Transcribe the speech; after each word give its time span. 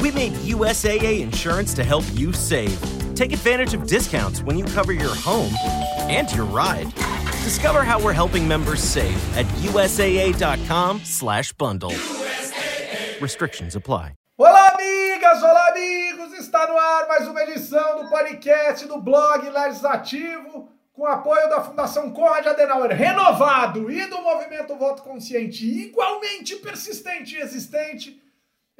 We 0.00 0.10
made 0.10 0.32
USAA 0.32 1.20
insurance 1.20 1.74
to 1.74 1.84
help 1.84 2.04
you 2.14 2.32
save. 2.32 2.80
Take 3.14 3.34
advantage 3.34 3.74
of 3.74 3.86
discounts 3.86 4.42
when 4.42 4.56
you 4.56 4.64
cover 4.64 4.92
your 4.92 5.14
home 5.14 5.52
and 6.08 6.32
your 6.34 6.46
ride. 6.46 6.90
Discover 7.44 7.84
how 7.84 8.02
we're 8.02 8.14
helping 8.14 8.48
members 8.48 8.80
save 8.80 9.18
at 9.36 9.44
usaa.com/bundle. 9.62 11.92
Restrictions 13.20 13.76
apply. 13.76 14.14
Olá, 14.38 14.72
amigas! 14.72 15.42
Olá, 15.42 15.68
amigos! 15.68 16.32
Está 16.38 16.66
no 16.66 16.78
ar 16.78 17.06
mais 17.06 17.28
uma 17.28 17.42
edição 17.42 18.02
do 18.02 18.08
podcast 18.08 18.86
do 18.86 19.02
blog 19.02 19.50
Legislativo, 19.50 20.70
com 20.94 21.06
apoio 21.06 21.46
da 21.50 21.60
Fundação 21.60 22.10
Conrad 22.10 22.46
Adenauer, 22.46 22.96
renovado, 22.96 23.90
e 23.90 24.06
do 24.06 24.22
movimento 24.22 24.74
Voto 24.76 25.02
Consciente, 25.02 25.66
igualmente 25.66 26.56
persistente 26.56 27.36
e 27.36 27.42
existente. 27.42 28.18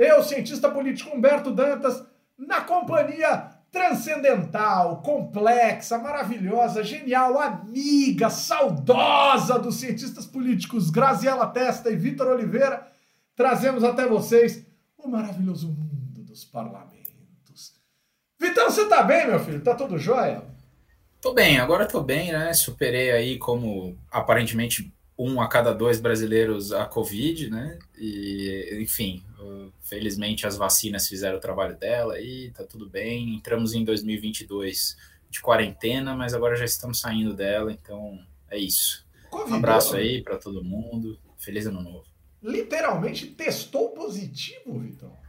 Eu, 0.01 0.23
cientista 0.23 0.71
político 0.71 1.15
Humberto 1.15 1.53
Dantas, 1.53 2.03
na 2.39 2.63
companhia 2.63 3.51
transcendental, 3.71 5.03
complexa, 5.03 5.99
maravilhosa, 5.99 6.83
genial, 6.83 7.39
amiga, 7.39 8.31
saudosa 8.31 9.59
dos 9.59 9.75
cientistas 9.77 10.25
políticos 10.25 10.89
Graziela 10.89 11.47
Testa 11.49 11.91
e 11.91 11.97
Vitor 11.97 12.29
Oliveira, 12.29 12.91
trazemos 13.37 13.85
até 13.85 14.07
vocês 14.07 14.67
o 14.97 15.07
maravilhoso 15.07 15.69
mundo 15.69 16.23
dos 16.25 16.47
parlamentos. 16.47 17.75
Vitão, 18.41 18.71
você 18.71 18.89
tá 18.89 19.03
bem, 19.03 19.27
meu 19.27 19.39
filho? 19.39 19.61
Tá 19.61 19.75
tudo 19.75 19.99
jóia? 19.99 20.43
Tô 21.21 21.35
bem, 21.35 21.59
agora 21.59 21.85
tô 21.85 22.01
bem, 22.01 22.33
né? 22.33 22.55
Superei 22.55 23.11
aí 23.11 23.39
como 23.39 23.99
aparentemente 24.11 24.91
um 25.19 25.43
a 25.43 25.47
cada 25.47 25.75
dois 25.75 26.01
brasileiros 26.01 26.73
a 26.73 26.87
Covid, 26.87 27.51
né? 27.51 27.79
E, 27.99 28.79
enfim, 28.81 29.23
felizmente 29.81 30.47
as 30.47 30.57
vacinas 30.57 31.09
fizeram 31.09 31.39
o 31.39 31.41
trabalho 31.41 31.77
dela 31.77 32.21
e 32.21 32.51
tá 32.51 32.65
tudo 32.65 32.89
bem. 32.89 33.35
Entramos 33.35 33.75
em 33.75 33.85
2022 33.85 34.97
de 35.29 35.41
quarentena, 35.41 36.15
mas 36.15 36.35
agora 36.35 36.57
já 36.57 36.65
estamos 36.65 37.01
saindo 37.01 37.35
dela, 37.35 37.73
então 37.73 38.19
é 38.51 38.59
isso. 38.59 39.07
Um 39.33 39.55
abraço 39.55 39.97
aí 39.97 40.23
para 40.23 40.37
todo 40.37 40.65
mundo. 40.65 41.19
Feliz 41.39 41.67
ano 41.67 41.83
novo. 41.83 42.05
Literalmente 42.43 43.27
testou 43.27 43.91
positivo, 43.91 44.79
Vitão? 44.79 45.20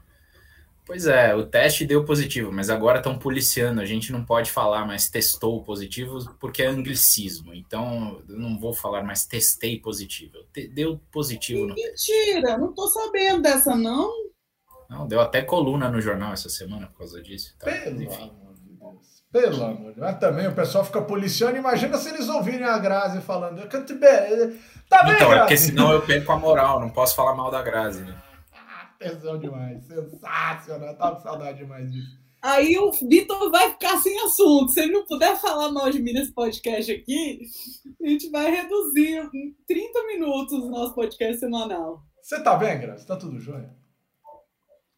Pois 0.86 1.06
é, 1.06 1.34
o 1.36 1.46
teste 1.46 1.86
deu 1.86 2.04
positivo, 2.04 2.52
mas 2.52 2.70
agora 2.70 2.98
estão 2.98 3.18
policiando. 3.18 3.80
A 3.82 3.86
gente 3.86 4.12
não 4.12 4.26
pode 4.26 4.52
falar 4.52 4.86
mais 4.86 5.10
testou 5.10 5.64
positivo 5.64 6.18
porque 6.40 6.64
é 6.64 6.68
anglicismo. 6.68 7.54
Então, 7.54 8.20
eu 8.28 8.38
não 8.38 8.60
vou 8.60 8.74
falar 8.74 9.04
mais 9.04 9.26
testei 9.26 9.80
positivo. 9.80 10.34
Deu 10.74 11.00
positivo. 11.12 11.68
No 11.68 11.76
Mentira, 11.76 12.42
teste. 12.42 12.58
não 12.60 12.74
tô 12.74 12.88
sabendo 12.88 13.42
dessa, 13.42 13.76
não. 13.76 14.12
Não, 14.90 15.08
deu 15.08 15.22
até 15.22 15.42
coluna 15.42 15.88
no 15.90 16.02
jornal 16.02 16.34
essa 16.34 16.50
semana 16.50 16.88
por 16.88 16.98
causa 16.98 17.22
disso. 17.22 17.54
Então, 17.56 17.72
Pelo 17.72 18.02
enfim. 18.02 18.24
amor 18.30 18.54
de 18.56 18.62
Deus. 18.74 19.24
Pelo 19.32 19.64
amor 19.64 19.78
de 19.78 19.84
Deus. 19.84 19.98
Mas 19.98 20.20
também 20.20 20.48
o 20.48 20.54
pessoal 20.56 20.84
fica 20.84 21.02
policiando. 21.02 21.56
Imagina 21.56 21.98
se 21.98 22.10
eles 22.10 22.28
ouvirem 22.28 22.66
a 22.66 22.78
Grazi 22.78 23.22
falando. 23.22 23.62
Tá 23.70 25.04
bem, 25.04 25.14
então, 25.14 25.30
Grazi? 25.30 25.34
é 25.34 25.40
porque 25.40 25.58
senão 25.58 25.94
eu 25.94 26.02
perco 26.02 26.32
a 26.34 26.38
moral. 26.38 26.82
Não 26.82 26.90
posso 26.90 27.16
falar 27.16 27.34
mal 27.36 27.50
da 27.50 27.62
Grazi, 27.62 28.02
né? 28.02 28.14
Tesão 29.02 29.40
demais. 29.40 29.84
Sensacional. 29.88 30.96
Tava 30.96 31.16
com 31.16 31.22
saudade 31.22 31.58
demais 31.58 31.92
disso. 31.92 32.22
Aí 32.42 32.78
o 32.78 32.92
Vitor 32.92 33.52
vai 33.52 33.72
ficar 33.72 34.00
sem 34.00 34.20
assunto. 34.22 34.72
Se 34.72 34.82
ele 34.82 34.94
não 34.94 35.06
puder 35.06 35.40
falar 35.40 35.72
mal 35.72 35.90
de 35.92 36.02
mim 36.02 36.14
nesse 36.14 36.32
podcast 36.32 36.92
aqui, 36.92 37.42
a 38.02 38.08
gente 38.08 38.30
vai 38.30 38.50
reduzir 38.50 39.30
em 39.34 39.56
30 39.68 40.08
minutos 40.08 40.54
o 40.54 40.70
nosso 40.70 40.94
podcast 40.94 41.40
semanal. 41.40 42.04
Você 42.22 42.42
tá 42.44 42.56
bem, 42.56 42.80
Graça? 42.80 43.06
Tá 43.06 43.16
tudo 43.16 43.40
jóia? 43.40 43.76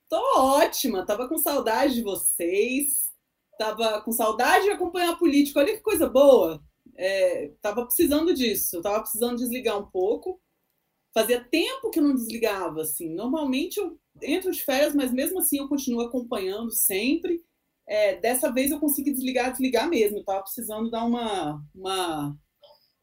Tô 0.10 0.22
ótima. 0.38 1.06
Tava 1.06 1.28
com 1.28 1.38
saudade 1.38 1.96
de 1.96 2.04
vocês. 2.04 2.86
Tava 3.58 4.02
com 4.02 4.12
saudade 4.12 4.66
de 4.66 4.72
acompanhar 4.72 5.12
a 5.12 5.18
política. 5.18 5.60
Olha 5.60 5.74
que 5.74 5.82
coisa 5.82 6.10
boa. 6.10 6.62
É, 6.98 7.52
tava 7.62 7.86
precisando 7.86 8.34
disso. 8.34 8.82
Tava 8.82 9.02
precisando 9.02 9.38
desligar 9.38 9.78
um 9.78 9.86
pouco. 9.86 10.40
Fazia 11.14 11.44
tempo 11.44 11.92
que 11.92 12.00
eu 12.00 12.04
não 12.04 12.16
desligava, 12.16 12.82
assim. 12.82 13.14
Normalmente 13.14 13.78
eu 13.78 14.00
entro 14.22 14.52
de 14.52 14.64
férias, 14.64 14.96
mas 14.96 15.12
mesmo 15.12 15.40
assim 15.40 15.60
eu 15.60 15.70
continuo 15.70 16.02
acompanhando 16.02 16.72
sempre. 16.72 17.40
É, 17.88 18.16
dessa 18.16 18.52
vez 18.52 18.72
eu 18.72 18.80
consegui 18.80 19.12
desligar, 19.12 19.52
desligar 19.52 19.88
mesmo. 19.88 20.18
Eu 20.18 20.26
tava 20.26 20.42
precisando 20.42 20.90
dar 20.90 21.06
uma, 21.06 21.62
uma, 21.76 22.36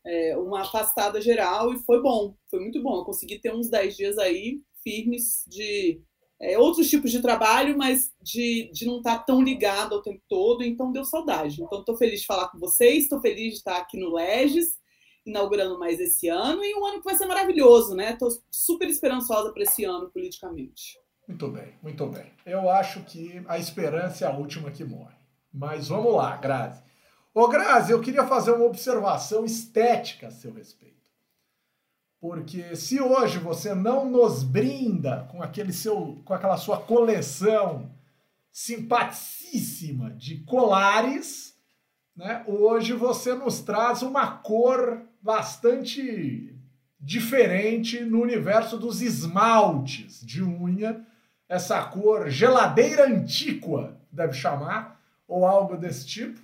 é, 0.05 0.37
uma 0.37 0.63
afastada 0.63 1.21
geral 1.21 1.73
e 1.73 1.79
foi 1.85 2.03
bom, 2.03 2.35
foi 2.51 2.61
muito 2.61 2.83
bom. 2.83 2.99
Eu 2.99 3.05
consegui 3.05 3.39
ter 3.39 3.55
uns 3.55 3.71
10 3.71 3.97
dias 3.97 4.19
aí 4.19 4.61
firmes 4.83 5.45
de 5.47 6.03
é, 6.41 6.59
outros 6.59 6.89
tipos 6.91 7.13
de 7.13 7.21
trabalho, 7.21 7.79
mas 7.79 8.11
de, 8.21 8.71
de 8.73 8.87
não 8.87 8.99
estar 8.99 9.19
tá 9.19 9.25
tão 9.25 9.41
ligado 9.41 9.95
ao 9.95 10.03
tempo 10.03 10.23
todo, 10.29 10.65
então 10.65 10.91
deu 10.91 11.05
saudade. 11.05 11.63
Então 11.63 11.81
estou 11.81 11.97
feliz 11.97 12.21
de 12.21 12.27
falar 12.27 12.49
com 12.49 12.59
vocês, 12.59 13.05
estou 13.05 13.21
feliz 13.21 13.53
de 13.53 13.59
estar 13.59 13.77
aqui 13.77 13.97
no 13.97 14.13
Legis 14.15 14.80
inaugurando 15.25 15.79
mais 15.79 16.01
esse 16.01 16.29
ano 16.29 16.65
e 16.65 16.75
um 16.75 16.85
ano 16.85 16.99
que 16.99 17.05
vai 17.05 17.15
ser 17.15 17.27
maravilhoso, 17.27 17.95
né? 17.95 18.13
Estou 18.13 18.31
super 18.51 18.89
esperançosa 18.89 19.53
para 19.53 19.63
esse 19.63 19.85
ano 19.85 20.11
politicamente. 20.11 20.99
Muito 21.29 21.49
bem, 21.49 21.75
muito 21.83 22.07
bem. 22.07 22.33
Eu 22.45 22.69
acho 22.69 23.05
que 23.05 23.43
a 23.47 23.59
esperança 23.59 24.25
é 24.25 24.29
a 24.29 24.37
última 24.37 24.71
que 24.71 24.85
morre. 24.85 25.15
Mas 25.53 25.89
vamos 25.89 26.15
lá, 26.15 26.37
Grazi. 26.37 26.83
Ô, 27.33 27.47
Grazi, 27.49 27.93
eu 27.93 28.01
queria 28.01 28.27
fazer 28.27 28.53
uma 28.53 28.65
observação 28.65 29.45
estética 29.45 30.29
a 30.29 30.31
seu 30.31 30.53
respeito. 30.53 30.91
Porque 32.21 32.75
se 32.77 33.01
hoje 33.01 33.39
você 33.39 33.75
não 33.75 34.11
nos 34.11 34.43
brinda 34.43 35.29
com 35.31 35.43
aquele 35.43 35.73
seu, 35.73 36.21
com 36.25 36.35
aquela 36.35 36.57
sua 36.57 36.81
coleção 36.81 37.91
simpaticíssima 38.51 40.11
de 40.11 40.41
colares, 40.45 41.57
né? 42.15 42.45
Hoje 42.47 42.93
você 42.93 43.35
nos 43.35 43.61
traz 43.61 44.03
uma 44.03 44.27
cor 44.27 45.09
bastante 45.21 46.55
diferente 46.99 48.01
no 48.01 48.21
universo 48.21 48.77
dos 48.77 49.01
esmaltes 49.01 50.21
de 50.25 50.43
unha, 50.43 51.05
essa 51.49 51.83
cor 51.85 52.29
geladeira 52.29 53.07
antíqua, 53.07 53.99
deve 54.13 54.35
chamar, 54.35 55.01
ou 55.27 55.47
algo 55.47 55.77
desse 55.77 56.07
tipo, 56.07 56.41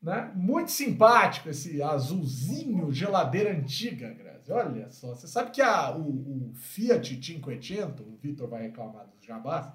né? 0.00 0.30
Muito 0.34 0.70
simpático 0.70 1.48
esse 1.48 1.82
azulzinho 1.82 2.92
geladeira 2.92 3.52
antiga, 3.52 4.10
Grazi. 4.10 4.50
Olha 4.52 4.90
só, 4.90 5.08
você 5.08 5.26
sabe 5.26 5.50
que 5.50 5.60
a, 5.60 5.90
o, 5.90 6.00
o 6.00 6.52
Fiat 6.54 7.16
500, 7.16 8.06
o 8.06 8.16
Vitor 8.16 8.48
vai 8.48 8.62
reclamar 8.62 9.06
dos 9.06 9.24
jabás, 9.24 9.66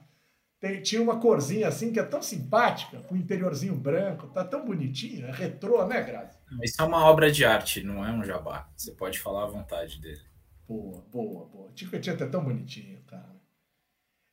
tem, 0.60 0.82
tinha 0.82 1.02
uma 1.02 1.20
corzinha 1.20 1.68
assim 1.68 1.92
que 1.92 2.00
é 2.00 2.04
tão 2.04 2.22
simpática, 2.22 3.00
com 3.02 3.16
um 3.16 3.18
interiorzinho 3.18 3.76
branco, 3.76 4.28
tá 4.28 4.46
tão 4.46 4.66
bonitinho, 4.66 5.28
é 5.28 5.32
retrô, 5.32 5.86
né, 5.86 6.02
Grazi? 6.02 6.38
Isso 6.62 6.82
é 6.82 6.86
uma 6.86 7.06
obra 7.06 7.32
de 7.32 7.46
arte, 7.46 7.84
não 7.84 8.06
é 8.06 8.12
um 8.12 8.24
jabá. 8.24 8.70
Você 8.76 8.92
pode 8.92 9.20
falar 9.20 9.44
à 9.44 9.48
vontade 9.48 10.00
dele. 10.00 10.22
Boa, 10.68 11.02
boa, 11.12 11.46
boa. 11.46 11.72
Tico 11.74 11.96
é 11.96 12.00
tão 12.00 12.44
bonitinho, 12.44 13.02
cara. 13.06 13.34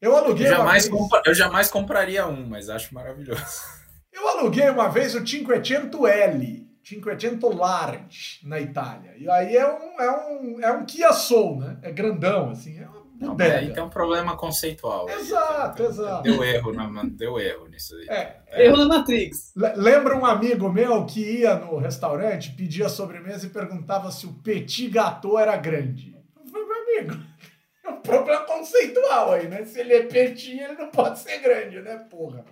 Eu 0.01 0.17
aluguei. 0.17 0.47
Eu 0.47 0.57
jamais, 0.57 0.87
vez... 0.87 0.95
compra... 0.95 1.23
eu 1.27 1.35
jamais 1.35 1.71
compraria 1.71 2.27
um, 2.27 2.47
mas 2.47 2.69
acho 2.69 2.95
maravilhoso. 2.95 3.43
Eu 4.13 4.27
aluguei 4.29 4.69
uma 4.69 4.89
vez 4.89 5.15
o 5.15 5.23
500L, 5.23 6.67
500 6.83 7.55
Large, 7.55 8.41
na 8.43 8.61
Itália. 8.61 9.15
E 9.17 9.31
aí 9.31 9.57
é 9.57 9.67
um, 9.67 10.01
é 10.01 10.11
um, 10.11 10.61
é 10.61 10.73
um 10.73 10.85
Kia 10.85 11.13
Soul, 11.13 11.61
né? 11.61 11.79
É 11.81 11.93
grandão, 11.93 12.51
assim. 12.51 12.77
É 12.81 12.89
uma 12.89 13.00
não, 13.21 13.37
aí 13.39 13.71
tem 13.71 13.83
um 13.83 13.91
problema 13.91 14.35
conceitual. 14.35 15.07
Exato, 15.11 15.83
aí, 15.83 15.89
exato. 15.91 16.23
Deu 16.23 16.43
erro, 16.43 16.73
na, 16.73 17.03
deu 17.05 17.39
erro 17.39 17.69
nisso 17.69 17.95
aí. 17.97 18.09
É, 18.09 18.37
é. 18.47 18.67
Erro 18.67 18.79
na 18.79 18.87
Matrix. 18.87 19.53
Lembra 19.55 20.17
um 20.17 20.25
amigo 20.25 20.73
meu 20.73 21.05
que 21.05 21.21
ia 21.21 21.55
no 21.57 21.77
restaurante, 21.77 22.53
pedia 22.53 22.89
sobremesa 22.89 23.47
e 23.47 23.51
perguntava 23.51 24.11
se 24.11 24.25
o 24.25 24.33
petit 24.33 24.89
gâteau 24.89 25.39
era 25.39 25.55
grande. 25.59 26.17
Eu 26.35 26.51
falei, 26.51 26.67
meu 26.67 26.77
amigo, 26.83 27.25
é 27.85 27.89
um 27.91 28.01
problema 28.01 28.41
conceitual 28.47 29.33
aí, 29.33 29.49
né? 29.49 29.67
Se 29.67 29.81
ele 29.81 29.93
é 29.93 30.03
petit, 30.05 30.59
ele 30.59 30.73
não 30.73 30.91
pode 30.91 31.19
ser 31.19 31.41
grande, 31.41 31.79
né, 31.83 31.99
porra? 32.11 32.43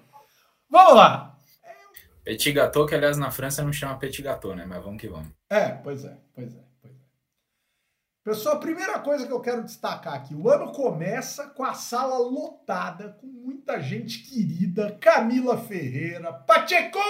Vamos 0.68 0.96
lá. 0.96 1.34
Petit 2.22 2.52
gâteau, 2.52 2.84
que 2.84 2.94
aliás 2.94 3.16
na 3.16 3.30
França 3.30 3.62
não 3.62 3.72
chama 3.72 3.98
petit 3.98 4.20
gâteau, 4.20 4.54
né? 4.54 4.66
Mas 4.68 4.84
vamos 4.84 5.00
que 5.00 5.08
vamos. 5.08 5.28
É, 5.48 5.70
pois 5.70 6.04
é, 6.04 6.14
pois 6.34 6.54
é. 6.54 6.67
Pessoal, 8.28 8.56
a 8.56 8.60
primeira 8.60 8.98
coisa 8.98 9.26
que 9.26 9.32
eu 9.32 9.40
quero 9.40 9.64
destacar 9.64 10.12
aqui: 10.12 10.34
o 10.34 10.50
ano 10.50 10.70
começa 10.70 11.46
com 11.46 11.64
a 11.64 11.72
sala 11.72 12.18
lotada, 12.18 13.16
com 13.18 13.26
muita 13.26 13.80
gente 13.80 14.18
querida. 14.18 14.98
Camila 15.00 15.56
Ferreira, 15.56 16.30
Pachecon, 16.34 17.00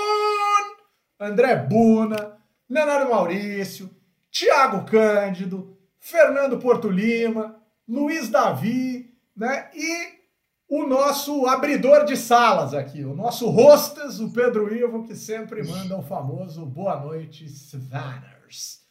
André 1.18 1.56
Buna, 1.56 2.38
Leonardo 2.70 3.10
Maurício, 3.10 3.90
Tiago 4.30 4.86
Cândido, 4.88 5.76
Fernando 5.98 6.56
Porto 6.60 6.88
Lima, 6.88 7.60
Luiz 7.88 8.28
Davi, 8.28 9.12
né? 9.36 9.72
E 9.74 10.20
o 10.68 10.86
nosso 10.86 11.46
abridor 11.46 12.04
de 12.04 12.16
salas 12.16 12.72
aqui, 12.72 13.04
o 13.04 13.16
nosso 13.16 13.50
hostess, 13.50 14.20
o 14.20 14.32
Pedro 14.32 14.72
Ivo, 14.72 15.02
que 15.02 15.16
sempre 15.16 15.66
manda 15.66 15.98
o 15.98 16.02
famoso 16.02 16.64
boa 16.64 17.00
noite, 17.00 17.44
Svanners. 17.44 18.86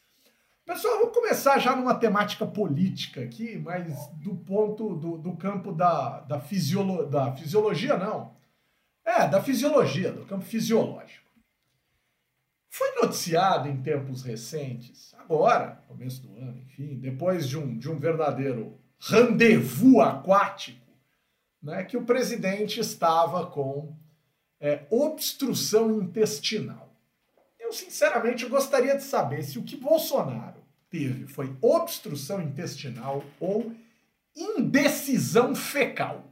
Pessoal, 0.68 0.98
vou 0.98 1.08
começar 1.08 1.58
já 1.58 1.74
numa 1.74 1.94
temática 1.94 2.46
política 2.46 3.22
aqui, 3.22 3.56
mas 3.56 4.06
do 4.16 4.36
ponto 4.36 4.96
do, 4.96 5.16
do 5.16 5.34
campo 5.34 5.72
da, 5.72 6.20
da, 6.20 6.38
fisiolo, 6.38 7.06
da 7.06 7.32
fisiologia, 7.32 7.96
não. 7.96 8.36
É, 9.02 9.26
da 9.26 9.42
fisiologia, 9.42 10.12
do 10.12 10.26
campo 10.26 10.44
fisiológico. 10.44 11.26
Foi 12.68 12.86
noticiado 12.96 13.66
em 13.66 13.80
tempos 13.80 14.22
recentes, 14.22 15.14
agora, 15.14 15.82
começo 15.88 16.20
do 16.20 16.36
ano, 16.36 16.58
enfim, 16.58 16.96
depois 16.96 17.48
de 17.48 17.56
um, 17.56 17.78
de 17.78 17.90
um 17.90 17.98
verdadeiro 17.98 18.78
rendezvous 19.00 20.00
aquático, 20.00 20.86
né, 21.62 21.82
que 21.82 21.96
o 21.96 22.04
presidente 22.04 22.78
estava 22.78 23.46
com 23.46 23.96
é, 24.60 24.86
obstrução 24.90 25.98
intestinal. 26.02 26.94
Eu, 27.58 27.72
sinceramente, 27.72 28.44
gostaria 28.44 28.94
de 28.94 29.02
saber 29.02 29.42
se 29.42 29.58
o 29.58 29.64
que 29.64 29.74
Bolsonaro 29.74 30.57
teve 30.90 31.26
foi 31.26 31.54
obstrução 31.60 32.40
intestinal 32.42 33.24
ou 33.38 33.72
indecisão 34.36 35.54
fecal. 35.54 36.24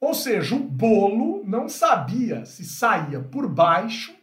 Ou 0.00 0.14
seja, 0.14 0.54
o 0.54 0.58
bolo 0.58 1.44
não 1.44 1.68
sabia 1.68 2.44
se 2.44 2.64
saía 2.64 3.20
por 3.20 3.48
baixo 3.48 4.14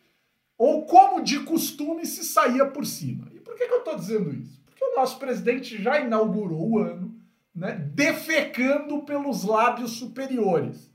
ou, 0.57 0.86
como 0.86 1.24
de 1.24 1.39
costume, 1.39 2.06
se 2.06 2.24
saía 2.24 2.66
por 2.66 2.86
cima. 2.86 3.30
E 3.33 3.39
por 3.39 3.56
que, 3.56 3.66
que 3.66 3.74
eu 3.74 3.80
estou 3.80 3.95
dizendo 3.95 4.36
isso? 4.36 4.62
Porque 4.66 4.83
o 4.83 4.95
nosso 4.95 5.18
presidente 5.18 5.81
já 5.81 6.01
inaugurou 6.01 6.71
o 6.71 6.80
ano 6.80 7.16
né, 7.56 7.74
defecando 7.94 9.04
pelos 9.04 9.44
lábios 9.45 9.92
superiores. 9.92 10.89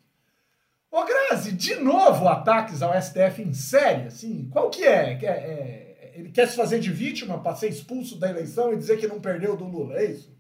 Ô 0.91 1.05
Grazi, 1.05 1.53
de 1.53 1.77
novo 1.77 2.29
ataques 2.29 2.83
ao 2.83 2.93
STF 3.01 3.43
em 3.43 3.53
série, 3.53 4.07
assim, 4.07 4.49
qual 4.53 4.71
que 4.71 4.85
é? 4.85 5.19
é, 5.23 5.27
é 5.27 5.84
ele 6.15 6.31
quer 6.31 6.49
se 6.49 6.57
fazer 6.57 6.81
de 6.81 6.91
vítima 6.91 7.43
para 7.43 7.57
ser 7.57 7.69
expulso 7.69 8.19
da 8.19 8.31
eleição 8.31 8.73
e 8.73 8.77
dizer 8.77 8.99
que 8.99 9.07
não 9.07 9.21
perdeu 9.21 9.57
do 9.57 9.67
Lula, 9.67 9.97
é 9.97 10.13
isso? 10.13 10.35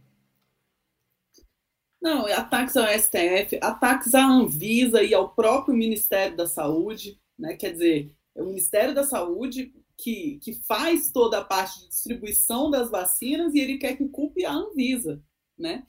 Não, 2.00 2.26
ataques 2.26 2.76
ao 2.76 2.86
STF, 2.86 3.58
ataques 3.62 4.14
à 4.14 4.26
Anvisa 4.26 5.02
e 5.02 5.14
ao 5.14 5.30
próprio 5.30 5.74
Ministério 5.74 6.36
da 6.36 6.46
Saúde, 6.46 7.18
né? 7.38 7.56
Quer 7.56 7.72
dizer, 7.72 8.14
é 8.34 8.42
o 8.42 8.46
Ministério 8.46 8.94
da 8.94 9.04
Saúde 9.04 9.72
que, 9.96 10.38
que 10.42 10.52
faz 10.52 11.10
toda 11.10 11.38
a 11.38 11.44
parte 11.44 11.80
de 11.80 11.88
distribuição 11.88 12.70
das 12.70 12.90
vacinas 12.90 13.54
e 13.54 13.58
ele 13.58 13.78
quer 13.78 13.96
que 13.96 14.06
culpe 14.08 14.44
a 14.44 14.52
Anvisa, 14.52 15.22
né? 15.56 15.84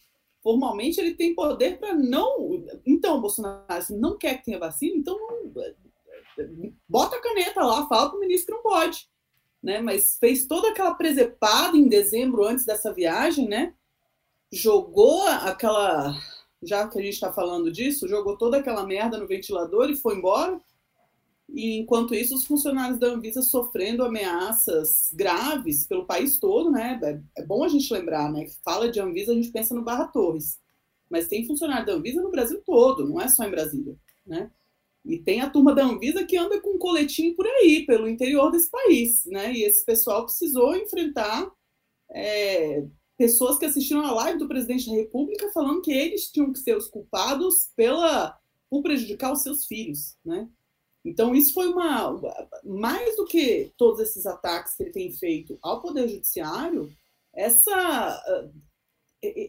formalmente 0.45 1.01
ele 1.01 1.15
tem 1.15 1.33
poder 1.33 1.79
para 1.79 1.95
não. 1.95 2.63
Então, 2.85 3.19
Bolsonaro 3.19 3.81
se 3.81 3.97
não 3.97 4.15
quer 4.15 4.37
que 4.37 4.45
tenha 4.45 4.59
vacina, 4.59 4.95
então 4.95 5.17
não... 5.17 5.51
bota 6.87 7.15
a 7.15 7.21
caneta 7.21 7.63
lá, 7.63 7.87
fala 7.87 8.09
para 8.09 8.17
o 8.17 8.19
ministro 8.19 8.45
que 8.45 8.51
não 8.51 8.61
pode. 8.61 9.09
Né? 9.65 9.81
Mas 9.81 10.17
fez 10.19 10.45
toda 10.45 10.69
aquela 10.69 10.93
presepada 10.93 11.75
em 11.75 11.87
dezembro 11.87 12.45
antes 12.45 12.65
dessa 12.65 12.93
viagem, 12.93 13.47
né? 13.47 13.73
Jogou 14.53 15.27
aquela. 15.27 16.15
Já 16.61 16.87
que 16.87 16.99
a 16.99 17.01
gente 17.01 17.15
está 17.15 17.33
falando 17.33 17.71
disso, 17.71 18.07
jogou 18.07 18.37
toda 18.37 18.57
aquela 18.57 18.85
merda 18.85 19.17
no 19.17 19.27
ventilador 19.27 19.89
e 19.89 19.95
foi 19.95 20.17
embora. 20.17 20.61
E 21.49 21.79
enquanto 21.79 22.13
isso, 22.13 22.35
os 22.35 22.45
funcionários 22.45 22.99
da 22.99 23.07
Anvisa 23.07 23.41
sofrendo 23.41 24.03
ameaças 24.03 25.11
graves 25.13 25.87
pelo 25.87 26.05
país 26.05 26.37
todo, 26.37 26.69
né? 26.69 26.99
É, 27.01 27.41
é 27.41 27.45
bom 27.45 27.63
a 27.63 27.67
gente 27.67 27.91
lembrar, 27.91 28.31
né? 28.31 28.45
Fala 28.63 28.91
de 28.91 28.99
Anvisa, 28.99 29.31
a 29.31 29.35
gente 29.35 29.51
pensa 29.51 29.73
no 29.73 29.83
Barra 29.83 30.05
Torres. 30.09 30.59
Mas 31.09 31.27
tem 31.27 31.47
funcionário 31.47 31.87
da 31.87 31.93
Anvisa 31.93 32.21
no 32.21 32.29
Brasil 32.29 32.61
todo, 32.63 33.09
não 33.09 33.19
é 33.19 33.27
só 33.27 33.43
em 33.43 33.51
Brasília, 33.51 33.97
né? 34.27 34.51
E 35.05 35.19
tem 35.19 35.41
a 35.41 35.49
turma 35.49 35.73
da 35.73 35.85
Anvisa 35.85 36.25
que 36.25 36.35
anda 36.35 36.59
com 36.59 36.71
um 36.71 36.79
coletinho 36.79 37.35
por 37.35 37.45
aí, 37.45 37.85
pelo 37.85 38.09
interior 38.09 38.51
desse 38.51 38.69
país, 38.69 39.23
né? 39.25 39.53
E 39.53 39.63
esse 39.63 39.85
pessoal 39.85 40.25
precisou 40.25 40.75
enfrentar 40.75 41.51
é, 42.09 42.83
pessoas 43.17 43.59
que 43.59 43.65
assistiram 43.65 44.03
a 44.03 44.11
live 44.11 44.39
do 44.39 44.47
presidente 44.47 44.89
da 44.89 44.95
República 44.95 45.51
falando 45.51 45.81
que 45.81 45.91
eles 45.91 46.31
tinham 46.31 46.51
que 46.51 46.59
ser 46.59 46.75
os 46.75 46.87
culpados 46.87 47.69
pela 47.75 48.37
por 48.69 48.81
prejudicar 48.81 49.31
os 49.31 49.43
seus 49.43 49.65
filhos, 49.65 50.17
né? 50.25 50.49
Então, 51.05 51.35
isso 51.35 51.53
foi 51.53 51.67
uma. 51.67 52.19
Mais 52.63 53.15
do 53.15 53.25
que 53.25 53.71
todos 53.77 53.99
esses 53.99 54.25
ataques 54.25 54.75
que 54.75 54.83
ele 54.83 54.91
tem 54.91 55.11
feito 55.11 55.57
ao 55.61 55.79
Poder 55.79 56.07
Judiciário, 56.07 56.91
essa, 57.31 58.23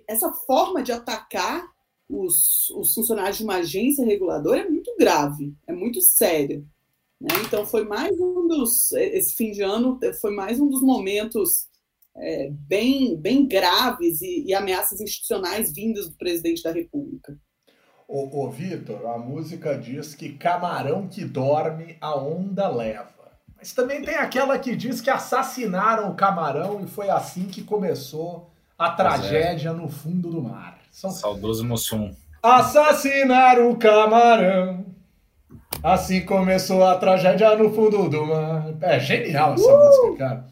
essa 0.07 0.31
forma 0.33 0.83
de 0.83 0.93
atacar 0.93 1.67
os, 2.09 2.71
os 2.71 2.95
funcionários 2.95 3.39
de 3.39 3.45
uma 3.45 3.57
agência 3.57 4.05
reguladora 4.05 4.61
é 4.61 4.69
muito 4.69 4.95
grave, 4.99 5.55
é 5.67 5.73
muito 5.73 6.01
séria. 6.01 6.65
Né? 7.21 7.29
Então, 7.47 7.67
foi 7.67 7.85
mais 7.85 8.19
um 8.21 8.47
dos. 8.47 8.93
Esse 8.93 9.35
fim 9.35 9.51
de 9.51 9.63
ano 9.63 9.99
foi 10.21 10.35
mais 10.35 10.61
um 10.61 10.69
dos 10.69 10.83
momentos 10.83 11.67
é, 12.17 12.51
bem, 12.51 13.17
bem 13.17 13.47
graves 13.47 14.21
e, 14.23 14.45
e 14.47 14.55
ameaças 14.55 15.01
institucionais 15.01 15.73
vindas 15.73 16.09
do 16.09 16.17
presidente 16.17 16.63
da 16.63 16.73
República. 16.73 17.37
Ô, 18.09 18.45
ô 18.45 18.51
Vitor, 18.51 19.07
a 19.07 19.19
música 19.19 19.77
diz 19.77 20.15
que 20.15 20.35
camarão 20.35 21.09
que 21.09 21.25
dorme, 21.25 21.97
a 22.01 22.17
onda 22.17 22.69
leva. 22.69 23.17
Mas 23.57 23.73
também 23.73 24.03
tem 24.03 24.15
aquela 24.15 24.59
que 24.59 24.77
diz 24.77 25.01
que 25.01 25.11
assassinaram 25.11 26.11
o 26.11 26.15
camarão 26.15 26.81
e 26.85 26.87
foi 26.87 27.11
assim 27.11 27.47
que 27.47 27.65
começou 27.65 28.51
a 28.79 28.93
é. 28.93 28.97
tragédia 28.97 29.71
é. 29.71 29.73
no 29.73 29.89
fundo 29.89 30.31
do 30.31 30.43
mar. 30.43 30.79
São... 30.97 31.11
Saudoso 31.11 31.63
Mussum. 31.63 32.11
Assassinaram 32.43 33.71
o 33.71 33.77
camarão. 33.77 34.87
Assim 35.83 36.25
começou 36.25 36.83
a 36.83 36.97
tragédia 36.97 37.55
no 37.55 37.71
fundo 37.71 38.09
do 38.09 38.25
mar. 38.25 38.75
É 38.81 38.99
genial 38.99 39.53
essa 39.53 39.75
uh! 39.75 39.77
música, 39.77 40.17
cara. 40.17 40.47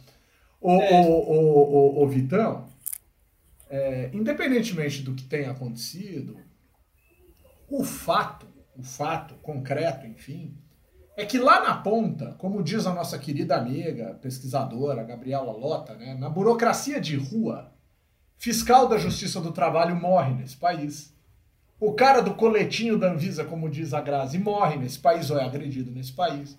Ô, 0.61 0.73
é. 0.83 1.01
ô, 1.01 1.07
ô, 1.07 1.73
ô, 1.73 2.03
ô, 2.03 2.09
Vitão, 2.09 2.67
é, 3.71 4.11
independentemente 4.13 5.01
do 5.01 5.15
que 5.15 5.25
tenha 5.25 5.51
acontecido, 5.51 6.37
o 7.67 7.83
fato, 7.83 8.47
o 8.77 8.83
fato 8.83 9.37
concreto, 9.37 10.07
enfim, 10.07 10.55
é 11.17 11.25
que 11.25 11.39
lá 11.39 11.63
na 11.63 11.77
ponta, 11.77 12.35
como 12.37 12.63
diz 12.63 12.87
a 12.87 12.93
nossa 12.93 13.19
querida 13.19 13.57
amiga, 13.57 14.19
pesquisadora 14.21 15.05
Gabriela 15.05 15.53
Lota, 15.53 15.95
né, 15.95 16.15
na 16.15 16.29
burocracia 16.29 17.01
de 17.01 17.17
rua, 17.17 17.74
fiscal 18.45 18.87
da 18.87 18.99
Justiça 18.99 19.41
do 19.41 19.53
Trabalho 19.53 19.97
morre 19.97 20.35
nesse 20.35 20.55
país. 20.55 21.11
O 21.81 21.95
cara 21.95 22.21
do 22.21 22.35
coletinho 22.35 22.99
da 22.99 23.11
Anvisa, 23.11 23.43
como 23.43 23.71
diz 23.71 23.95
a 23.95 24.03
Grazi, 24.03 24.39
morre 24.39 24.77
nesse 24.77 24.99
país 24.99 25.31
ou 25.31 25.39
é 25.39 25.45
agredido 25.45 25.91
nesse 25.91 26.13
país. 26.13 26.55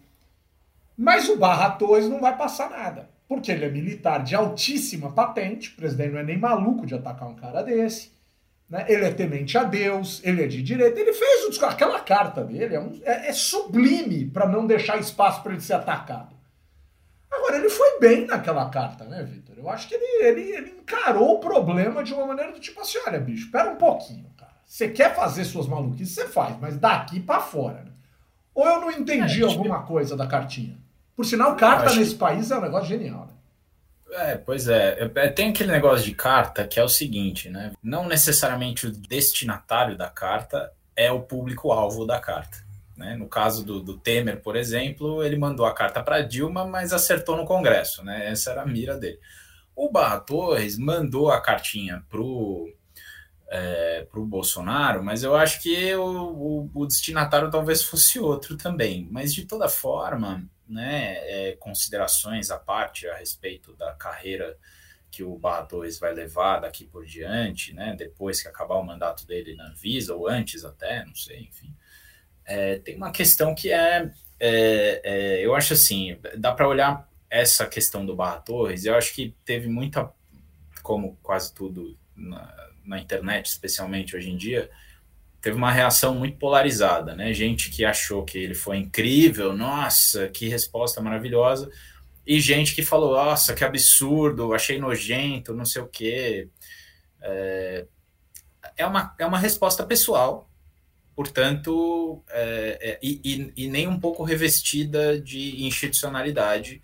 Mas 0.98 1.30
o 1.30 1.38
Barra 1.38 1.70
Torres 1.70 2.10
não 2.10 2.20
vai 2.20 2.36
passar 2.36 2.72
nada, 2.72 3.08
porque 3.28 3.52
ele 3.52 3.66
é 3.66 3.70
militar 3.70 4.24
de 4.24 4.34
altíssima 4.34 5.12
patente, 5.12 5.70
o 5.70 5.76
presidente 5.76 6.14
não 6.14 6.22
é 6.22 6.24
nem 6.24 6.40
maluco 6.40 6.88
de 6.88 6.96
atacar 6.96 7.30
um 7.30 7.36
cara 7.36 7.62
desse. 7.62 8.12
Né? 8.68 8.84
Ele 8.90 9.06
é 9.06 9.12
temente 9.12 9.56
a 9.56 9.64
Deus, 9.64 10.22
ele 10.24 10.44
é 10.44 10.48
de 10.48 10.64
direita. 10.64 11.00
Ele 11.00 11.14
fez 11.14 11.56
o. 11.56 11.66
Aquela 11.68 12.00
carta 12.00 12.44
dele 12.44 12.74
é, 12.74 12.80
um, 12.80 13.00
é, 13.04 13.30
é 13.30 13.34
sublime 13.34 14.26
para 14.26 14.50
não 14.50 14.66
deixar 14.66 14.98
espaço 14.98 15.44
para 15.44 15.52
ele 15.52 15.62
ser 15.62 15.74
atacado. 15.74 16.35
Agora, 17.36 17.58
ele 17.58 17.70
foi 17.70 18.00
bem 18.00 18.26
naquela 18.26 18.70
carta, 18.70 19.06
né, 19.06 19.24
Vitor? 19.24 19.56
Eu 19.58 19.70
acho 19.70 19.88
que 19.88 19.96
ele, 19.96 20.26
ele, 20.26 20.42
ele 20.56 20.70
encarou 20.80 21.36
o 21.36 21.40
problema 21.40 22.04
de 22.04 22.14
uma 22.14 22.26
maneira 22.26 22.52
do 22.52 22.60
tipo 22.60 22.82
assim: 22.82 22.98
olha, 23.06 23.20
bicho, 23.20 23.52
pera 23.52 23.72
um 23.72 23.76
pouquinho, 23.76 24.30
cara. 24.38 24.52
Você 24.66 24.90
quer 24.90 25.16
fazer 25.16 25.46
suas 25.46 25.68
maluquices, 25.68 26.16
você 26.16 26.28
faz, 26.28 26.58
mas 26.60 26.78
daqui 26.78 27.20
para 27.20 27.40
fora. 27.40 27.84
Né? 27.84 27.92
Ou 28.54 28.66
eu 28.68 28.80
não 28.80 28.92
entendi 28.92 29.44
é, 29.44 29.46
alguma 29.46 29.84
coisa 29.84 30.16
da 30.16 30.26
cartinha? 30.26 30.78
Por 31.16 31.26
sinal, 31.26 31.56
carta 31.56 31.94
nesse 31.94 32.14
que... 32.14 32.20
país 32.20 32.52
é 32.52 32.58
um 32.58 32.62
negócio 32.62 32.88
genial, 32.88 33.28
né? 33.28 33.34
É, 34.12 34.38
pois 34.38 34.68
é. 34.68 35.10
é. 35.16 35.30
Tem 35.30 35.50
aquele 35.50 35.72
negócio 35.72 36.06
de 36.06 36.14
carta 36.14 36.66
que 36.68 36.80
é 36.80 36.84
o 36.84 36.90
seguinte, 36.90 37.50
né? 37.50 37.74
Não 37.84 38.08
necessariamente 38.08 38.88
o 38.88 38.92
destinatário 38.92 39.98
da 39.98 40.10
carta 40.10 40.72
é 40.96 41.12
o 41.12 41.22
público-alvo 41.22 42.06
da 42.06 42.20
carta. 42.20 42.65
Né? 42.98 43.16
No 43.16 43.28
caso 43.28 43.66
do, 43.66 43.82
do, 43.82 43.98
Temer, 43.98 44.42
por 44.42 44.56
exemplo, 44.56 45.24
ele 45.24 45.38
mandou 45.38 45.66
a 45.66 45.74
carta 45.74 46.02
para 46.02 46.22
Dilma, 46.22 46.66
mas 46.66 46.94
acertou 46.94 47.36
no 47.36 47.46
Congresso. 47.46 48.04
Né? 48.04 48.32
Essa 48.32 48.52
era 48.52 48.62
a 48.62 48.66
mira 48.66 48.98
dele. 48.98 49.20
O 49.76 49.92
Barra 49.92 50.20
Torres 50.20 50.78
mandou 50.78 51.30
a 51.30 51.42
cartinha 51.42 52.04
pro 52.10 52.74
é, 53.48 54.08
para 54.10 54.20
o 54.20 54.26
Bolsonaro, 54.26 55.04
mas 55.04 55.24
eu 55.24 55.36
acho 55.36 55.62
que 55.62 55.94
o, 55.96 56.04
o, 56.04 56.72
o, 56.74 56.86
destinatário 56.88 57.52
talvez 57.52 57.84
fosse 57.84 58.20
outro 58.20 58.58
também. 58.58 59.08
Mas 59.12 59.34
de 59.34 59.46
toda 59.46 59.70
forma, 59.70 60.44
né, 60.68 61.18
é, 61.30 61.56
considerações 61.60 62.50
à 62.50 62.58
parte 62.58 63.08
a 63.08 63.16
respeito 63.16 63.74
da 63.74 63.94
carreira 63.94 64.58
que 65.12 65.24
o 65.24 65.38
Barra 65.38 65.62
2 65.62 66.00
vai 66.00 66.14
levar 66.14 66.60
daqui 66.60 66.86
por 66.86 67.06
diante, 67.06 67.74
né, 67.74 67.96
depois 67.98 68.42
que 68.42 68.48
acabar 68.48 68.76
o 68.76 68.84
mandato 68.84 69.26
dele 69.26 69.56
na 69.56 69.70
Visa, 69.70 70.14
ou 70.14 70.28
antes 70.28 70.66
até, 70.66 71.06
não 71.06 71.16
sei, 71.16 71.44
enfim. 71.44 71.74
É, 72.46 72.78
tem 72.80 72.96
uma 72.96 73.12
questão 73.12 73.56
que 73.56 73.72
é, 73.72 74.12
é, 74.40 75.02
é 75.04 75.46
eu 75.46 75.56
acho 75.56 75.74
assim, 75.74 76.18
dá 76.38 76.52
para 76.52 76.68
olhar 76.68 77.10
essa 77.30 77.66
questão 77.66 78.06
do 78.06 78.16
Barra 78.16 78.38
Torres, 78.38 78.86
eu 78.86 78.96
acho 78.96 79.14
que 79.14 79.36
teve 79.44 79.68
muita, 79.68 80.12
como 80.82 81.18
quase 81.22 81.54
tudo 81.54 81.98
na, 82.16 82.70
na 82.86 83.00
internet, 83.00 83.48
especialmente 83.48 84.16
hoje 84.16 84.30
em 84.30 84.38
dia, 84.38 84.70
teve 85.42 85.58
uma 85.58 85.72
reação 85.72 86.16
muito 86.16 86.38
polarizada, 86.38 87.16
né? 87.16 87.34
Gente 87.34 87.70
que 87.70 87.86
achou 87.86 88.24
que 88.24 88.38
ele 88.38 88.56
foi 88.56 88.78
incrível, 88.78 89.56
nossa, 89.56 90.28
que 90.30 90.48
resposta 90.48 91.02
maravilhosa, 91.02 91.70
e 92.26 92.40
gente 92.40 92.74
que 92.74 92.82
falou, 92.82 93.14
nossa, 93.14 93.54
que 93.54 93.64
absurdo, 93.64 94.54
achei 94.54 94.80
nojento, 94.80 95.54
não 95.54 95.66
sei 95.66 95.82
o 95.82 95.88
quê. 95.88 96.50
É, 97.22 97.86
é, 98.78 98.86
uma, 98.88 99.14
é 99.20 99.26
uma 99.26 99.38
resposta 99.38 99.86
pessoal, 99.86 100.50
portanto, 101.16 102.24
é, 102.30 102.78
é, 102.82 103.00
e, 103.02 103.52
e, 103.56 103.68
nem 103.68 103.88
um 103.88 104.00
pouco 104.00 104.24
revestida 104.24 105.20
de 105.20 105.66
institucionalidade, 105.66 106.82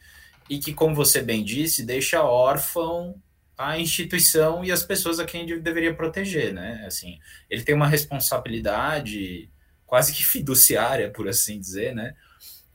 e 0.50 0.60
que, 0.60 0.74
como 0.74 0.96
você 0.96 1.22
bem 1.22 1.44
disse, 1.44 1.86
deixa 1.86 2.24
órfão 2.24 3.16
a 3.58 3.78
instituição 3.78 4.66
e 4.66 4.72
as 4.72 4.84
pessoas 4.84 5.20
a 5.20 5.26
quem 5.26 5.44
ele 5.44 5.60
deveria 5.60 5.94
proteger, 5.94 6.54
né? 6.54 6.84
Assim, 6.88 7.20
ele 7.50 7.64
tem 7.64 7.76
uma 7.76 7.88
responsabilidade 7.88 9.50
quase 9.86 10.14
que 10.14 10.26
fiduciária, 10.26 11.12
por 11.12 11.28
assim 11.28 11.60
dizer, 11.60 11.94
né? 11.94 12.16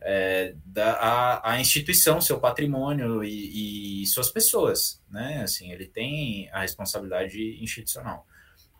é, 0.08 0.54
da 0.64 0.92
a, 0.92 1.52
a, 1.52 1.60
instituição, 1.60 2.20
seu 2.20 2.38
patrimônio 2.38 3.24
e, 3.24 4.02
e, 4.02 4.06
suas 4.06 4.30
pessoas, 4.30 5.02
né? 5.10 5.42
Assim, 5.42 5.72
ele 5.72 5.86
tem 5.86 6.48
a 6.52 6.60
responsabilidade 6.60 7.58
institucional. 7.60 8.24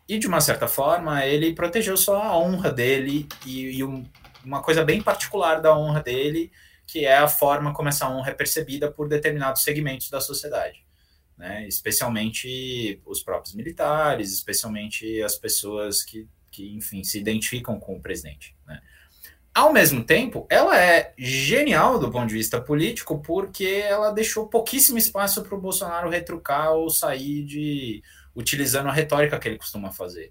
E 0.09 0.19
de 0.19 0.27
uma 0.27 0.41
certa 0.41 0.69
forma, 0.69 1.25
ele 1.27 1.55
protegeu 1.55 1.97
só 1.97 2.23
a 2.23 2.39
honra 2.39 2.71
dele 2.71 3.29
e, 3.45 3.79
e 3.79 3.85
um, 3.85 4.05
uma 4.45 4.63
coisa 4.63 4.85
bem 4.85 5.03
particular 5.03 5.61
da 5.61 5.77
honra 5.77 6.01
dele, 6.01 6.53
que 6.87 7.05
é 7.05 7.17
a 7.17 7.29
forma 7.29 7.73
como 7.75 7.89
essa 7.89 8.09
honra 8.09 8.31
é 8.31 8.35
percebida 8.35 8.91
por 8.91 9.09
determinados 9.09 9.63
segmentos 9.63 10.09
da 10.09 10.21
sociedade, 10.21 10.85
né? 11.37 11.67
Especialmente 11.67 13.01
os 13.05 13.23
próprios 13.23 13.55
militares, 13.55 14.33
especialmente 14.33 15.21
as 15.23 15.37
pessoas 15.37 16.05
que, 16.05 16.29
que 16.53 16.73
enfim, 16.77 17.03
se 17.03 17.19
identificam 17.19 17.81
com 17.81 17.97
o 17.97 18.01
presidente, 18.01 18.57
né? 18.65 18.81
Ao 19.53 19.73
mesmo 19.73 20.05
tempo, 20.05 20.47
ela 20.51 20.79
é 20.79 21.15
genial 21.17 21.99
do 21.99 22.11
ponto 22.11 22.27
de 22.27 22.35
vista 22.35 22.61
político, 22.61 23.23
porque 23.23 23.65
ela 23.65 24.11
deixou 24.11 24.47
pouquíssimo 24.49 24.99
espaço 24.99 25.43
para 25.43 25.57
o 25.57 25.61
Bolsonaro 25.61 26.11
retrucar 26.11 26.75
ou 26.75 26.91
sair 26.91 27.43
de 27.43 28.03
utilizando 28.37 28.89
a 28.89 28.93
retórica 28.93 29.39
que 29.39 29.49
ele 29.49 29.57
costuma 29.57 29.91
fazer. 29.91 30.31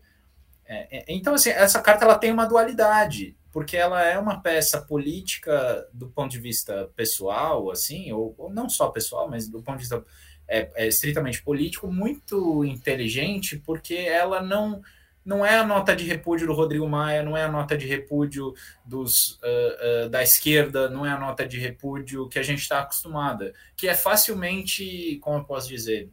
É, 0.68 1.00
é, 1.00 1.06
então, 1.10 1.34
assim, 1.34 1.50
essa 1.50 1.82
carta 1.82 2.06
ela 2.06 2.18
tem 2.18 2.32
uma 2.32 2.46
dualidade, 2.46 3.36
porque 3.52 3.76
ela 3.76 4.02
é 4.04 4.18
uma 4.18 4.42
peça 4.42 4.82
política 4.82 5.88
do 5.92 6.08
ponto 6.08 6.32
de 6.32 6.40
vista 6.40 6.90
pessoal, 6.96 7.72
assim, 7.72 8.12
ou, 8.12 8.36
ou 8.38 8.50
não 8.50 8.70
só 8.70 8.90
pessoal, 8.90 9.28
mas 9.28 9.48
do 9.48 9.62
ponto 9.62 9.78
de 9.78 9.84
vista 9.84 10.04
é, 10.48 10.70
é 10.76 10.88
estritamente 10.88 11.42
político, 11.44 11.92
muito 11.92 12.64
inteligente, 12.64 13.58
porque 13.58 13.96
ela 13.96 14.42
não 14.42 14.82
não 15.26 15.44
é 15.44 15.58
a 15.58 15.66
nota 15.66 15.96
de 15.96 16.06
repúdio 16.06 16.46
do 16.46 16.54
Rodrigo 16.54 16.88
Maia, 16.88 17.24
não 17.24 17.36
é 17.36 17.44
a 17.44 17.52
nota 17.52 17.76
de 17.76 17.88
repúdio 17.88 18.54
dos, 18.86 19.40
uh, 19.42 20.06
uh, 20.06 20.10
da 20.10 20.22
esquerda, 20.22 20.88
não 20.88 21.04
é 21.04 21.10
a 21.10 21.20
nota 21.20 21.48
de 21.48 21.58
repúdio 21.58 22.30
que 22.30 22.38
a 22.38 22.44
gente 22.44 22.60
está 22.60 22.82
acostumada, 22.82 23.52
que 23.76 23.88
é 23.88 23.96
facilmente, 23.96 25.18
como 25.24 25.40
eu 25.40 25.44
posso 25.44 25.68
dizer, 25.68 26.12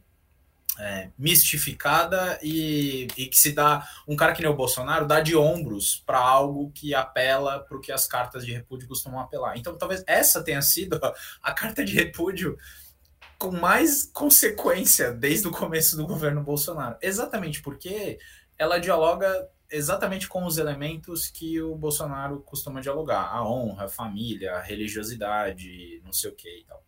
é, 0.79 1.11
mistificada 1.19 2.39
e, 2.43 3.07
e, 3.17 3.27
que 3.27 3.39
se 3.39 3.53
dá 3.53 3.87
um 4.09 4.17
cara 4.17 4.33
que 4.33 4.43
nem 4.43 4.51
o 4.51 4.57
Bolsonaro 4.57 5.07
dá 5.07 5.21
de 5.21 5.37
ombros 5.37 6.03
para 6.07 6.19
algo 6.19 6.73
que 6.73 6.95
apela 6.95 7.61
para 7.61 7.77
o 7.77 7.81
que 7.81 7.93
as 7.93 8.07
cartas 8.07 8.45
de 8.45 8.53
repúdio 8.53 8.89
costumam 8.89 9.21
apelar. 9.21 9.57
Então, 9.57 9.77
talvez 9.77 10.03
essa 10.07 10.43
tenha 10.43 10.63
sido 10.63 10.99
a, 11.43 11.53
carta 11.53 11.85
de 11.85 11.95
repúdio 11.95 12.57
com 13.39 13.51
mais 13.51 14.11
consequência 14.13 15.13
desde 15.13 15.47
o 15.47 15.51
começo 15.51 15.97
do 15.97 16.07
governo 16.07 16.43
Bolsonaro. 16.43 16.97
Exatamente 17.03 17.61
porque 17.61 18.19
ela 18.57 18.79
dialoga 18.79 19.49
exatamente 19.71 20.29
com 20.29 20.45
os 20.45 20.59
elementos 20.59 21.29
que 21.29 21.61
o 21.61 21.75
Bolsonaro 21.75 22.41
costuma 22.41 22.81
dialogar: 22.81 23.31
a 23.31 23.47
honra, 23.47 23.85
a 23.85 23.89
família, 23.89 24.55
a 24.55 24.61
religiosidade, 24.61 26.01
não 26.05 26.13
sei 26.13 26.31
o 26.31 26.35
que 26.35 26.61
e 26.61 26.65
tal. 26.65 26.83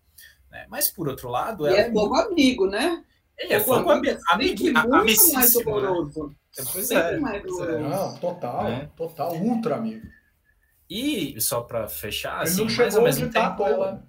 Né? 0.51 0.67
Mas, 0.71 0.91
por 0.91 1.09
outro 1.09 1.29
lado. 1.29 1.69
E 1.69 1.75
é 1.75 1.93
fogo 1.93 2.15
amigo, 2.15 2.67
né? 2.67 3.05
É, 3.39 3.55
é 3.55 3.61
fogo 3.61 3.91
amigo. 3.91 4.21
Amigo, 4.29 4.95
amicíssimo. 4.95 5.81
Né? 5.81 6.35
Pois 6.73 6.91
é, 6.91 7.19
pois 7.19 7.69
é. 7.69 7.79
Não, 7.79 8.17
total, 8.19 8.67
é. 8.69 8.91
total, 8.97 9.35
ultra 9.37 9.77
amigo. 9.77 10.07
E, 10.89 11.41
só 11.41 11.63
para 11.63 11.89
fechar, 11.89 12.43
Ele 12.43 12.43
assim, 12.43 12.63
não 12.63 12.69
chegou 12.69 13.03
mais 13.03 13.17
ou 13.17 13.23
menos 13.23 13.35
tempo, 13.35 13.67
ela... 13.67 14.07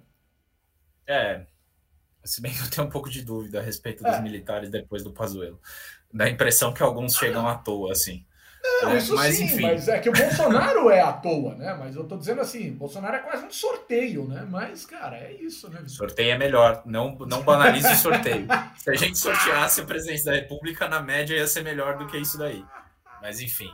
É, 1.08 1.46
se 2.26 2.40
bem 2.40 2.52
que 2.52 2.60
eu 2.60 2.70
tenho 2.70 2.86
um 2.86 2.90
pouco 2.90 3.08
de 3.08 3.22
dúvida 3.22 3.60
a 3.60 3.62
respeito 3.62 4.02
dos 4.02 4.12
é. 4.12 4.20
militares 4.20 4.70
depois 4.70 5.02
do 5.02 5.12
Pazuello. 5.12 5.60
Dá 6.12 6.24
a 6.24 6.30
impressão 6.30 6.72
que 6.72 6.82
alguns 6.82 7.16
chegam 7.16 7.46
à 7.48 7.56
toa, 7.56 7.92
assim. 7.92 8.24
Não, 8.82 8.90
é, 8.90 8.96
isso 8.98 9.14
mas, 9.14 9.36
sim, 9.36 9.44
enfim. 9.44 9.62
mas 9.62 9.88
é 9.88 9.98
que 9.98 10.08
o 10.08 10.12
Bolsonaro 10.12 10.90
é 10.90 11.00
à 11.00 11.12
toa, 11.12 11.54
né? 11.54 11.74
Mas 11.78 11.96
eu 11.96 12.04
tô 12.04 12.16
dizendo 12.16 12.40
assim, 12.40 12.72
Bolsonaro 12.72 13.16
é 13.16 13.18
quase 13.20 13.44
um 13.44 13.50
sorteio, 13.50 14.26
né? 14.26 14.46
Mas, 14.48 14.84
cara, 14.84 15.16
é 15.16 15.32
isso, 15.32 15.70
né? 15.70 15.82
Sorteio 15.86 16.32
é 16.32 16.38
melhor, 16.38 16.82
não, 16.84 17.16
não 17.26 17.42
banalize 17.42 17.90
o 17.92 17.96
sorteio. 17.96 18.46
Se 18.76 18.90
a 18.90 18.94
gente 18.94 19.18
sorteasse 19.18 19.80
o 19.80 19.86
presidente 19.86 20.24
da 20.24 20.32
República, 20.32 20.88
na 20.88 21.00
média 21.00 21.34
ia 21.34 21.46
ser 21.46 21.62
melhor 21.62 21.96
do 21.96 22.06
que 22.06 22.18
isso 22.18 22.38
daí. 22.38 22.64
Mas, 23.22 23.40
enfim. 23.40 23.70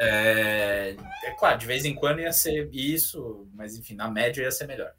É, 0.00 0.96
é 1.24 1.30
claro, 1.38 1.58
de 1.58 1.66
vez 1.66 1.84
em 1.84 1.94
quando 1.94 2.20
ia 2.20 2.32
ser 2.32 2.68
isso, 2.72 3.46
mas, 3.54 3.78
enfim, 3.78 3.94
na 3.94 4.10
média 4.10 4.42
ia 4.42 4.50
ser 4.50 4.66
melhor. 4.66 4.92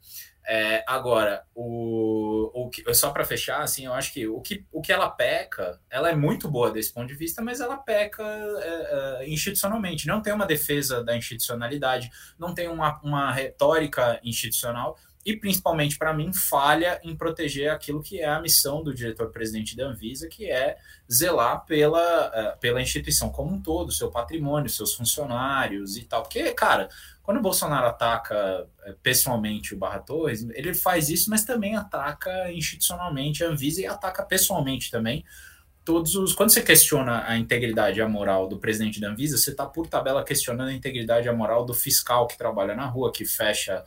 É, 0.46 0.84
agora, 0.86 1.44
o, 1.54 2.50
o 2.52 2.68
que, 2.68 2.92
só 2.94 3.10
para 3.10 3.24
fechar, 3.24 3.62
assim, 3.62 3.86
eu 3.86 3.94
acho 3.94 4.12
que 4.12 4.26
o, 4.26 4.40
que 4.40 4.64
o 4.70 4.82
que 4.82 4.92
ela 4.92 5.08
peca, 5.08 5.80
ela 5.88 6.10
é 6.10 6.14
muito 6.14 6.50
boa 6.50 6.70
desse 6.70 6.92
ponto 6.92 7.06
de 7.06 7.14
vista, 7.14 7.40
mas 7.40 7.60
ela 7.60 7.78
peca 7.78 8.22
é, 8.22 9.22
é, 9.22 9.28
institucionalmente. 9.28 10.06
Não 10.06 10.20
tem 10.20 10.32
uma 10.32 10.46
defesa 10.46 11.02
da 11.02 11.16
institucionalidade, 11.16 12.10
não 12.38 12.52
tem 12.52 12.68
uma, 12.68 13.00
uma 13.02 13.32
retórica 13.32 14.20
institucional 14.22 14.98
e, 15.24 15.34
principalmente 15.34 15.96
para 15.96 16.12
mim, 16.12 16.32
falha 16.32 17.00
em 17.02 17.16
proteger 17.16 17.70
aquilo 17.70 18.02
que 18.02 18.20
é 18.20 18.28
a 18.28 18.40
missão 18.40 18.82
do 18.82 18.92
diretor-presidente 18.92 19.74
da 19.74 19.86
Anvisa, 19.86 20.28
que 20.28 20.50
é 20.50 20.76
zelar 21.10 21.64
pela, 21.64 22.30
é, 22.34 22.56
pela 22.56 22.82
instituição 22.82 23.30
como 23.30 23.54
um 23.54 23.60
todo, 23.60 23.90
seu 23.90 24.10
patrimônio, 24.10 24.68
seus 24.68 24.94
funcionários 24.94 25.96
e 25.96 26.04
tal. 26.04 26.22
Porque, 26.22 26.52
cara, 26.52 26.90
quando 27.24 27.38
o 27.38 27.42
Bolsonaro 27.42 27.86
ataca 27.86 28.68
é, 28.84 28.94
pessoalmente 29.02 29.74
o 29.74 29.78
Barra 29.78 29.98
Torres, 29.98 30.46
ele 30.50 30.74
faz 30.74 31.08
isso, 31.08 31.30
mas 31.30 31.42
também 31.42 31.74
ataca 31.74 32.52
institucionalmente 32.52 33.42
a 33.42 33.48
Anvisa 33.48 33.80
e 33.80 33.86
ataca 33.86 34.22
pessoalmente 34.22 34.90
também 34.90 35.24
todos 35.86 36.14
os. 36.16 36.34
Quando 36.34 36.50
você 36.50 36.60
questiona 36.60 37.24
a 37.26 37.38
integridade 37.38 37.98
e 37.98 38.02
a 38.02 38.08
moral 38.08 38.46
do 38.46 38.58
presidente 38.58 39.00
da 39.00 39.08
Anvisa, 39.08 39.38
você 39.38 39.50
está 39.50 39.64
por 39.64 39.86
tabela 39.86 40.22
questionando 40.22 40.68
a 40.68 40.74
integridade 40.74 41.26
e 41.26 41.30
a 41.30 41.32
moral 41.32 41.64
do 41.64 41.72
fiscal 41.72 42.26
que 42.26 42.36
trabalha 42.36 42.76
na 42.76 42.84
rua, 42.84 43.10
que 43.10 43.24
fecha 43.24 43.82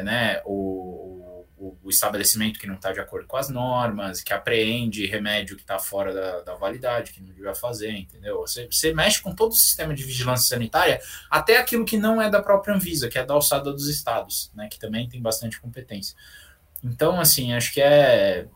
né, 0.00 0.40
o, 0.44 1.44
o, 1.58 1.78
o 1.82 1.90
estabelecimento 1.90 2.58
que 2.58 2.66
não 2.66 2.74
está 2.74 2.92
de 2.92 3.00
acordo 3.00 3.26
com 3.26 3.36
as 3.36 3.48
normas, 3.48 4.22
que 4.22 4.32
apreende 4.32 5.06
remédio 5.06 5.56
que 5.56 5.62
está 5.62 5.78
fora 5.78 6.12
da, 6.12 6.40
da, 6.40 6.54
validade, 6.54 7.12
que 7.12 7.20
não 7.20 7.28
devia 7.28 7.54
fazer, 7.54 7.92
entendeu? 7.92 8.38
Você, 8.40 8.66
você 8.70 8.94
mexe 8.94 9.20
com 9.20 9.34
todo 9.34 9.52
o 9.52 9.56
sistema 9.56 9.94
de 9.94 10.02
vigilância 10.02 10.48
sanitária, 10.48 11.00
até 11.30 11.58
aquilo 11.58 11.84
que 11.84 11.96
não 11.96 12.20
é 12.20 12.30
da 12.30 12.42
própria 12.42 12.74
Anvisa, 12.74 13.08
que 13.08 13.18
é 13.18 13.24
da 13.24 13.34
alçada 13.34 13.72
dos 13.72 13.88
estados, 13.88 14.50
né, 14.54 14.68
que 14.68 14.78
também 14.78 15.08
tem 15.08 15.20
bastante 15.20 15.60
competência. 15.60 16.16
Então, 16.82 17.20
assim, 17.20 17.52
acho 17.52 17.72
que 17.72 17.80
é 17.80 18.46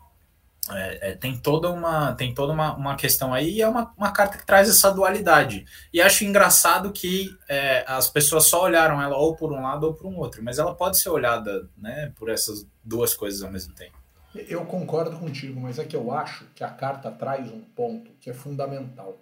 é, 0.70 1.10
é, 1.10 1.14
tem 1.14 1.36
toda 1.36 1.70
uma 1.70 2.14
tem 2.14 2.34
toda 2.34 2.52
uma, 2.52 2.74
uma 2.74 2.96
questão 2.96 3.32
aí 3.32 3.56
e 3.56 3.62
é 3.62 3.68
uma, 3.68 3.92
uma 3.96 4.10
carta 4.10 4.38
que 4.38 4.46
traz 4.46 4.68
essa 4.68 4.90
dualidade. 4.90 5.64
E 5.92 6.00
acho 6.00 6.24
engraçado 6.24 6.92
que 6.92 7.36
é, 7.48 7.84
as 7.86 8.08
pessoas 8.08 8.46
só 8.46 8.62
olharam 8.62 9.00
ela 9.00 9.16
ou 9.16 9.36
por 9.36 9.52
um 9.52 9.62
lado 9.62 9.84
ou 9.86 9.94
por 9.94 10.06
um 10.06 10.16
outro 10.16 10.42
mas 10.42 10.58
ela 10.58 10.74
pode 10.74 10.98
ser 10.98 11.10
olhada 11.10 11.68
né 11.76 12.12
por 12.16 12.28
essas 12.28 12.66
duas 12.82 13.14
coisas 13.14 13.42
ao 13.42 13.50
mesmo 13.50 13.74
tempo. 13.74 13.96
Eu 14.34 14.64
concordo 14.66 15.16
contigo 15.18 15.60
mas 15.60 15.78
é 15.78 15.84
que 15.84 15.96
eu 15.96 16.12
acho 16.12 16.44
que 16.54 16.64
a 16.64 16.70
carta 16.70 17.10
traz 17.10 17.50
um 17.50 17.60
ponto 17.60 18.10
que 18.20 18.30
é 18.30 18.34
fundamental. 18.34 19.20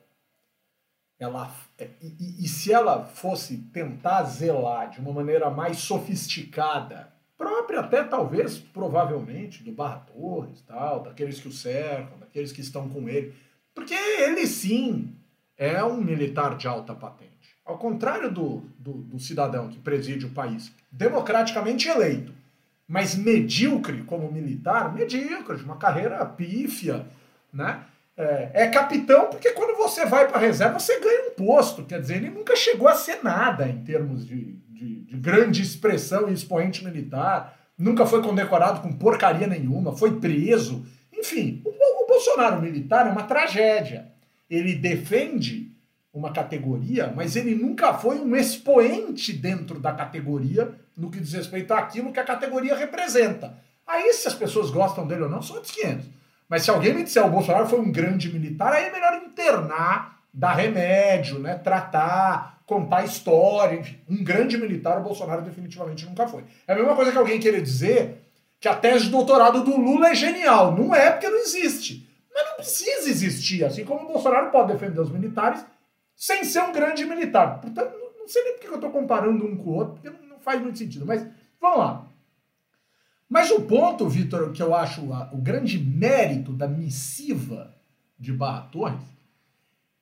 Ela 1.19 1.55
é, 1.79 1.89
e, 2.03 2.45
e 2.45 2.49
se 2.49 2.73
ela 2.73 3.05
fosse 3.05 3.59
tentar 3.73 4.25
zelar 4.25 4.91
de 4.91 5.01
uma 5.01 5.13
maneira 5.13 5.49
mais 5.49 5.79
sofisticada 5.79 7.14
própria 7.37 7.81
até 7.81 8.03
talvez, 8.05 8.59
provavelmente, 8.59 9.63
do 9.63 9.73
Barra 9.73 10.01
Torres, 10.01 10.63
tal, 10.63 11.03
daqueles 11.03 11.41
que 11.41 11.49
o 11.49 11.53
cercam, 11.53 12.19
daqueles 12.19 12.53
que 12.53 12.61
estão 12.61 12.89
com 12.89 13.09
ele, 13.09 13.35
porque 13.75 13.95
ele 13.95 14.47
sim 14.47 15.15
é 15.57 15.83
um 15.85 16.01
militar 16.01 16.57
de 16.57 16.67
alta 16.67 16.95
patente. 16.95 17.35
Ao 17.65 17.79
contrário 17.79 18.31
do, 18.31 18.63
do, 18.79 18.93
do 18.93 19.19
cidadão 19.19 19.69
que 19.69 19.79
preside 19.79 20.27
o 20.27 20.31
país, 20.31 20.73
democraticamente 20.91 21.89
eleito, 21.89 22.33
mas 22.87 23.15
medíocre 23.15 24.03
como 24.03 24.31
militar, 24.31 24.95
medíocre, 24.95 25.57
de 25.57 25.65
uma 25.65 25.77
carreira 25.77 26.25
pífia, 26.27 27.07
né? 27.53 27.85
É, 28.17 28.51
é, 28.55 28.69
capitão 28.69 29.29
porque 29.29 29.51
quando 29.51 29.77
você 29.77 30.07
vai 30.07 30.29
para 30.29 30.37
a 30.37 30.41
reserva 30.41 30.79
você 30.79 31.01
ganha 31.01 31.31
um 31.31 31.35
posto, 31.35 31.85
quer 31.85 32.01
dizer, 32.01 32.19
ele 32.19 32.31
nunca 32.31 32.55
chegou 32.55 32.87
a 32.87 32.95
ser 32.95 33.25
nada 33.25 33.69
em 33.69 33.83
termos 33.83 34.25
de, 34.25 34.53
de, 34.75 35.03
de 35.03 35.17
grande 35.17 35.63
expressão 35.63 36.29
e 36.29 36.33
expoente 36.33 36.85
militar, 36.85 37.59
nunca 37.79 38.05
foi 38.05 38.23
condecorado 38.23 38.81
com 38.81 38.93
porcaria 38.93 39.47
nenhuma, 39.47 39.97
foi 39.97 40.19
preso. 40.19 40.85
Enfim, 41.13 41.63
o, 41.65 42.05
o 42.05 42.07
Bolsonaro 42.07 42.61
militar 42.61 43.07
é 43.07 43.11
uma 43.11 43.23
tragédia. 43.23 44.13
Ele 44.51 44.75
defende 44.75 45.73
uma 46.13 46.33
categoria, 46.33 47.13
mas 47.15 47.35
ele 47.35 47.55
nunca 47.55 47.95
foi 47.95 48.19
um 48.19 48.37
expoente 48.37 49.33
dentro 49.33 49.81
da 49.81 49.93
categoria 49.93 50.73
no 50.97 51.11
que 51.11 51.19
diz 51.19 51.33
respeito 51.33 51.73
àquilo 51.73 52.13
que 52.13 52.21
a 52.21 52.25
categoria 52.25 52.77
representa. 52.77 53.59
Aí, 53.87 54.13
se 54.13 54.29
as 54.29 54.35
pessoas 54.35 54.71
gostam 54.71 55.07
dele 55.07 55.25
ou 55.25 55.29
não, 55.29 55.43
são 55.43 55.57
outros 55.57 55.75
500. 55.75 56.07
Mas 56.49 56.63
se 56.63 56.71
alguém 56.71 56.95
me 56.95 57.03
disser 57.03 57.25
o 57.25 57.31
Bolsonaro 57.31 57.67
foi 57.67 57.81
um 57.81 57.91
grande 57.91 58.33
militar, 58.33 58.73
aí 58.73 58.85
é 58.85 58.93
melhor 58.93 59.15
internar, 59.25 60.21
dar 60.33 60.55
remédio, 60.55 61.39
né? 61.39 61.57
Tratar, 61.57 62.54
contar 62.67 63.05
história. 63.05 63.79
Enfim, 63.79 63.99
um 64.09 64.23
grande 64.23 64.57
militar 64.57 64.99
o 64.99 65.03
Bolsonaro 65.03 65.43
definitivamente 65.43 66.07
nunca 66.07 66.27
foi. 66.27 66.45
É 66.67 66.73
a 66.73 66.77
mesma 66.77 66.95
coisa 66.95 67.13
que 67.13 67.19
alguém 67.19 67.41
querer 67.41 67.63
dizer 67.63 68.23
que 68.61 68.69
a 68.69 68.75
tese 68.75 69.05
de 69.05 69.11
doutorado 69.11 69.63
do 69.63 69.77
Lula 69.77 70.09
é 70.09 70.15
genial. 70.15 70.75
Não 70.75 70.95
é 70.95 71.11
porque 71.11 71.29
não 71.29 71.39
existe. 71.39 72.09
Mas 72.33 72.45
não 72.47 72.55
precisa 72.57 73.09
existir. 73.09 73.65
Assim 73.65 73.85
como 73.85 74.05
o 74.05 74.13
Bolsonaro 74.13 74.51
pode 74.51 74.73
defender 74.73 75.01
os 75.01 75.11
militares 75.11 75.65
sem 76.17 76.45
ser 76.45 76.63
um 76.63 76.73
grande 76.73 77.05
militar. 77.05 77.61
Portanto, 77.61 77.95
não 78.19 78.29
sei 78.29 78.43
nem 78.43 78.53
porque 78.55 78.69
eu 78.69 78.75
estou 78.77 78.91
comparando 78.91 79.45
um 79.45 79.57
com 79.57 79.71
o 79.71 79.75
outro, 79.75 79.95
porque 79.95 80.11
não 80.27 80.39
faz 80.39 80.61
muito 80.61 80.79
sentido. 80.79 81.05
Mas 81.07 81.27
vamos 81.61 81.79
lá. 81.79 82.07
Mas 83.29 83.51
o 83.51 83.63
ponto, 83.63 84.09
Vitor, 84.09 84.53
que 84.53 84.63
eu 84.63 84.75
acho 84.75 85.03
o 85.33 85.39
grande 85.39 85.79
mérito 85.79 86.53
da 86.53 86.69
missiva 86.69 87.75
de 88.19 88.33
Barra 88.33 88.63
Torres 88.71 89.14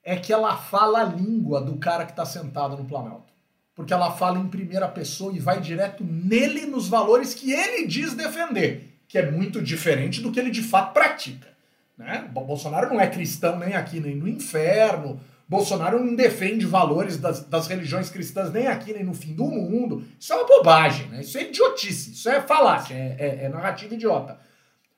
é 0.05 0.17
que 0.17 0.33
ela 0.33 0.57
fala 0.57 1.01
a 1.01 1.05
língua 1.05 1.61
do 1.61 1.77
cara 1.77 2.05
que 2.05 2.13
está 2.13 2.25
sentado 2.25 2.77
no 2.77 2.85
Planalto. 2.85 3.33
Porque 3.75 3.93
ela 3.93 4.11
fala 4.11 4.39
em 4.39 4.49
primeira 4.49 4.89
pessoa 4.89 5.33
e 5.33 5.39
vai 5.39 5.61
direto 5.61 6.05
nele 6.05 6.67
nos 6.67 6.89
valores 6.89 7.35
que 7.35 7.53
ele 7.53 7.87
diz 7.87 8.15
defender, 8.15 8.99
que 9.09 9.17
é 9.17 9.31
muito 9.31 9.63
diferente 9.63 10.21
do 10.21 10.31
que 10.31 10.39
ele 10.39 10.51
de 10.51 10.63
fato 10.63 10.93
pratica. 10.93 11.49
Né? 11.97 12.29
Bolsonaro 12.33 12.93
não 12.93 13.01
é 13.01 13.07
cristão 13.07 13.59
nem 13.59 13.75
aqui 13.75 14.01
nem 14.01 14.17
no 14.17 14.29
inferno, 14.29 15.21
Bolsonaro 15.53 16.03
não 16.03 16.15
defende 16.15 16.65
valores 16.65 17.19
das, 17.19 17.45
das, 17.45 17.67
religiões 17.67 18.09
cristãs 18.09 18.51
nem 18.51 18.69
aqui 18.69 18.93
nem 18.93 19.05
no 19.05 19.13
fim 19.13 19.35
do 19.35 19.45
mundo. 19.45 20.03
Isso 20.19 20.33
é 20.33 20.37
uma 20.37 20.47
bobagem, 20.47 21.09
né? 21.09 21.21
Isso 21.21 21.37
é 21.37 21.43
idiotice, 21.43 22.13
isso 22.13 22.29
é 22.31 22.41
falácia, 22.41 22.95
é, 22.95 23.17
é, 23.19 23.45
é 23.45 23.49
narrativa 23.51 23.95
idiota. 23.95 24.39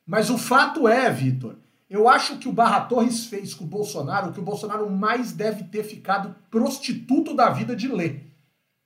Mas 0.06 0.30
o 0.30 0.38
fato 0.38 0.86
é, 0.86 1.10
Vitor, 1.10 1.56
eu 1.94 2.08
acho 2.08 2.38
que 2.38 2.48
o 2.48 2.52
Barra 2.52 2.80
Torres 2.80 3.26
fez 3.26 3.54
com 3.54 3.62
o 3.62 3.68
Bolsonaro 3.68 4.30
o 4.30 4.32
que 4.32 4.40
o 4.40 4.44
Bolsonaro 4.44 4.90
mais 4.90 5.30
deve 5.30 5.62
ter 5.62 5.84
ficado 5.84 6.34
prostituto 6.50 7.36
da 7.36 7.50
vida 7.50 7.76
de 7.76 7.86
ler. 7.86 8.32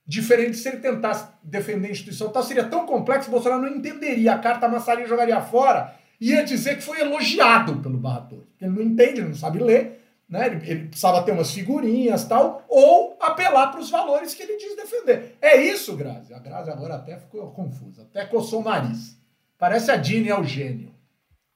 Diferente 0.05 0.55
se 0.57 0.69
ele 0.69 0.77
tentasse 0.77 1.27
defender 1.43 1.87
a 1.87 1.91
instituição, 1.91 2.29
tal, 2.29 2.43
seria 2.43 2.65
tão 2.65 2.85
complexo 2.85 3.27
o 3.27 3.31
Bolsonaro 3.31 3.63
não 3.63 3.77
entenderia, 3.77 4.33
a 4.33 4.37
carta 4.37 4.67
amassaria 4.67 5.05
e 5.05 5.07
jogaria 5.07 5.41
fora, 5.41 5.95
ia 6.21 6.43
dizer 6.43 6.75
que 6.75 6.83
foi 6.83 6.99
elogiado 7.01 7.77
pelo 7.77 7.97
Barra 7.97 8.21
Torres. 8.21 8.45
Ele 8.61 8.71
não 8.71 8.81
entende, 8.83 9.21
ele 9.21 9.29
não 9.29 9.35
sabe 9.35 9.57
ler, 9.57 10.05
né? 10.29 10.45
Ele, 10.45 10.69
ele, 10.69 10.87
precisava 10.89 11.23
ter 11.23 11.31
umas 11.31 11.51
figurinhas 11.51 12.25
tal, 12.25 12.63
ou 12.69 13.17
apelar 13.19 13.71
para 13.71 13.79
os 13.79 13.89
valores 13.89 14.35
que 14.35 14.43
ele 14.43 14.55
diz 14.55 14.75
defender. 14.75 15.35
É 15.41 15.59
isso, 15.59 15.95
Grazi. 15.95 16.31
A 16.31 16.37
Grazi 16.37 16.69
agora 16.69 16.93
até 16.93 17.17
ficou 17.17 17.49
confusa, 17.53 18.03
até 18.03 18.23
coçou 18.25 18.61
o 18.61 18.63
nariz. 18.63 19.17
Parece 19.57 19.89
a 19.89 19.95
Dini 19.95 20.27
Eugênio. 20.27 20.98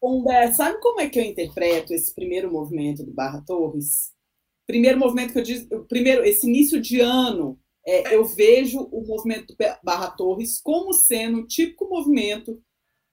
Humber, 0.04 0.54
sabe 0.54 0.80
como 0.82 1.00
é 1.00 1.08
que 1.08 1.18
eu 1.18 1.24
interpreto 1.24 1.94
esse 1.94 2.14
primeiro 2.14 2.52
movimento 2.52 3.06
do 3.06 3.14
Barra 3.14 3.42
Torres? 3.48 4.12
Primeiro 4.68 5.00
movimento 5.00 5.32
que 5.32 5.40
eu 5.40 5.44
disse, 5.44 5.68
primeiro, 5.88 6.26
esse 6.26 6.46
início 6.46 6.82
de 6.82 7.00
ano, 7.00 7.58
é, 7.86 8.14
eu 8.14 8.26
vejo 8.26 8.82
o 8.92 9.06
movimento 9.08 9.48
do 9.48 9.56
Barra 9.82 10.12
Torres 10.12 10.60
como 10.62 10.94
sendo 10.94 11.40
o 11.40 11.48
típico 11.48 11.88
movimento 11.88 12.62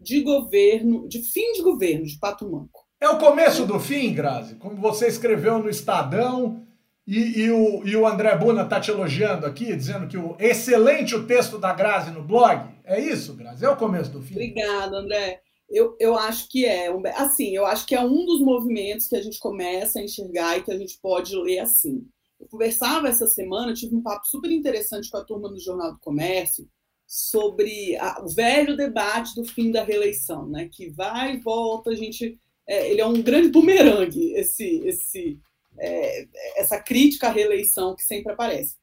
de 0.01 0.21
governo, 0.21 1.07
de 1.07 1.23
fim 1.23 1.53
de 1.53 1.63
governo 1.63 2.05
de 2.05 2.19
Pato 2.19 2.51
Manco. 2.51 2.85
É 3.01 3.09
o 3.09 3.19
começo 3.19 3.65
do 3.65 3.79
fim, 3.79 4.13
Grazi, 4.13 4.57
como 4.57 4.77
você 4.77 5.07
escreveu 5.07 5.59
no 5.59 5.71
Estadão 5.71 6.67
e, 7.07 7.41
e, 7.41 7.51
o, 7.51 7.87
e 7.87 7.97
o 7.97 8.07
André 8.07 8.37
Buna 8.37 8.65
tá 8.65 8.81
te 8.81 8.91
elogiando 8.91 9.47
aqui, 9.47 9.75
dizendo 9.77 10.09
que 10.09 10.19
o 10.19 10.37
excelente 10.39 11.15
o 11.15 11.27
texto 11.27 11.59
da 11.59 11.73
Grazi 11.73 12.11
no 12.11 12.23
blog. 12.23 12.69
É 12.85 12.99
isso, 12.99 13.35
Grazi? 13.35 13.65
É 13.65 13.71
o 13.71 13.77
começo 13.77 14.11
do 14.11 14.21
fim. 14.21 14.35
Obrigada, 14.35 14.97
André. 14.97 15.41
Eu, 15.71 15.97
eu 16.01 16.17
acho 16.19 16.49
que 16.49 16.65
é. 16.67 16.89
Assim, 17.15 17.55
eu 17.55 17.65
acho 17.65 17.87
que 17.87 17.95
é 17.95 18.01
um 18.01 18.27
dos 18.27 18.41
movimentos 18.41 19.07
que 19.07 19.17
a 19.17 19.23
gente 19.23 19.39
começa 19.39 19.99
a 19.99 20.03
enxergar 20.03 20.59
e 20.59 20.63
que 20.63 20.73
a 20.73 20.79
gente 20.79 20.99
pode 21.01 21.35
ler 21.37 21.61
assim. 21.61 22.07
Eu 22.41 22.49
conversava 22.49 23.09
essa 23.09 23.27
semana, 23.29 23.75
tive 23.75 23.95
um 23.95 24.03
papo 24.03 24.27
super 24.27 24.51
interessante 24.51 25.11
com 25.11 25.19
a 25.19 25.25
turma 25.25 25.49
do 25.49 25.61
Jornal 25.61 25.93
do 25.93 26.01
Comércio 26.01 26.69
sobre 27.07 27.97
a, 27.97 28.23
o 28.25 28.29
velho 28.29 28.77
debate 28.77 29.35
do 29.35 29.45
fim 29.45 29.71
da 29.71 29.85
reeleição, 29.85 30.49
né? 30.49 30.69
Que 30.73 30.91
vai 30.91 31.35
e 31.35 31.41
volta, 31.41 31.91
a 31.91 31.95
gente 31.95 32.39
é, 32.67 32.91
ele 32.91 33.01
é 33.01 33.07
um 33.07 33.21
grande 33.21 33.49
bumerangue, 33.49 34.33
esse, 34.35 34.81
esse, 34.87 35.41
é, 35.77 36.29
essa 36.57 36.81
crítica 36.81 37.27
à 37.27 37.31
reeleição 37.33 37.97
que 37.97 38.05
sempre 38.05 38.33
aparece. 38.33 38.77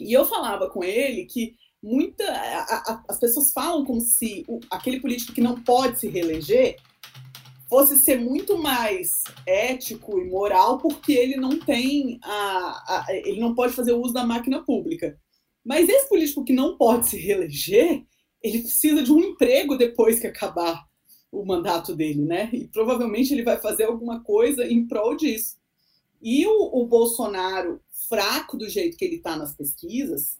E 0.00 0.12
eu 0.12 0.24
falava 0.24 0.68
com 0.68 0.82
ele 0.82 1.24
que 1.24 1.54
muita, 1.84 2.24
a, 2.24 2.92
a, 2.92 3.04
as 3.10 3.20
pessoas 3.20 3.52
falam 3.52 3.84
como 3.84 4.00
se 4.00 4.42
o, 4.48 4.58
aquele 4.70 5.00
político 5.00 5.34
que 5.34 5.42
não 5.42 5.60
pode 5.60 6.00
se 6.00 6.08
reeleger 6.08 6.76
fosse 7.68 7.98
ser 7.98 8.18
muito 8.18 8.56
mais 8.56 9.10
ético 9.46 10.18
e 10.18 10.24
moral 10.24 10.78
porque 10.78 11.12
ele 11.12 11.36
não 11.36 11.58
tem 11.58 12.18
a, 12.22 12.30
a, 12.30 13.06
ele 13.10 13.38
não 13.38 13.54
pode 13.54 13.74
fazer 13.74 13.92
uso 13.92 14.14
da 14.14 14.24
máquina 14.24 14.64
pública. 14.64 15.18
Mas 15.62 15.88
esse 15.88 16.08
político 16.08 16.44
que 16.44 16.54
não 16.54 16.78
pode 16.78 17.06
se 17.06 17.18
reeleger, 17.18 18.02
ele 18.42 18.60
precisa 18.60 19.02
de 19.02 19.12
um 19.12 19.20
emprego 19.20 19.76
depois 19.76 20.18
que 20.18 20.26
acabar 20.26 20.86
o 21.30 21.44
mandato 21.44 21.94
dele, 21.94 22.22
né? 22.22 22.48
E 22.52 22.66
provavelmente 22.68 23.32
ele 23.32 23.42
vai 23.42 23.60
fazer 23.60 23.84
alguma 23.84 24.22
coisa 24.22 24.66
em 24.66 24.86
prol 24.86 25.16
disso. 25.16 25.56
E 26.22 26.46
o, 26.46 26.82
o 26.82 26.86
Bolsonaro, 26.86 27.80
fraco 28.08 28.56
do 28.56 28.68
jeito 28.68 28.96
que 28.96 29.04
ele 29.04 29.16
está 29.16 29.36
nas 29.36 29.54
pesquisas, 29.54 30.38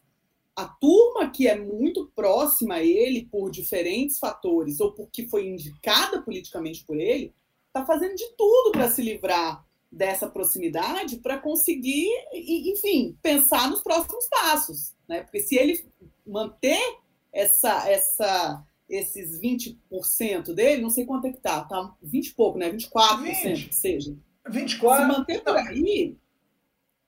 a 0.56 0.66
turma 0.66 1.30
que 1.30 1.48
é 1.48 1.58
muito 1.58 2.10
próxima 2.14 2.74
a 2.76 2.84
ele 2.84 3.26
por 3.30 3.50
diferentes 3.50 4.18
fatores 4.18 4.78
ou 4.80 4.92
porque 4.92 5.26
foi 5.26 5.48
indicada 5.48 6.22
politicamente 6.22 6.84
por 6.84 6.96
ele, 6.96 7.32
está 7.66 7.84
fazendo 7.84 8.14
de 8.14 8.28
tudo 8.36 8.70
para 8.70 8.88
se 8.88 9.02
livrar 9.02 9.64
dessa 9.90 10.28
proximidade 10.28 11.18
para 11.18 11.38
conseguir, 11.38 12.08
enfim, 12.32 13.16
pensar 13.22 13.70
nos 13.70 13.82
próximos 13.82 14.28
passos, 14.28 14.94
né? 15.08 15.22
Porque 15.22 15.40
se 15.40 15.56
ele 15.56 15.84
manter 16.26 16.98
essa 17.32 17.88
essa 17.88 18.64
esses 18.88 19.40
20% 19.40 20.52
dele, 20.52 20.82
não 20.82 20.90
sei 20.90 21.06
quanto 21.06 21.26
é 21.26 21.32
que 21.32 21.40
tá, 21.40 21.64
tá 21.64 21.94
20 22.02 22.26
e 22.26 22.34
pouco, 22.34 22.58
né? 22.58 22.70
24% 22.70 23.22
20. 23.22 23.68
que 23.68 23.74
seja. 23.74 24.16
24. 24.48 25.02
Se 25.02 25.18
manter 25.18 25.42
por 25.42 25.56
aí. 25.56 26.16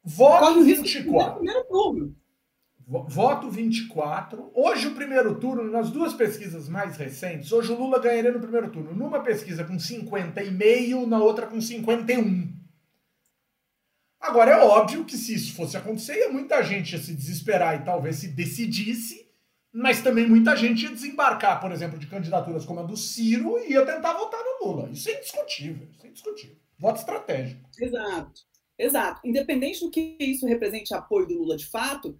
Voto 0.02 0.62
24. 0.62 1.34
Primeiro 1.34 1.64
turno. 1.68 2.16
Voto 2.86 3.50
24. 3.50 4.52
Hoje, 4.54 4.86
o 4.86 4.94
primeiro 4.94 5.40
turno, 5.40 5.64
nas 5.70 5.90
duas 5.90 6.14
pesquisas 6.14 6.68
mais 6.68 6.96
recentes, 6.96 7.50
hoje 7.50 7.72
o 7.72 7.78
Lula 7.78 7.98
ganharia 7.98 8.30
no 8.30 8.38
primeiro 8.38 8.70
turno. 8.70 8.94
Numa 8.94 9.20
pesquisa 9.20 9.64
com 9.64 9.76
50,5, 9.76 11.06
na 11.06 11.18
outra 11.18 11.46
com 11.46 11.60
51. 11.60 12.54
Agora, 14.20 14.52
é 14.52 14.64
óbvio 14.64 15.04
que 15.04 15.16
se 15.16 15.34
isso 15.34 15.54
fosse 15.54 15.76
acontecer, 15.76 16.16
ia 16.16 16.28
muita 16.32 16.62
gente 16.62 16.92
ia 16.92 16.98
se 16.98 17.12
desesperar 17.12 17.80
e 17.80 17.84
talvez 17.84 18.16
se 18.16 18.28
decidisse 18.28 19.26
mas 19.78 20.00
também 20.00 20.26
muita 20.26 20.56
gente 20.56 20.84
ia 20.84 20.90
desembarcar, 20.90 21.60
por 21.60 21.70
exemplo, 21.70 21.98
de 21.98 22.06
candidaturas 22.06 22.64
como 22.64 22.80
a 22.80 22.82
do 22.82 22.96
Ciro 22.96 23.58
e 23.58 23.72
ia 23.72 23.84
tentar 23.84 24.14
votar 24.14 24.40
no 24.42 24.66
Lula. 24.66 24.88
Isso 24.88 25.10
é 25.10 25.18
indiscutível, 25.18 25.86
isso 25.92 26.06
é 26.06 26.08
indiscutível. 26.08 26.56
Voto 26.78 26.98
estratégico. 26.98 27.68
Exato, 27.78 28.40
exato. 28.78 29.20
Independente 29.22 29.80
do 29.80 29.90
que 29.90 30.16
isso 30.18 30.46
represente 30.46 30.94
apoio 30.94 31.26
do 31.26 31.34
Lula 31.34 31.58
de 31.58 31.66
fato, 31.66 32.18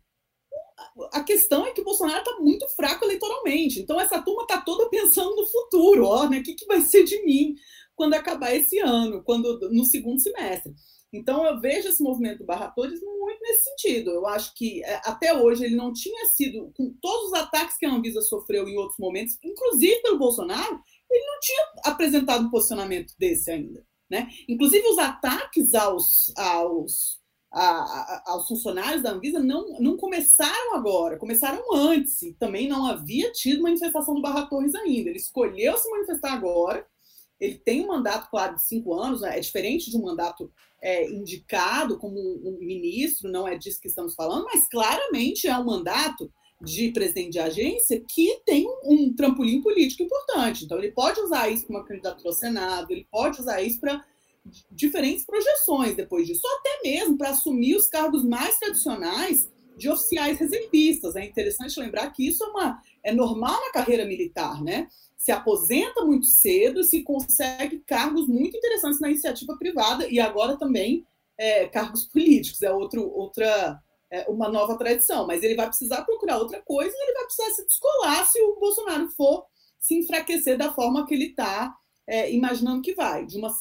a 1.12 1.22
questão 1.22 1.66
é 1.66 1.72
que 1.72 1.80
o 1.80 1.84
Bolsonaro 1.84 2.18
está 2.18 2.38
muito 2.38 2.68
fraco 2.70 3.04
eleitoralmente. 3.04 3.80
Então 3.80 4.00
essa 4.00 4.20
turma 4.20 4.42
está 4.42 4.60
toda 4.60 4.88
pensando 4.88 5.34
no 5.34 5.46
futuro, 5.46 6.04
ó, 6.06 6.28
né? 6.28 6.38
O 6.38 6.42
que, 6.42 6.54
que 6.54 6.66
vai 6.66 6.80
ser 6.80 7.04
de 7.04 7.24
mim 7.24 7.54
quando 7.94 8.14
acabar 8.14 8.54
esse 8.54 8.78
ano, 8.78 9.22
quando 9.24 9.58
no 9.70 9.84
segundo 9.84 10.20
semestre. 10.20 10.74
Então, 11.12 11.46
eu 11.46 11.58
vejo 11.60 11.88
esse 11.88 12.02
movimento 12.02 12.38
do 12.38 12.44
Barra 12.44 12.68
Torres 12.68 13.00
muito 13.00 13.40
nesse 13.40 13.64
sentido. 13.64 14.10
Eu 14.10 14.26
acho 14.26 14.52
que 14.54 14.84
é, 14.84 15.00
até 15.04 15.32
hoje 15.32 15.64
ele 15.64 15.74
não 15.74 15.92
tinha 15.92 16.26
sido, 16.26 16.70
com 16.76 16.94
todos 17.00 17.28
os 17.28 17.32
ataques 17.32 17.76
que 17.78 17.86
a 17.86 17.92
Anvisa 17.92 18.20
sofreu 18.20 18.68
em 18.68 18.76
outros 18.76 18.98
momentos, 18.98 19.38
inclusive 19.42 20.02
pelo 20.02 20.18
Bolsonaro, 20.18 20.80
ele 21.10 21.26
não 21.26 21.40
tinha 21.40 21.72
apresentado 21.84 22.44
um 22.44 22.50
posicionamento 22.50 23.14
desse 23.18 23.50
ainda. 23.50 23.84
Né? 24.10 24.28
Inclusive, 24.48 24.86
os 24.88 24.98
ataques 24.98 25.74
aos, 25.74 26.32
aos, 26.36 27.20
a, 27.58 27.62
a, 27.62 28.22
aos 28.32 28.46
funcionários 28.46 29.02
da 29.02 29.12
Anvisa 29.12 29.40
não, 29.40 29.80
não 29.80 29.96
começaram 29.96 30.74
agora, 30.74 31.16
começaram 31.16 31.62
antes. 31.74 32.20
E 32.20 32.34
também 32.34 32.68
não 32.68 32.86
havia 32.86 33.32
tido 33.32 33.62
manifestação 33.62 34.14
do 34.14 34.20
Barra 34.20 34.44
Torres 34.46 34.74
ainda. 34.74 35.08
Ele 35.08 35.18
escolheu 35.18 35.76
se 35.78 35.90
manifestar 35.90 36.34
agora. 36.34 36.86
Ele 37.40 37.54
tem 37.54 37.82
um 37.82 37.88
mandato, 37.88 38.28
claro, 38.30 38.56
de 38.56 38.66
cinco 38.66 38.92
anos, 38.94 39.22
né? 39.22 39.38
é 39.38 39.40
diferente 39.40 39.90
de 39.90 39.96
um 39.96 40.02
mandato 40.02 40.52
é, 40.82 41.08
indicado 41.10 41.98
como 41.98 42.18
um 42.18 42.58
ministro, 42.60 43.30
não 43.30 43.48
é 43.48 43.56
disso 43.56 43.80
que 43.80 43.88
estamos 43.88 44.14
falando, 44.14 44.44
mas 44.44 44.68
claramente 44.68 45.48
é 45.48 45.56
um 45.56 45.64
mandato 45.64 46.30
de 46.60 46.90
presidente 46.92 47.32
de 47.32 47.38
agência 47.38 48.02
que 48.08 48.40
tem 48.46 48.66
um 48.84 49.14
trampolim 49.14 49.60
político 49.60 50.02
importante. 50.02 50.64
Então, 50.64 50.78
ele 50.78 50.92
pode 50.92 51.20
usar 51.20 51.48
isso 51.48 51.66
para 51.66 51.76
uma 51.76 51.84
candidatura 51.84 52.28
ao 52.28 52.34
Senado, 52.34 52.90
ele 52.90 53.06
pode 53.10 53.40
usar 53.40 53.62
isso 53.62 53.80
para 53.80 54.02
diferentes 54.70 55.24
projeções 55.24 55.96
depois 55.96 56.26
disso, 56.26 56.46
até 56.59 56.88
mesmo 56.88 57.16
para 57.16 57.30
assumir 57.30 57.76
os 57.76 57.87
cargos 57.87 58.24
mais 58.24 58.59
tradicionais 58.59 59.48
de 59.76 59.88
oficiais 59.88 60.38
reservistas. 60.38 61.16
É 61.16 61.24
interessante 61.24 61.78
lembrar 61.78 62.11
que 62.11 62.26
isso 62.26 62.42
é, 62.44 62.46
uma, 62.48 62.82
é 63.04 63.12
normal 63.12 63.61
na 63.61 63.72
carreira 63.72 64.04
militar, 64.04 64.62
né? 64.62 64.88
se 65.26 65.32
aposenta 65.32 66.04
muito 66.04 66.26
cedo, 66.26 66.85
se 66.85 67.02
consegue 67.02 67.80
cargos 67.80 68.28
muito 68.28 68.56
interessantes 68.56 69.00
na 69.00 69.11
iniciativa 69.11 69.56
privada 69.56 70.06
e 70.09 70.20
agora 70.20 70.56
também 70.56 71.04
é, 71.37 71.66
cargos 71.66 72.04
políticos. 72.12 72.62
É 72.62 72.70
outro, 72.70 73.11
outra 73.11 73.82
é, 74.09 74.24
uma 74.28 74.48
nova 74.48 74.78
tradição, 74.78 75.26
mas 75.26 75.42
ele 75.42 75.56
vai 75.56 75.66
precisar 75.66 76.02
procurar 76.02 76.38
outra 76.38 76.62
coisa 76.62 76.94
e 76.94 77.02
ele 77.02 77.12
vai 77.12 77.24
precisar 77.24 77.50
se 77.50 77.66
descolar 77.66 78.24
se 78.26 78.40
o 78.40 78.54
Bolsonaro 78.61 79.09
for 79.11 79.44
se 79.80 79.98
enfraquecer 79.98 80.56
da 80.56 80.72
forma 80.72 81.04
que 81.04 81.14
ele 81.14 81.26
está 81.30 81.74
é, 82.06 82.32
imaginando 82.32 82.82
que 82.82 82.94
vai. 82.94 83.26
De 83.26 83.37
uma, 83.37 83.52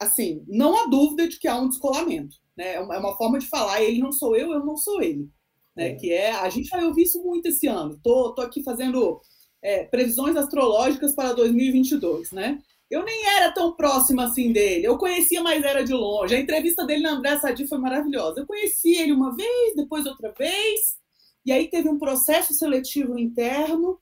assim, 0.00 0.42
não 0.48 0.76
há 0.76 0.86
dúvida 0.86 1.28
de 1.28 1.38
que 1.38 1.46
há 1.46 1.56
um 1.56 1.68
descolamento. 1.68 2.36
Né? 2.56 2.74
É, 2.74 2.80
uma, 2.80 2.94
é 2.94 2.98
uma 2.98 3.16
forma 3.16 3.38
de 3.38 3.46
falar, 3.46 3.82
ele 3.82 4.00
não 4.00 4.12
sou 4.12 4.34
eu, 4.34 4.50
eu 4.52 4.64
não 4.64 4.76
sou 4.76 5.02
ele. 5.02 5.28
Né? 5.76 5.90
É. 5.90 5.94
Que 5.94 6.12
é, 6.12 6.32
a 6.32 6.48
gente 6.48 6.70
vai 6.70 6.84
ouvir 6.84 7.02
isso 7.02 7.22
muito 7.22 7.46
esse 7.46 7.66
ano. 7.66 8.00
Tô, 8.02 8.34
tô 8.34 8.42
aqui 8.42 8.62
fazendo 8.62 9.20
é, 9.62 9.84
previsões 9.84 10.36
astrológicas 10.36 11.14
para 11.14 11.32
2022, 11.32 12.32
né? 12.32 12.58
Eu 12.90 13.04
nem 13.04 13.24
era 13.36 13.52
tão 13.52 13.76
próxima 13.76 14.24
assim 14.24 14.52
dele. 14.52 14.84
Eu 14.84 14.98
conhecia, 14.98 15.40
mas 15.42 15.62
era 15.62 15.84
de 15.84 15.92
longe. 15.92 16.34
A 16.34 16.40
entrevista 16.40 16.84
dele 16.84 17.02
na 17.02 17.12
André 17.12 17.38
Sadi 17.38 17.68
foi 17.68 17.78
maravilhosa. 17.78 18.40
Eu 18.40 18.46
conheci 18.46 18.96
ele 18.96 19.12
uma 19.12 19.34
vez, 19.36 19.76
depois 19.76 20.06
outra 20.06 20.32
vez. 20.36 20.98
E 21.46 21.52
aí 21.52 21.68
teve 21.68 21.88
um 21.88 21.98
processo 21.98 22.52
seletivo 22.52 23.16
interno 23.16 23.96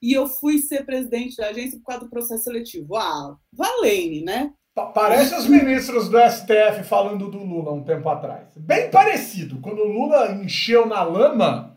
e 0.00 0.12
eu 0.12 0.28
fui 0.28 0.58
ser 0.58 0.84
presidente 0.84 1.38
da 1.38 1.48
agência 1.48 1.78
por 1.78 1.86
causa 1.86 2.04
do 2.04 2.10
processo 2.10 2.44
seletivo. 2.44 2.94
Ah, 2.96 3.34
valene, 3.50 4.22
né? 4.22 4.52
Parece 4.74 5.36
os 5.36 5.46
ministros 5.46 6.08
do 6.08 6.18
STF 6.18 6.82
falando 6.82 7.30
do 7.30 7.38
Lula 7.38 7.72
um 7.72 7.84
tempo 7.84 8.08
atrás. 8.08 8.48
Bem 8.56 8.90
parecido. 8.90 9.60
Quando 9.60 9.80
o 9.80 9.88
Lula 9.88 10.32
encheu 10.32 10.84
na 10.84 11.00
lama, 11.04 11.76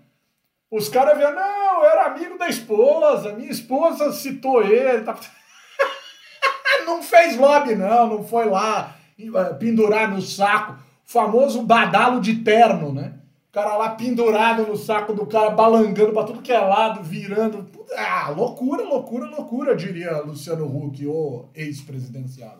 os 0.72 0.90
caras 0.90 1.16
viam, 1.16 1.32
não, 1.32 1.84
eu 1.84 1.90
era 1.92 2.08
amigo 2.08 2.40
da 2.40 2.50
esposa, 2.50 3.34
minha 3.34 3.52
esposa 3.52 4.12
citou 4.12 4.64
ele. 4.64 5.04
Tá... 5.04 5.16
não 6.88 7.04
fez 7.04 7.38
lobby, 7.38 7.76
não, 7.76 8.08
não 8.08 8.24
foi 8.24 8.46
lá 8.46 8.96
eh, 9.20 9.54
pendurar 9.60 10.10
no 10.10 10.20
saco. 10.20 10.74
O 10.74 10.78
famoso 11.10 11.62
badalo 11.62 12.20
de 12.20 12.38
terno, 12.38 12.92
né? 12.92 13.14
O 13.50 13.54
cara 13.54 13.78
lá 13.78 13.92
pendurado 13.92 14.66
no 14.66 14.76
saco 14.76 15.14
do 15.14 15.26
cara, 15.28 15.52
balangando 15.52 16.14
pra 16.14 16.24
tudo 16.24 16.42
que 16.42 16.52
é 16.52 16.60
lado, 16.60 17.04
virando. 17.04 17.66
Ah, 17.96 18.30
loucura, 18.36 18.84
loucura, 18.84 19.26
loucura, 19.28 19.76
diria 19.76 20.18
Luciano 20.18 20.66
Huck, 20.66 21.06
o 21.06 21.46
ex-presidencial. 21.54 22.58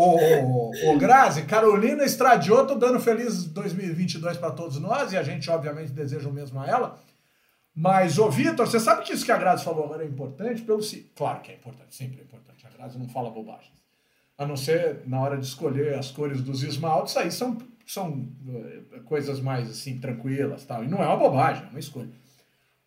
Ô, 0.00 0.70
ô, 0.92 0.96
Grazi, 0.96 1.42
Carolina 1.42 2.04
Estradioto 2.04 2.76
dando 2.76 3.00
feliz 3.00 3.46
2022 3.46 4.36
para 4.36 4.52
todos 4.52 4.78
nós, 4.78 5.12
e 5.12 5.16
a 5.16 5.24
gente, 5.24 5.50
obviamente, 5.50 5.90
deseja 5.90 6.28
o 6.28 6.32
mesmo 6.32 6.60
a 6.60 6.66
ela. 6.68 7.00
Mas, 7.74 8.16
ô 8.16 8.30
Vitor, 8.30 8.64
você 8.64 8.78
sabe 8.78 9.02
que 9.02 9.12
isso 9.12 9.24
que 9.24 9.32
a 9.32 9.36
Grazi 9.36 9.64
falou 9.64 9.86
agora 9.86 10.04
é 10.04 10.06
importante? 10.06 10.62
Pelo 10.62 10.78
Claro 11.16 11.40
que 11.40 11.50
é 11.50 11.56
importante, 11.56 11.96
sempre 11.96 12.20
é 12.20 12.22
importante. 12.22 12.64
A 12.64 12.70
Grazi 12.70 12.96
não 12.96 13.08
fala 13.08 13.28
bobagens. 13.28 13.76
A 14.38 14.46
não 14.46 14.56
ser 14.56 15.02
na 15.04 15.20
hora 15.20 15.36
de 15.36 15.44
escolher 15.44 15.94
as 15.94 16.12
cores 16.12 16.42
dos 16.42 16.62
esmaltes, 16.62 17.16
aí 17.16 17.32
são, 17.32 17.58
são 17.84 18.28
eh, 18.48 19.00
coisas 19.04 19.40
mais 19.40 19.68
assim, 19.68 19.98
tranquilas 19.98 20.64
tal. 20.64 20.84
E 20.84 20.86
não 20.86 21.02
é 21.02 21.06
uma 21.06 21.16
bobagem, 21.16 21.64
é 21.64 21.70
uma 21.70 21.80
escolha. 21.80 22.12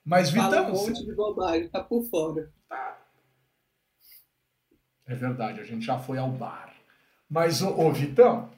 Mas, 0.05 0.29
Vitão. 0.29 0.69
um 0.69 0.71
monte 0.71 1.05
de 1.05 1.13
bobagem, 1.13 1.67
tá 1.67 1.83
por 1.83 2.05
fora. 2.05 2.49
Tá. 2.69 3.01
É 5.05 5.13
verdade, 5.13 5.59
a 5.59 5.65
gente 5.65 5.85
já 5.85 5.99
foi 5.99 6.17
ao 6.17 6.31
bar. 6.31 6.70
Mas, 7.31 7.61
ô, 7.61 7.69
ô 7.69 7.93
Vitão, 7.93 8.49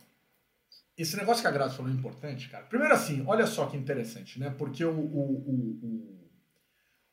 esse 0.97 1.15
negócio 1.15 1.43
que 1.43 1.47
a 1.47 1.51
Graça 1.51 1.75
falou 1.75 1.91
é 1.91 1.93
importante, 1.93 2.49
cara. 2.49 2.65
Primeiro 2.65 2.91
assim, 2.91 3.23
olha 3.27 3.45
só 3.45 3.67
que 3.67 3.77
interessante, 3.77 4.39
né? 4.39 4.49
Porque 4.49 4.83
o, 4.83 4.89
o, 4.89 5.31
o, 5.45 6.29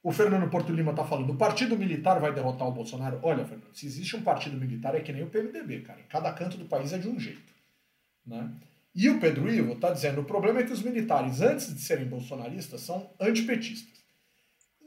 o, 0.03 0.11
Fernando 0.11 0.49
Porto 0.49 0.73
Lima 0.73 0.95
tá 0.95 1.05
falando, 1.05 1.35
o 1.35 1.37
partido 1.37 1.77
militar 1.77 2.19
vai 2.19 2.33
derrotar 2.33 2.67
o 2.67 2.73
Bolsonaro. 2.73 3.21
Olha, 3.23 3.45
Fernando, 3.45 3.75
se 3.75 3.85
existe 3.85 4.17
um 4.17 4.23
partido 4.23 4.57
militar 4.57 4.95
é 4.95 5.01
que 5.01 5.13
nem 5.13 5.23
o 5.23 5.27
PMDB, 5.27 5.83
cara. 5.83 6.01
Em 6.01 6.05
cada 6.05 6.33
canto 6.33 6.57
do 6.57 6.65
país 6.65 6.95
é 6.95 6.99
de 6.99 7.09
um 7.09 7.21
jeito, 7.21 7.53
né? 8.27 8.51
E 8.95 9.11
o 9.11 9.21
Pedro 9.21 9.53
Ivo 9.53 9.77
tá 9.77 9.93
dizendo, 9.93 10.23
o 10.23 10.25
problema 10.25 10.61
é 10.61 10.63
que 10.65 10.73
os 10.73 10.81
militares, 10.81 11.43
antes 11.43 11.75
de 11.75 11.81
serem 11.83 12.07
bolsonaristas, 12.07 12.81
são 12.81 13.11
antipetistas. 13.21 14.01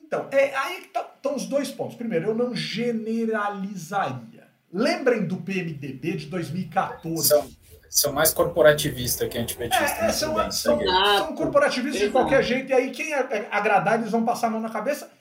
Então, 0.03 0.27
é 0.31 0.55
aí 0.55 0.81
que 0.81 0.88
tá, 0.88 1.07
estão 1.15 1.36
os 1.36 1.45
dois 1.45 1.69
pontos. 1.71 1.95
Primeiro, 1.95 2.29
eu 2.29 2.36
não 2.36 2.55
generalizaria. 2.55 4.32
Lembrem 4.73 5.25
do 5.25 5.38
PMDB 5.38 6.17
de 6.17 6.25
2014. 6.25 7.27
São, 7.27 7.47
são 7.88 8.12
mais 8.12 8.33
corporativistas 8.33 9.29
que 9.29 9.38
antipetistas. 9.38 9.91
É, 9.91 10.12
são, 10.12 10.33
bem, 10.33 10.49
são, 10.49 10.79
são, 10.81 11.36
corporativistas 11.36 12.01
de 12.01 12.09
qualquer 12.09 12.43
jeito, 12.43 12.71
e 12.71 12.73
aí 12.73 12.89
quem 12.89 13.13
agradar 13.13 13.99
eles 13.99 14.09
vão 14.09 14.25
passar 14.25 14.47
a 14.47 14.49
mão 14.49 14.59
na 14.59 14.69
cabeça. 14.69 15.12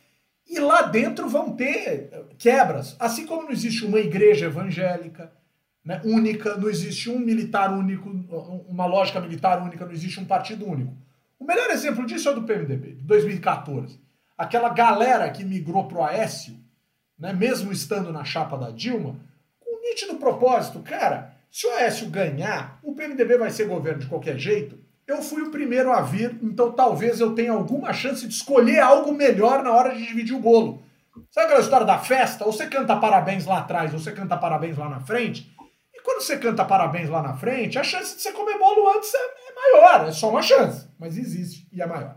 E 0.49 0.59
lá 0.59 0.83
dentro 0.83 1.29
vão 1.29 1.53
ter 1.55 2.11
quebras. 2.39 2.97
Assim 2.99 3.27
como 3.27 3.43
não 3.43 3.51
existe 3.51 3.85
uma 3.85 3.99
igreja 3.99 4.47
evangélica 4.47 5.31
né, 5.85 6.01
única, 6.05 6.57
não 6.57 6.69
existe 6.69 7.11
um 7.11 7.19
militar 7.19 7.73
único, 7.73 8.09
uma 8.69 8.87
lógica 8.87 9.21
militar 9.21 9.61
única, 9.61 9.85
não 9.85 9.93
existe 9.93 10.21
um 10.21 10.25
partido 10.25 10.67
único. 10.67 10.97
O 11.39 11.45
melhor 11.45 11.71
exemplo 11.71 12.07
disso 12.07 12.29
é 12.29 12.33
o 12.33 12.37
do 12.37 12.45
PMDB, 12.45 12.95
de 12.95 13.03
2014. 13.03 14.01
Aquela 14.39 14.69
galera 14.69 15.29
que 15.31 15.45
migrou 15.45 15.89
pro 15.89 16.03
Aécio, 16.03 16.57
né, 17.19 17.33
mesmo 17.33 17.73
estando 17.73 18.13
na 18.13 18.25
chapa 18.25 18.57
da 18.57 18.71
Dilma, 18.71 19.17
nítido 19.93 20.17
propósito, 20.17 20.81
cara, 20.81 21.35
se 21.51 21.67
o 21.67 21.71
Aécio 21.73 22.09
ganhar, 22.09 22.79
o 22.83 22.95
PMDB 22.95 23.37
vai 23.37 23.51
ser 23.51 23.67
governo 23.67 24.01
de 24.01 24.07
qualquer 24.07 24.39
jeito. 24.39 24.79
Eu 25.07 25.21
fui 25.21 25.43
o 25.43 25.51
primeiro 25.51 25.93
a 25.93 26.01
vir, 26.01 26.39
então 26.43 26.73
talvez 26.73 27.21
eu 27.21 27.35
tenha 27.35 27.53
alguma 27.53 27.93
chance 27.93 28.27
de 28.27 28.33
escolher 28.33 28.79
algo 28.79 29.13
melhor 29.13 29.63
na 29.63 29.73
hora 29.73 29.95
de 29.95 30.07
dividir 30.07 30.35
o 30.35 30.41
bolo. 30.41 30.83
Sabe 31.31 31.47
aquela 31.47 31.61
história 31.61 31.87
da 31.87 31.99
festa? 31.99 32.47
Ou 32.47 32.53
você 32.53 32.67
canta 32.67 32.97
parabéns 32.97 33.45
lá 33.45 33.59
atrás, 33.59 33.93
ou 33.93 33.99
você 33.99 34.13
canta 34.13 34.37
parabéns 34.37 34.79
lá 34.79 34.89
na 34.89 35.01
frente. 35.01 35.55
E 35.93 36.01
quando 36.01 36.23
você 36.23 36.39
canta 36.39 36.65
parabéns 36.65 37.11
lá 37.11 37.23
na 37.23 37.35
frente, 37.35 37.79
a 37.79 37.85
chance 37.85 38.17
de 38.17 38.23
você 38.23 38.33
comer 38.33 38.59
bolo 38.59 38.89
antes 38.97 39.13
é, 39.13 39.19
é 39.19 39.55
maior. 39.55 40.09
É 40.09 40.13
só 40.13 40.31
uma 40.31 40.43
chance, 40.43 40.89
mas 40.99 41.19
existe 41.19 41.69
e 41.71 41.83
é 41.83 41.87
maior. 41.87 42.17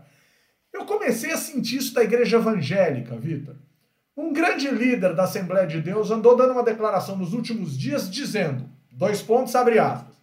Eu 0.72 0.86
comecei 0.86 1.32
a 1.32 1.36
sentir 1.36 1.76
isso 1.76 1.92
da 1.92 2.02
igreja 2.02 2.36
evangélica, 2.36 3.16
Vitor. 3.16 3.56
Um 4.16 4.32
grande 4.32 4.70
líder 4.70 5.14
da 5.14 5.24
Assembleia 5.24 5.66
de 5.66 5.80
Deus 5.80 6.10
andou 6.10 6.34
dando 6.34 6.52
uma 6.52 6.62
declaração 6.62 7.16
nos 7.16 7.34
últimos 7.34 7.78
dias 7.78 8.10
dizendo, 8.10 8.66
dois 8.90 9.20
pontos, 9.20 9.54
abre 9.54 9.78
aspas, 9.78 10.16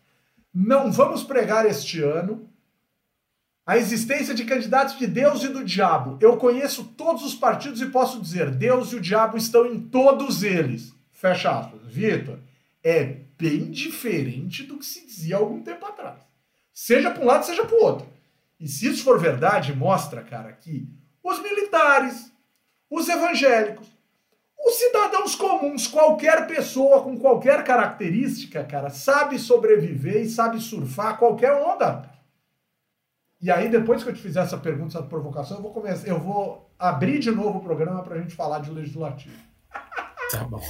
não 0.54 0.92
vamos 0.92 1.24
pregar 1.24 1.66
este 1.66 2.02
ano 2.02 2.50
a 3.66 3.78
existência 3.78 4.34
de 4.34 4.44
candidatos 4.44 4.98
de 4.98 5.08
Deus 5.08 5.44
e 5.44 5.48
do 5.48 5.64
diabo. 5.64 6.18
Eu 6.20 6.38
conheço 6.38 6.84
todos 6.98 7.24
os 7.24 7.36
partidos 7.36 7.82
e 7.82 7.86
posso 7.86 8.20
dizer, 8.20 8.52
Deus 8.52 8.92
e 8.92 8.98
o 8.98 9.02
diabo 9.02 9.38
estão 9.38 9.66
em 9.66 9.80
todos 9.80 10.44
eles. 10.44 10.94
Fecha 11.12 11.60
aspas. 11.60 11.80
Vitor, 11.86 12.40
é 12.84 13.20
bem 13.38 13.72
diferente 13.72 14.64
do 14.64 14.78
que 14.78 14.86
se 14.86 15.06
dizia 15.06 15.38
há 15.38 15.40
algum 15.40 15.62
tempo 15.62 15.86
atrás. 15.86 16.20
Seja 16.74 17.12
para 17.12 17.24
um 17.24 17.26
lado, 17.26 17.46
seja 17.46 17.64
para 17.64 17.78
o 17.78 17.84
outro. 17.84 18.08
E 18.60 18.68
se 18.68 18.88
isso 18.88 19.04
for 19.04 19.20
verdade, 19.20 19.74
mostra, 19.74 20.22
cara, 20.22 20.52
que 20.52 20.90
os 21.24 21.42
militares, 21.42 22.33
os 22.94 23.10
evangélicos, 23.10 23.88
os 24.66 24.76
cidadãos 24.76 25.36
comuns, 25.36 25.88
qualquer 25.88 26.46
pessoa 26.48 27.02
com 27.02 27.18
qualquer 27.18 27.64
característica, 27.64 28.64
cara, 28.64 28.90
sabe 28.90 29.40
sobreviver 29.40 30.22
e 30.22 30.30
sabe 30.30 30.62
surfar 30.62 31.18
qualquer 31.18 31.52
onda. 31.54 32.10
E 33.42 33.52
aí, 33.52 33.68
depois 33.68 34.04
que 34.04 34.10
eu 34.10 34.14
te 34.14 34.22
fizer 34.22 34.42
essa 34.42 34.58
pergunta, 34.58 34.98
essa 34.98 35.06
provocação, 35.06 35.58
eu 35.58 35.64
vou 35.64 35.74
começar, 35.74 36.08
eu 36.08 36.20
vou 36.20 36.72
abrir 36.80 37.20
de 37.20 37.32
novo 37.32 37.60
o 37.60 37.64
programa 37.64 38.04
para 38.04 38.16
a 38.16 38.22
gente 38.22 38.36
falar 38.36 38.60
de 38.60 38.72
legislativo. 38.72 39.36
Tá 40.32 40.46
bom. 40.46 40.64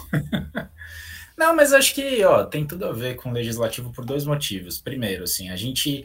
Não, 1.38 1.56
mas 1.56 1.72
acho 1.72 1.96
que 1.96 2.22
ó, 2.26 2.44
tem 2.44 2.68
tudo 2.68 2.86
a 2.86 2.92
ver 2.92 3.16
com 3.16 3.32
legislativo 3.32 3.94
por 3.94 4.04
dois 4.04 4.26
motivos. 4.26 4.82
Primeiro, 4.82 5.24
assim, 5.24 5.50
a 5.50 5.56
gente 5.56 6.04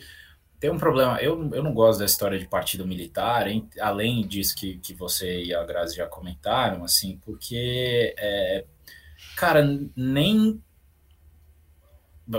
tem 0.60 0.70
um 0.70 0.78
problema. 0.78 1.20
Eu, 1.20 1.50
eu 1.54 1.62
não 1.62 1.72
gosto 1.72 2.00
da 2.00 2.04
história 2.04 2.38
de 2.38 2.46
partido 2.46 2.86
militar, 2.86 3.46
hein, 3.46 3.68
além 3.80 4.26
disso 4.26 4.56
que, 4.56 4.78
que 4.78 4.92
você 4.92 5.44
e 5.44 5.54
a 5.54 5.64
Grazi 5.64 5.96
já 5.96 6.06
comentaram, 6.06 6.84
assim, 6.84 7.18
porque, 7.24 8.14
é, 8.18 8.64
cara, 9.36 9.64
nem. 9.96 10.62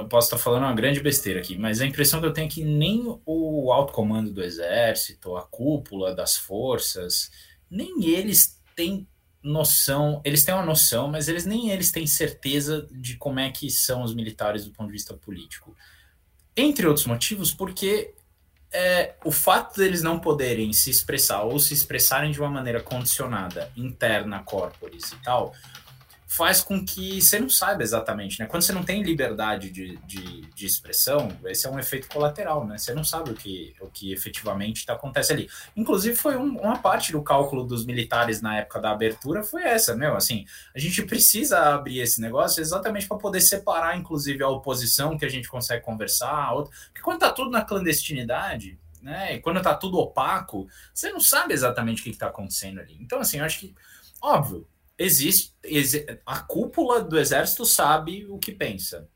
Posso 0.08 0.28
estar 0.28 0.38
falando 0.38 0.64
uma 0.64 0.76
grande 0.76 1.00
besteira 1.00 1.40
aqui, 1.40 1.58
mas 1.58 1.82
a 1.82 1.86
impressão 1.86 2.20
que 2.20 2.28
eu 2.28 2.34
tenho 2.34 2.46
é 2.46 2.50
que 2.50 2.64
nem 2.64 3.20
o 3.26 3.72
alto 3.72 3.92
comando 3.92 4.32
do 4.32 4.44
exército, 4.44 5.36
a 5.36 5.42
cúpula 5.42 6.14
das 6.14 6.38
forças, 6.38 7.32
nem 7.72 8.06
eles 8.06 8.62
têm 8.76 9.08
noção, 9.42 10.22
eles 10.24 10.44
têm 10.44 10.54
uma 10.54 10.66
noção, 10.66 11.08
mas 11.08 11.28
eles 11.28 11.44
nem 11.44 11.72
eles 11.72 11.92
têm 11.92 12.06
certeza 12.06 12.88
de 12.92 13.18
como 13.18 13.40
é 13.40 13.50
que 13.52 13.68
são 13.72 14.04
os 14.04 14.14
militares 14.14 14.64
do 14.64 14.72
ponto 14.72 14.88
de 14.88 14.94
vista 14.94 15.16
político. 15.16 15.76
Entre 16.60 16.86
outros 16.86 17.06
motivos, 17.06 17.54
porque 17.54 18.14
é, 18.70 19.14
o 19.24 19.32
fato 19.32 19.78
deles 19.78 20.04
não 20.04 20.20
poderem 20.20 20.74
se 20.74 20.90
expressar 20.90 21.44
ou 21.44 21.58
se 21.58 21.74
expressarem 21.74 22.32
de 22.32 22.40
uma 22.42 22.50
maneira 22.50 22.82
condicionada, 22.82 23.72
interna, 23.78 24.44
corporis 24.44 25.14
e 25.14 25.16
tal, 25.24 25.54
faz 26.32 26.62
com 26.62 26.86
que 26.86 27.20
você 27.20 27.40
não 27.40 27.50
saiba 27.50 27.82
exatamente, 27.82 28.40
né? 28.40 28.46
Quando 28.46 28.62
você 28.62 28.72
não 28.72 28.84
tem 28.84 29.02
liberdade 29.02 29.72
de, 29.72 29.98
de, 30.06 30.42
de 30.42 30.66
expressão, 30.66 31.28
esse 31.46 31.66
é 31.66 31.70
um 31.72 31.80
efeito 31.80 32.08
colateral, 32.08 32.68
né? 32.68 32.78
Você 32.78 32.94
não 32.94 33.04
sabe 33.04 33.32
o 33.32 33.34
que, 33.34 33.76
o 33.82 33.88
que 33.88 34.14
efetivamente 34.14 34.86
tá, 34.86 34.94
acontece 34.94 35.34
ali. 35.34 35.50
Inclusive, 35.76 36.16
foi 36.16 36.38
um, 36.38 36.60
uma 36.60 36.78
parte 36.78 37.12
do 37.12 37.24
cálculo 37.24 37.64
dos 37.64 37.84
militares 37.84 38.44
na 38.44 38.60
época 38.60 38.80
da 38.80 38.92
abertura, 38.92 39.42
foi 39.42 39.64
essa, 39.64 39.96
meu, 39.96 40.16
assim, 40.16 40.46
a 40.76 40.78
gente 40.78 41.02
precisa 41.02 41.74
abrir 41.74 41.98
esse 42.00 42.22
negócio 42.22 42.62
exatamente 42.62 43.08
para 43.08 43.18
poder 43.18 43.42
separar, 43.42 43.98
inclusive, 43.98 44.44
a 44.44 44.50
oposição 44.50 45.18
que 45.18 45.26
a 45.26 45.30
gente 45.30 45.50
consegue 45.50 45.84
conversar, 45.84 46.32
a 46.32 46.54
outra. 46.54 46.72
Porque 46.86 47.02
quando 47.02 47.22
tá 47.22 47.32
tudo 47.32 47.50
na 47.50 47.66
clandestinidade, 47.66 48.78
né? 49.02 49.34
E 49.34 49.40
quando 49.40 49.64
tá 49.64 49.74
tudo 49.74 49.98
opaco, 49.98 50.68
você 50.94 51.12
não 51.12 51.20
sabe 51.20 51.56
exatamente 51.56 52.02
o 52.02 52.04
que, 52.04 52.12
está 52.12 52.28
acontecendo 52.28 52.80
ali. 52.82 52.96
Então, 53.02 53.20
assim, 53.20 53.40
eu 53.40 53.46
acho 53.46 53.62
que, 53.62 53.74
óbvio, 54.22 54.68
existe, 55.00 55.56
a 56.26 56.40
cúpula 56.42 57.02
do 57.02 57.18
exército 57.18 57.66
sabe 57.66 58.26
o 58.30 58.38
que 58.38 58.52
pensa. 58.52 59.08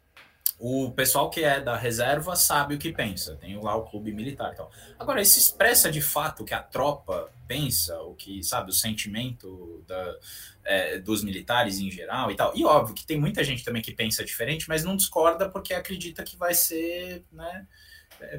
O 0.57 0.91
pessoal 0.91 1.29
que 1.29 1.43
é 1.43 1.59
da 1.59 1.75
reserva 1.75 2.37
sabe 2.37 2.75
o 2.75 2.77
que 2.77 2.93
pensa. 2.93 3.35
Tem 3.35 3.59
lá 3.61 3.75
o 3.75 3.83
clube 3.83 4.13
militar 4.13 4.55
tal. 4.55 4.71
Agora, 4.97 5.21
isso 5.21 5.37
expressa 5.37 5.91
de 5.91 6.01
fato 6.01 6.43
o 6.43 6.45
que 6.45 6.53
a 6.53 6.63
tropa 6.63 7.29
pensa, 7.45 7.99
o 8.03 8.15
que, 8.15 8.41
sabe, 8.41 8.69
o 8.69 8.73
sentimento 8.73 9.83
da, 9.85 10.15
é, 10.63 10.99
dos 10.99 11.21
militares 11.21 11.79
em 11.79 11.91
geral 11.91 12.31
e 12.31 12.35
tal. 12.35 12.53
E 12.55 12.63
óbvio 12.63 12.95
que 12.95 13.05
tem 13.05 13.19
muita 13.19 13.43
gente 13.43 13.61
também 13.61 13.81
que 13.81 13.91
pensa 13.91 14.23
diferente, 14.23 14.69
mas 14.69 14.85
não 14.85 14.95
discorda 14.95 15.49
porque 15.49 15.73
acredita 15.73 16.23
que 16.23 16.37
vai 16.37 16.53
ser, 16.53 17.25
né? 17.29 17.67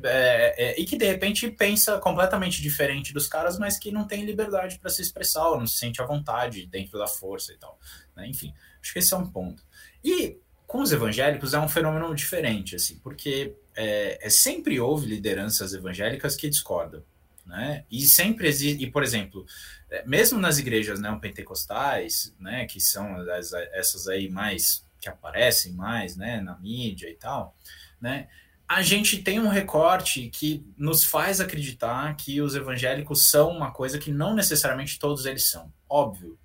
É, 0.03 0.55
é, 0.57 0.81
e 0.81 0.85
que 0.85 0.97
de 0.97 1.05
repente 1.05 1.51
pensa 1.51 1.99
completamente 1.99 2.63
diferente 2.63 3.13
dos 3.13 3.27
caras, 3.27 3.59
mas 3.59 3.79
que 3.79 3.93
não 3.93 4.07
tem 4.07 4.25
liberdade 4.25 4.79
para 4.79 4.91
se 4.91 5.03
expressar, 5.03 5.49
ou 5.49 5.59
não 5.59 5.67
se 5.67 5.77
sente 5.77 6.01
à 6.01 6.07
vontade 6.07 6.67
dentro 6.67 6.99
da 6.99 7.07
força 7.07 7.53
e 7.53 7.57
tal. 7.57 7.79
Né? 8.17 8.27
Enfim, 8.29 8.53
acho 8.81 8.93
que 8.93 8.99
esse 8.99 9.13
é 9.13 9.17
um 9.17 9.27
ponto. 9.27 9.63
E 10.03 10.39
com 10.67 10.81
os 10.81 10.93
evangélicos 10.93 11.55
é 11.55 11.59
um 11.59 11.69
fenômeno 11.69 12.15
diferente, 12.15 12.77
assim, 12.77 12.99
porque 12.99 13.55
é, 13.77 14.19
é 14.21 14.31
sempre 14.31 14.81
houve 14.81 15.07
lideranças 15.07 15.75
evangélicas 15.75 16.37
que 16.37 16.49
discordam. 16.49 17.03
Né? 17.47 17.85
E 17.91 18.03
sempre 18.03 18.49
existe, 18.49 18.83
e 18.83 18.91
por 18.91 19.03
exemplo, 19.03 19.45
é, 19.91 20.03
mesmo 20.07 20.41
nas 20.41 20.59
igrejas 20.59 20.99
neopentecostais, 20.99 22.35
né, 22.41 22.65
que 22.65 22.81
são 22.81 23.17
as, 23.31 23.53
essas 23.53 24.09
aí 24.09 24.31
mais 24.31 24.85
que 24.99 25.09
aparecem 25.09 25.73
mais, 25.73 26.17
né, 26.17 26.41
na 26.41 26.59
mídia 26.59 27.11
e 27.11 27.15
tal, 27.15 27.55
né, 28.01 28.29
a 28.69 28.83
gente 28.83 29.23
tem 29.23 29.39
um 29.39 29.49
recorte 29.49 30.29
que 30.31 30.65
nos 30.77 31.05
faz 31.05 31.41
acreditar 31.41 32.17
que 32.17 32.41
os 32.41 32.55
evangélicos 32.55 33.27
são 33.27 33.51
uma 33.51 33.71
coisa 33.71 33.99
que 33.99 34.11
não 34.11 34.35
necessariamente 34.35 34.99
todos 34.99 35.27
eles 35.27 35.45
são. 35.45 35.73
Óbvio, 35.89 36.39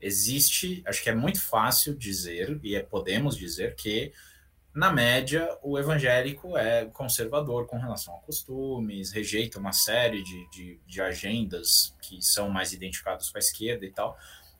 existe, 0.00 0.82
acho 0.86 1.02
que 1.02 1.10
é 1.10 1.14
muito 1.14 1.42
fácil 1.42 1.94
dizer, 1.94 2.60
e 2.62 2.76
é, 2.76 2.82
podemos 2.82 3.36
dizer 3.36 3.74
que, 3.74 4.12
na 4.72 4.92
média, 4.92 5.58
o 5.62 5.78
evangélico 5.78 6.56
é 6.56 6.84
conservador 6.86 7.66
com 7.66 7.78
relação 7.78 8.14
a 8.14 8.18
costumes, 8.18 9.10
rejeita 9.10 9.58
uma 9.58 9.72
série 9.72 10.22
de, 10.22 10.50
de, 10.50 10.80
de 10.86 11.00
agendas 11.00 11.94
que 12.00 12.22
são 12.22 12.48
mais 12.48 12.72
identificados 12.72 13.30
com 13.30 13.38
a 13.38 13.40
esquerda 13.40 13.84
e 13.84 13.90
tal. 13.90 14.16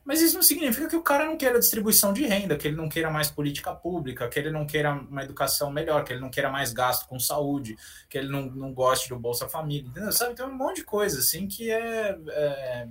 Mas 0.06 0.22
isso 0.22 0.36
não 0.36 0.42
significa 0.42 0.88
que 0.88 0.94
o 0.94 1.02
cara 1.02 1.26
não 1.26 1.36
queira 1.36 1.58
distribuição 1.58 2.12
de 2.12 2.24
renda, 2.24 2.56
que 2.56 2.68
ele 2.68 2.76
não 2.76 2.88
queira 2.88 3.10
mais 3.10 3.28
política 3.28 3.74
pública, 3.74 4.28
que 4.28 4.38
ele 4.38 4.52
não 4.52 4.64
queira 4.64 4.92
uma 4.92 5.24
educação 5.24 5.68
melhor, 5.68 6.04
que 6.04 6.12
ele 6.12 6.20
não 6.20 6.30
queira 6.30 6.48
mais 6.48 6.72
gasto 6.72 7.08
com 7.08 7.18
saúde, 7.18 7.76
que 8.08 8.16
ele 8.16 8.28
não, 8.28 8.42
não 8.42 8.72
goste 8.72 9.08
do 9.08 9.18
Bolsa 9.18 9.48
Família, 9.48 9.88
entendeu? 9.88 10.12
Sabe? 10.12 10.36
Tem 10.36 10.46
um 10.46 10.54
monte 10.54 10.76
de 10.76 10.84
coisa 10.84 11.18
assim 11.18 11.48
que 11.48 11.72
é, 11.72 12.16
é 12.28 12.88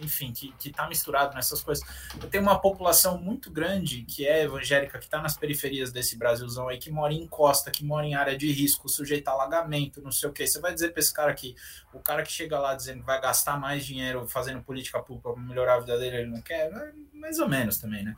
enfim, 0.00 0.32
que, 0.32 0.52
que 0.58 0.70
tá 0.70 0.88
misturado 0.88 1.34
nessas 1.34 1.62
coisas. 1.62 1.84
Eu 2.20 2.28
tenho 2.28 2.42
uma 2.42 2.58
população 2.58 3.18
muito 3.18 3.50
grande 3.50 4.02
que 4.02 4.26
é 4.26 4.42
evangélica, 4.42 4.98
que 4.98 5.04
está 5.04 5.20
nas 5.20 5.36
periferias 5.36 5.92
desse 5.92 6.16
Brasilzão 6.16 6.68
aí, 6.68 6.78
que 6.78 6.90
mora 6.90 7.12
em 7.12 7.26
costa, 7.26 7.70
que 7.70 7.84
mora 7.84 8.06
em 8.06 8.14
área 8.14 8.36
de 8.36 8.50
risco, 8.52 8.88
sujeita 8.88 9.30
a 9.30 9.34
alagamento, 9.34 10.02
não 10.02 10.12
sei 10.12 10.28
o 10.28 10.32
que. 10.32 10.46
Você 10.46 10.60
vai 10.60 10.72
dizer 10.72 10.92
para 10.92 11.00
esse 11.00 11.12
cara 11.12 11.34
que 11.34 11.54
o 11.92 12.00
cara 12.00 12.22
que 12.22 12.32
chega 12.32 12.58
lá 12.58 12.74
dizendo 12.74 13.00
que 13.00 13.06
vai 13.06 13.20
gastar 13.20 13.58
mais 13.58 13.84
dinheiro 13.84 14.26
fazendo 14.28 14.62
política 14.62 15.00
pública 15.00 15.32
para 15.32 15.42
melhorar 15.42 15.74
a 15.74 15.80
vida 15.80 15.98
dele, 15.98 16.16
ele 16.18 16.30
não 16.30 16.42
quer? 16.42 16.70
É 16.72 16.92
mais 17.12 17.38
ou 17.38 17.48
menos 17.48 17.78
também, 17.78 18.04
né? 18.04 18.16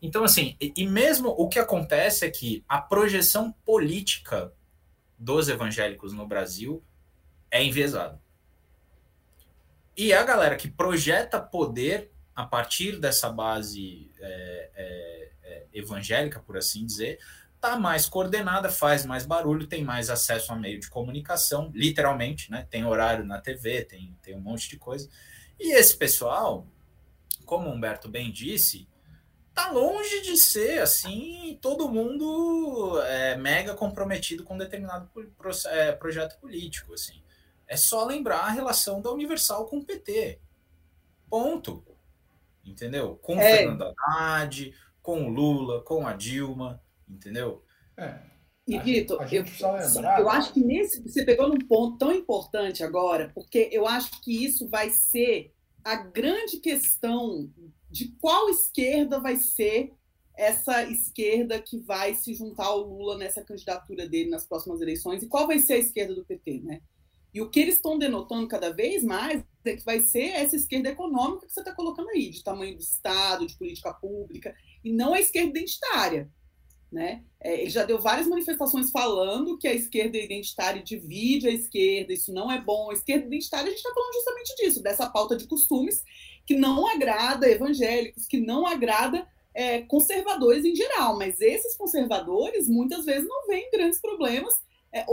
Então, 0.00 0.24
assim, 0.24 0.56
e, 0.60 0.72
e 0.76 0.86
mesmo 0.86 1.28
o 1.28 1.48
que 1.48 1.58
acontece 1.58 2.24
é 2.24 2.30
que 2.30 2.64
a 2.68 2.80
projeção 2.80 3.52
política 3.64 4.52
dos 5.18 5.48
evangélicos 5.48 6.12
no 6.12 6.26
Brasil 6.26 6.84
é 7.50 7.62
enviesada. 7.62 8.20
E 9.96 10.12
a 10.12 10.22
galera 10.22 10.56
que 10.56 10.70
projeta 10.70 11.40
poder 11.40 12.10
a 12.34 12.44
partir 12.44 12.98
dessa 12.98 13.30
base 13.30 14.10
é, 14.18 14.70
é, 14.74 15.30
é, 15.42 15.66
evangélica, 15.72 16.40
por 16.40 16.56
assim 16.56 16.84
dizer, 16.84 17.18
está 17.54 17.78
mais 17.78 18.06
coordenada, 18.06 18.68
faz 18.68 19.06
mais 19.06 19.24
barulho, 19.24 19.66
tem 19.66 19.84
mais 19.84 20.10
acesso 20.10 20.52
a 20.52 20.56
meio 20.56 20.80
de 20.80 20.90
comunicação, 20.90 21.70
literalmente, 21.72 22.50
né? 22.50 22.66
Tem 22.68 22.84
horário 22.84 23.24
na 23.24 23.40
TV, 23.40 23.84
tem, 23.84 24.16
tem 24.20 24.34
um 24.34 24.40
monte 24.40 24.68
de 24.68 24.76
coisa. 24.76 25.08
E 25.58 25.72
esse 25.72 25.96
pessoal, 25.96 26.66
como 27.46 27.68
o 27.68 27.72
Humberto 27.72 28.08
bem 28.08 28.32
disse, 28.32 28.88
tá 29.54 29.70
longe 29.70 30.20
de 30.22 30.36
ser 30.36 30.82
assim, 30.82 31.56
todo 31.62 31.88
mundo 31.88 33.00
é, 33.02 33.36
mega 33.36 33.74
comprometido 33.74 34.42
com 34.42 34.58
determinado 34.58 35.08
pro, 35.38 35.52
é, 35.68 35.92
projeto 35.92 36.38
político, 36.40 36.92
assim. 36.92 37.23
É 37.74 37.76
só 37.76 38.04
lembrar 38.04 38.38
a 38.38 38.50
relação 38.50 39.02
da 39.02 39.10
Universal 39.10 39.66
com 39.66 39.78
o 39.78 39.84
PT. 39.84 40.38
Ponto. 41.28 41.84
Entendeu? 42.64 43.16
Com 43.16 43.36
é. 43.38 43.58
Fernando 43.58 43.92
Haddad, 43.98 44.72
com 45.02 45.26
o 45.26 45.28
Lula, 45.28 45.82
com 45.82 46.06
a 46.06 46.12
Dilma, 46.12 46.80
entendeu? 47.08 47.64
É. 47.96 48.20
E, 48.66 48.78
Vitor, 48.78 49.26
eu, 49.34 49.44
eu 50.18 50.30
acho 50.30 50.52
que 50.52 50.60
nesse, 50.60 51.02
você 51.02 51.24
pegou 51.24 51.48
num 51.48 51.58
ponto 51.58 51.98
tão 51.98 52.14
importante 52.14 52.84
agora, 52.84 53.32
porque 53.34 53.68
eu 53.72 53.88
acho 53.88 54.22
que 54.22 54.44
isso 54.44 54.68
vai 54.68 54.88
ser 54.88 55.52
a 55.82 55.96
grande 55.96 56.58
questão 56.58 57.50
de 57.90 58.08
qual 58.20 58.48
esquerda 58.48 59.18
vai 59.18 59.36
ser 59.36 59.92
essa 60.36 60.84
esquerda 60.84 61.60
que 61.60 61.78
vai 61.78 62.14
se 62.14 62.34
juntar 62.34 62.66
ao 62.66 62.80
Lula 62.80 63.18
nessa 63.18 63.42
candidatura 63.42 64.08
dele 64.08 64.30
nas 64.30 64.46
próximas 64.46 64.80
eleições 64.80 65.24
e 65.24 65.28
qual 65.28 65.46
vai 65.46 65.58
ser 65.58 65.74
a 65.74 65.78
esquerda 65.78 66.14
do 66.14 66.24
PT, 66.24 66.60
né? 66.60 66.80
E 67.34 67.40
o 67.40 67.50
que 67.50 67.58
eles 67.58 67.74
estão 67.74 67.98
denotando 67.98 68.46
cada 68.46 68.72
vez 68.72 69.02
mais 69.02 69.42
é 69.64 69.76
que 69.76 69.84
vai 69.84 69.98
ser 69.98 70.28
essa 70.28 70.54
esquerda 70.54 70.90
econômica 70.90 71.46
que 71.46 71.52
você 71.52 71.60
está 71.60 71.74
colocando 71.74 72.08
aí, 72.10 72.30
de 72.30 72.44
tamanho 72.44 72.76
do 72.76 72.80
Estado, 72.80 73.44
de 73.44 73.56
política 73.56 73.92
pública, 73.92 74.54
e 74.84 74.92
não 74.92 75.12
a 75.12 75.20
esquerda 75.20 75.50
identitária. 75.50 76.30
Né? 76.92 77.24
É, 77.40 77.60
ele 77.60 77.70
já 77.70 77.82
deu 77.82 78.00
várias 78.00 78.28
manifestações 78.28 78.92
falando 78.92 79.58
que 79.58 79.66
a 79.66 79.74
esquerda 79.74 80.16
identitária 80.16 80.80
divide 80.80 81.48
a 81.48 81.50
esquerda, 81.50 82.12
isso 82.12 82.32
não 82.32 82.52
é 82.52 82.60
bom. 82.60 82.88
A 82.90 82.94
esquerda 82.94 83.26
identitária, 83.26 83.66
a 83.66 83.70
gente 83.70 83.78
está 83.78 83.92
falando 83.92 84.14
justamente 84.14 84.56
disso, 84.56 84.80
dessa 84.80 85.10
pauta 85.10 85.36
de 85.36 85.48
costumes 85.48 86.04
que 86.46 86.54
não 86.54 86.86
agrada 86.86 87.50
evangélicos, 87.50 88.28
que 88.28 88.38
não 88.38 88.64
agrada 88.64 89.26
é, 89.52 89.82
conservadores 89.82 90.64
em 90.64 90.76
geral. 90.76 91.18
Mas 91.18 91.40
esses 91.40 91.76
conservadores 91.76 92.68
muitas 92.68 93.04
vezes 93.04 93.26
não 93.26 93.48
veem 93.48 93.70
grandes 93.72 94.00
problemas 94.00 94.54
é, 94.94 95.04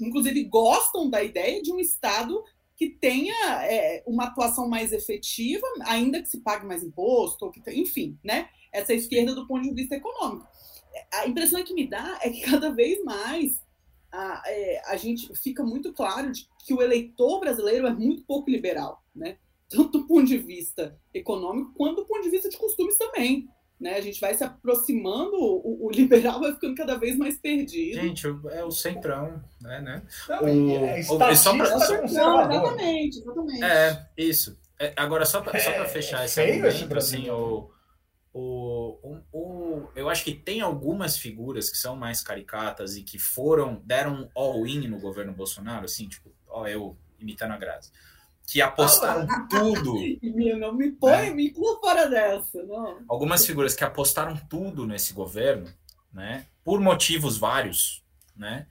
inclusive 0.00 0.44
gostam 0.44 1.10
da 1.10 1.22
ideia 1.22 1.60
de 1.60 1.72
um 1.72 1.80
Estado 1.80 2.42
que 2.76 2.88
tenha 2.88 3.34
é, 3.64 4.02
uma 4.06 4.24
atuação 4.24 4.68
mais 4.68 4.92
efetiva, 4.92 5.66
ainda 5.82 6.22
que 6.22 6.28
se 6.28 6.40
pague 6.40 6.64
mais 6.64 6.82
imposto, 6.82 7.50
que, 7.50 7.60
enfim, 7.70 8.18
né? 8.22 8.48
Essa 8.72 8.94
esquerda 8.94 9.34
do 9.34 9.46
ponto 9.46 9.62
de 9.62 9.74
vista 9.74 9.96
econômico. 9.96 10.46
A 11.12 11.26
impressão 11.26 11.62
que 11.64 11.74
me 11.74 11.86
dá 11.86 12.18
é 12.22 12.30
que 12.30 12.40
cada 12.42 12.70
vez 12.70 13.02
mais 13.04 13.52
a, 14.10 14.42
é, 14.46 14.82
a 14.86 14.96
gente 14.96 15.34
fica 15.36 15.62
muito 15.64 15.92
claro 15.92 16.30
de 16.32 16.48
que 16.64 16.72
o 16.72 16.82
eleitor 16.82 17.40
brasileiro 17.40 17.86
é 17.86 17.92
muito 17.92 18.24
pouco 18.24 18.50
liberal, 18.50 19.02
né? 19.14 19.36
Tanto 19.68 19.98
do 19.98 20.06
ponto 20.06 20.26
de 20.26 20.38
vista 20.38 20.96
econômico 21.12 21.72
quanto 21.74 21.96
do 21.96 22.06
ponto 22.06 22.22
de 22.22 22.30
vista 22.30 22.48
de 22.48 22.56
costumes 22.56 22.96
também 22.96 23.48
né? 23.84 23.96
A 23.96 24.00
gente 24.00 24.18
vai 24.18 24.34
se 24.34 24.42
aproximando, 24.42 25.36
o, 25.36 25.86
o, 25.86 25.90
liberal 25.90 26.40
vai 26.40 26.54
ficando 26.54 26.74
cada 26.74 26.96
vez 26.96 27.18
mais 27.18 27.36
perdido. 27.36 28.00
Gente, 28.00 28.26
é 28.50 28.64
o 28.64 28.70
centrão, 28.70 29.44
né? 29.60 29.78
né? 29.82 30.02
Não, 30.26 30.42
o, 30.42 30.86
é, 30.86 31.00
é 31.00 31.02
só 31.02 31.18
pra, 31.18 31.36
só, 31.36 31.54
exatamente, 32.02 33.18
exatamente. 33.18 33.62
É, 33.62 34.06
isso. 34.16 34.58
É, 34.80 34.94
agora, 34.96 35.26
só 35.26 35.42
para 35.42 35.58
é, 35.58 35.84
fechar 35.84 36.22
é 36.22 36.24
esse 36.24 36.40
argumento, 36.40 36.96
assim, 36.96 37.28
o, 37.28 37.70
o, 38.32 39.18
o, 39.30 39.88
eu 39.94 40.08
acho 40.08 40.24
que 40.24 40.32
tem 40.32 40.62
algumas 40.62 41.18
figuras 41.18 41.68
que 41.68 41.76
são 41.76 41.94
mais 41.94 42.22
caricatas 42.22 42.96
e 42.96 43.02
que 43.02 43.18
foram, 43.18 43.82
deram 43.84 44.14
um 44.14 44.28
all-in 44.34 44.88
no 44.88 44.98
governo 44.98 45.34
Bolsonaro, 45.34 45.84
assim, 45.84 46.08
tipo, 46.08 46.32
ó, 46.48 46.66
eu 46.66 46.96
imitando 47.20 47.52
a 47.52 47.58
Grazi 47.58 47.92
que 48.46 48.60
apostaram 48.60 49.26
ah, 49.28 49.46
tudo. 49.48 49.94
Não 50.58 50.72
me 50.72 50.92
põe, 50.92 51.10
né? 51.10 51.30
me 51.30 51.48
inclua 51.48 51.80
fora 51.80 52.08
dessa. 52.08 52.62
Não. 52.62 53.00
Algumas 53.08 53.46
figuras 53.46 53.74
que 53.74 53.84
apostaram 53.84 54.36
tudo 54.48 54.86
nesse 54.86 55.12
governo, 55.12 55.72
né? 56.12 56.46
Por 56.62 56.80
motivos 56.80 57.36
vários, 57.36 58.04
né? 58.36 58.66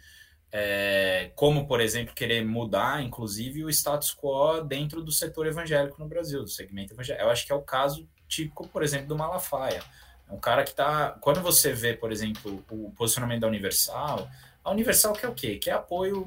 É, 0.51 1.31
como, 1.36 1.67
por 1.67 1.81
exemplo, 1.81 2.13
querer 2.13 2.45
mudar, 2.45 3.01
inclusive, 3.01 3.65
o 3.65 3.69
status 3.71 4.15
quo 4.15 4.62
dentro 4.62 5.01
do 5.01 5.12
setor 5.12 5.47
evangélico 5.47 5.99
no 5.99 6.07
Brasil, 6.07 6.43
do 6.43 6.49
segmento 6.49 6.93
evangélico. 6.93 7.25
Eu 7.25 7.31
acho 7.31 7.45
que 7.45 7.51
é 7.51 7.55
o 7.55 7.62
caso 7.62 8.07
típico, 8.27 8.67
por 8.67 8.83
exemplo, 8.83 9.07
do 9.07 9.17
Malafaia. 9.17 9.81
É 10.29 10.31
um 10.31 10.39
cara 10.39 10.63
que 10.63 10.69
está. 10.69 11.17
Quando 11.21 11.41
você 11.41 11.73
vê, 11.73 11.95
por 11.95 12.12
exemplo, 12.12 12.63
o 12.69 12.91
posicionamento 12.91 13.41
da 13.41 13.47
Universal, 13.47 14.29
a 14.63 14.71
Universal 14.71 15.13
quer 15.13 15.28
o 15.28 15.34
quê? 15.34 15.58
Quer 15.58 15.71
apoio, 15.71 16.26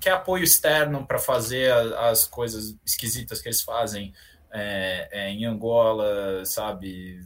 quer 0.00 0.12
apoio 0.12 0.42
externo 0.42 1.06
para 1.06 1.18
fazer 1.18 1.72
as 1.72 2.24
coisas 2.24 2.76
esquisitas 2.84 3.40
que 3.40 3.48
eles 3.48 3.62
fazem 3.62 4.12
é, 4.52 5.08
é, 5.12 5.30
em 5.30 5.44
Angola, 5.44 6.44
sabe, 6.44 7.20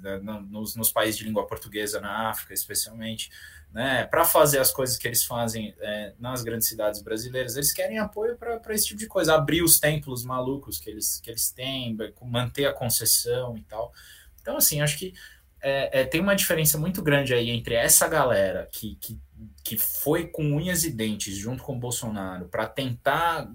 nos, 0.50 0.76
nos, 0.76 0.92
países 0.92 1.16
de 1.16 1.24
língua 1.24 1.46
portuguesa 1.46 1.98
na 2.00 2.28
África, 2.28 2.52
especialmente, 2.52 3.30
né, 3.72 4.04
para 4.04 4.24
fazer 4.24 4.59
as 4.59 4.70
coisas 4.70 4.98
que 4.98 5.09
eles 5.09 5.24
fazem 5.24 5.74
é, 5.80 6.12
nas 6.18 6.42
grandes 6.42 6.68
cidades 6.68 7.00
brasileiras, 7.00 7.57
eles 7.57 7.72
querem 7.72 7.98
apoio 7.98 8.37
para 8.37 8.74
esse 8.74 8.88
tipo 8.88 9.00
de 9.00 9.07
coisa, 9.07 9.35
abrir 9.35 9.62
os 9.62 9.80
templos 9.80 10.24
malucos 10.24 10.78
que 10.78 10.90
eles, 10.90 11.18
que 11.20 11.30
eles 11.30 11.50
têm, 11.50 11.96
manter 12.22 12.66
a 12.66 12.72
concessão 12.72 13.57
e 13.57 13.62
tal. 13.62 13.92
Então, 14.40 14.59
assim, 14.59 14.83
acho 14.83 14.98
que 14.98 15.14
é, 15.62 16.02
é, 16.02 16.04
tem 16.04 16.20
uma 16.20 16.37
diferença 16.37 16.76
muito 16.76 17.02
grande 17.02 17.33
aí 17.33 17.48
entre 17.48 17.74
essa 17.74 18.07
galera 18.07 18.68
que, 18.70 18.96
que, 19.00 19.18
que 19.64 19.78
foi 19.78 20.28
com 20.28 20.44
unhas 20.54 20.84
e 20.84 20.90
dentes 20.90 21.36
junto 21.36 21.62
com 21.62 21.78
Bolsonaro 21.78 22.48
para 22.48 22.66
tentar 22.66 23.50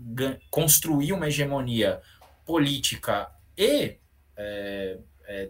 construir 0.50 1.14
uma 1.14 1.28
hegemonia 1.28 2.02
política 2.46 3.32
e 3.58 3.98
é, 4.36 4.98
é, 5.28 5.50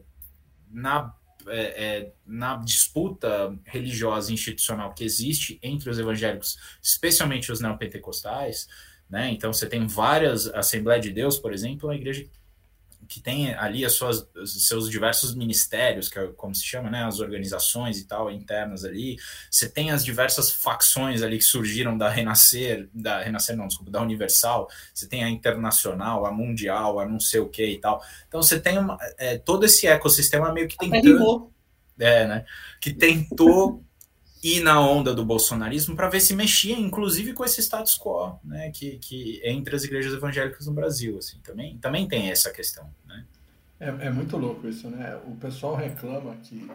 na, 0.69 1.13
é, 1.47 1.85
é, 1.85 2.13
na 2.25 2.57
disputa 2.57 3.57
religiosa 3.65 4.33
institucional 4.33 4.93
que 4.93 5.03
existe 5.03 5.59
entre 5.63 5.89
os 5.89 5.97
evangélicos, 5.97 6.57
especialmente 6.81 7.51
os 7.51 7.61
neopentecostais, 7.61 8.67
né? 9.09 9.31
Então 9.31 9.51
você 9.51 9.67
tem 9.67 9.87
várias 9.87 10.47
Assembleia 10.47 11.01
de 11.01 11.11
Deus, 11.11 11.39
por 11.39 11.53
exemplo, 11.53 11.89
uma 11.89 11.95
igreja 11.95 12.27
tem 13.17 13.56
ali 13.56 13.86
as 13.86 13.93
suas, 13.93 14.28
os 14.36 14.67
seus 14.67 14.89
diversos 14.89 15.34
ministérios, 15.34 16.10
que 16.10 16.19
é 16.19 16.28
como 16.28 16.54
se 16.54 16.63
chama, 16.63 16.89
né, 16.89 17.06
as 17.06 17.19
organizações 17.19 17.98
e 17.98 18.06
tal, 18.06 18.30
internas 18.30 18.84
ali. 18.86 19.17
Você 19.50 19.69
tem 19.69 19.89
as 19.89 20.04
diversas 20.04 20.52
facções 20.52 21.24
ali 21.24 21.38
que 21.38 21.45
surgiram 21.45 21.98
da 21.98 22.10
Renascer, 22.10 22.89
da 22.93 23.22
Renascer 23.22 23.56
não, 23.56 23.67
desculpa, 23.67 23.89
da 23.89 24.02
Universal. 24.02 24.69
Você 24.93 25.08
tem 25.08 25.24
a 25.24 25.30
Internacional, 25.30 26.26
a 26.26 26.32
Mundial, 26.32 27.00
a 27.00 27.06
não 27.08 27.19
sei 27.19 27.39
o 27.39 27.48
que 27.48 27.65
e 27.65 27.80
tal. 27.80 28.04
Então 28.28 28.41
você 28.43 28.60
tem 28.60 28.78
uma, 28.78 28.98
é, 29.17 29.38
todo 29.38 29.65
esse 29.65 29.88
ecossistema 29.88 30.54
meio 30.54 30.67
que 30.67 30.78
tentando... 30.78 31.52
É, 32.02 32.26
né, 32.26 32.45
que 32.80 32.93
tentou 32.93 33.84
ir 34.41 34.62
na 34.62 34.80
onda 34.80 35.13
do 35.13 35.26
bolsonarismo 35.26 35.95
para 35.95 36.10
ver 36.10 36.22
se 36.22 36.34
mexia, 36.34 36.78
inclusive 36.78 37.34
com 37.34 37.43
esse 37.43 37.62
status 37.62 37.98
quo, 37.98 38.39
né, 38.43 38.72
que, 38.72 38.98
que 38.98 39.41
entre 39.43 39.76
as 39.76 39.84
igrejas 39.84 40.13
evangélicas 40.13 40.65
no 40.65 40.74
Brasil, 40.74 41.17
assim, 41.17 41.39
também, 41.43 41.78
também 41.78 42.08
tem 42.08 42.32
essa 42.32 42.50
questão? 42.52 42.89
É, 43.79 44.07
é 44.07 44.09
muito 44.09 44.35
louco 44.37 44.67
isso, 44.67 44.89
né? 44.89 45.19
O 45.25 45.35
pessoal 45.35 45.75
reclama 45.75 46.35
que 46.43 46.69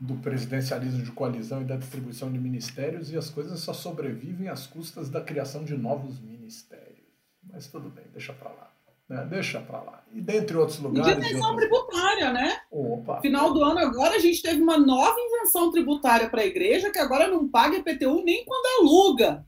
do 0.00 0.14
presidencialismo 0.16 1.02
de 1.02 1.10
coalizão 1.10 1.60
e 1.62 1.64
da 1.64 1.76
distribuição 1.76 2.30
de 2.30 2.38
ministérios 2.38 3.10
e 3.10 3.16
as 3.16 3.30
coisas 3.30 3.58
só 3.60 3.72
sobrevivem 3.72 4.48
às 4.48 4.66
custas 4.66 5.08
da 5.08 5.20
criação 5.20 5.64
de 5.64 5.76
novos 5.76 6.20
ministérios. 6.20 7.08
Mas 7.42 7.66
tudo 7.66 7.88
bem, 7.88 8.04
deixa 8.12 8.32
para 8.32 8.50
lá. 8.50 8.70
Né? 9.08 9.26
Deixa 9.28 9.60
para 9.60 9.80
lá. 9.80 10.04
E 10.12 10.20
dentre 10.20 10.56
outros 10.56 10.78
lugares. 10.78 11.26
E 11.26 11.34
de 11.34 11.36
outras... 11.36 11.56
tributária, 11.56 12.32
né? 12.32 12.60
Opa. 12.70 13.20
Final 13.20 13.52
do 13.52 13.62
ano 13.62 13.78
agora 13.78 14.16
a 14.16 14.18
gente 14.18 14.42
teve 14.42 14.60
uma 14.60 14.78
nova 14.78 15.18
invenção 15.18 15.70
tributária 15.72 16.28
para 16.28 16.42
a 16.42 16.46
igreja 16.46 16.90
que 16.90 16.98
agora 16.98 17.26
não 17.26 17.48
paga 17.48 17.78
IPTU 17.78 18.22
nem 18.22 18.44
quando 18.44 18.80
aluga. 18.80 19.44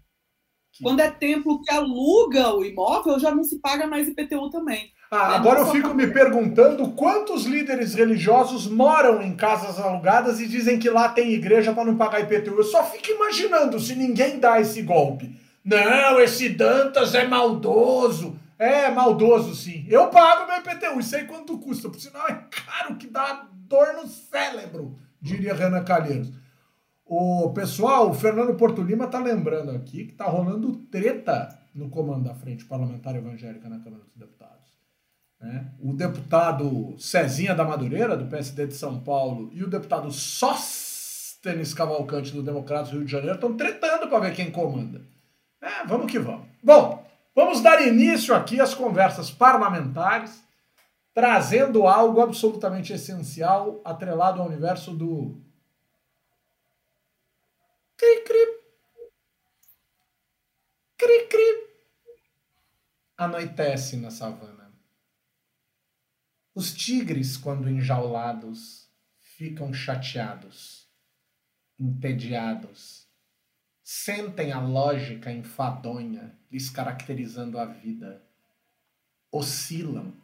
Quando 0.82 1.00
é 1.00 1.10
templo 1.10 1.60
que 1.62 1.72
aluga 1.72 2.54
o 2.54 2.64
imóvel, 2.64 3.18
já 3.18 3.34
não 3.34 3.44
se 3.44 3.58
paga 3.58 3.86
mais 3.86 4.08
IPTU 4.08 4.50
também. 4.50 4.90
Ah, 5.10 5.34
agora 5.34 5.60
eu 5.60 5.66
fico 5.66 5.92
me 5.92 6.06
perguntando 6.06 6.92
quantos 6.92 7.44
líderes 7.44 7.94
religiosos 7.94 8.68
moram 8.68 9.20
em 9.20 9.34
casas 9.34 9.78
alugadas 9.80 10.40
e 10.40 10.46
dizem 10.46 10.78
que 10.78 10.88
lá 10.88 11.08
tem 11.08 11.32
igreja 11.32 11.72
para 11.72 11.84
não 11.84 11.96
pagar 11.96 12.20
IPTU. 12.20 12.54
Eu 12.56 12.62
só 12.62 12.84
fico 12.84 13.10
imaginando 13.10 13.80
se 13.80 13.96
ninguém 13.96 14.38
dá 14.38 14.60
esse 14.60 14.82
golpe. 14.82 15.34
Não, 15.64 16.20
esse 16.20 16.48
Dantas 16.50 17.14
é 17.14 17.26
maldoso. 17.26 18.38
É, 18.56 18.88
maldoso, 18.90 19.54
sim. 19.54 19.84
Eu 19.88 20.08
pago 20.08 20.46
meu 20.46 20.58
IPTU 20.58 21.00
e 21.00 21.02
sei 21.02 21.24
quanto 21.24 21.58
custa. 21.58 21.88
Por 21.88 22.00
sinal, 22.00 22.28
é 22.28 22.44
caro 22.48 22.94
que 22.94 23.08
dá 23.08 23.46
dor 23.52 23.94
no 23.94 24.06
cérebro, 24.06 24.96
diria 25.20 25.54
Renan 25.54 25.82
Calheiros. 25.82 26.30
O 27.12 27.50
pessoal, 27.50 28.10
o 28.10 28.14
Fernando 28.14 28.54
Porto 28.54 28.82
Lima 28.82 29.08
tá 29.08 29.18
lembrando 29.18 29.72
aqui 29.72 30.04
que 30.04 30.14
tá 30.14 30.26
rolando 30.26 30.76
treta 30.90 31.58
no 31.74 31.90
comando 31.90 32.28
da 32.28 32.34
Frente 32.34 32.64
Parlamentar 32.64 33.16
Evangélica 33.16 33.68
na 33.68 33.80
Câmara 33.80 34.04
dos 34.04 34.14
Deputados. 34.14 34.78
Né? 35.40 35.72
O 35.80 35.92
deputado 35.92 36.94
Cezinha 36.98 37.54
da 37.54 37.64
Madureira, 37.64 38.16
do 38.16 38.26
PSD 38.26 38.68
de 38.68 38.74
São 38.74 39.00
Paulo, 39.00 39.50
e 39.52 39.64
o 39.64 39.68
deputado 39.68 40.10
Sóstenes 40.12 41.74
Cavalcante, 41.74 42.32
do 42.32 42.44
Democratas 42.44 42.90
do 42.90 42.98
Rio 42.98 43.06
de 43.06 43.10
Janeiro, 43.10 43.34
estão 43.34 43.56
tretando 43.56 44.08
para 44.08 44.20
ver 44.20 44.34
quem 44.34 44.50
comanda. 44.52 45.02
É, 45.60 45.84
vamos 45.86 46.10
que 46.10 46.18
vamos. 46.18 46.46
Bom, 46.62 47.04
Vamos 47.34 47.60
dar 47.60 47.86
início 47.86 48.34
aqui 48.34 48.60
às 48.60 48.74
conversas 48.74 49.30
parlamentares, 49.30 50.42
trazendo 51.14 51.86
algo 51.86 52.20
absolutamente 52.20 52.92
essencial 52.92 53.80
atrelado 53.84 54.40
ao 54.40 54.48
universo 54.48 54.92
do. 54.92 55.40
Cri-cri. 58.00 58.46
Cri-cri. 60.96 61.68
Anoitece 63.18 63.98
na 63.98 64.10
savana. 64.10 64.72
Os 66.54 66.72
tigres, 66.72 67.36
quando 67.36 67.68
enjaulados, 67.68 68.88
ficam 69.18 69.74
chateados, 69.74 70.88
entediados 71.78 73.06
sentem 73.82 74.50
a 74.50 74.60
lógica 74.60 75.30
enfadonha 75.30 76.34
lhes 76.50 76.70
caracterizando 76.70 77.58
a 77.58 77.66
vida. 77.66 78.26
Oscilam, 79.30 80.14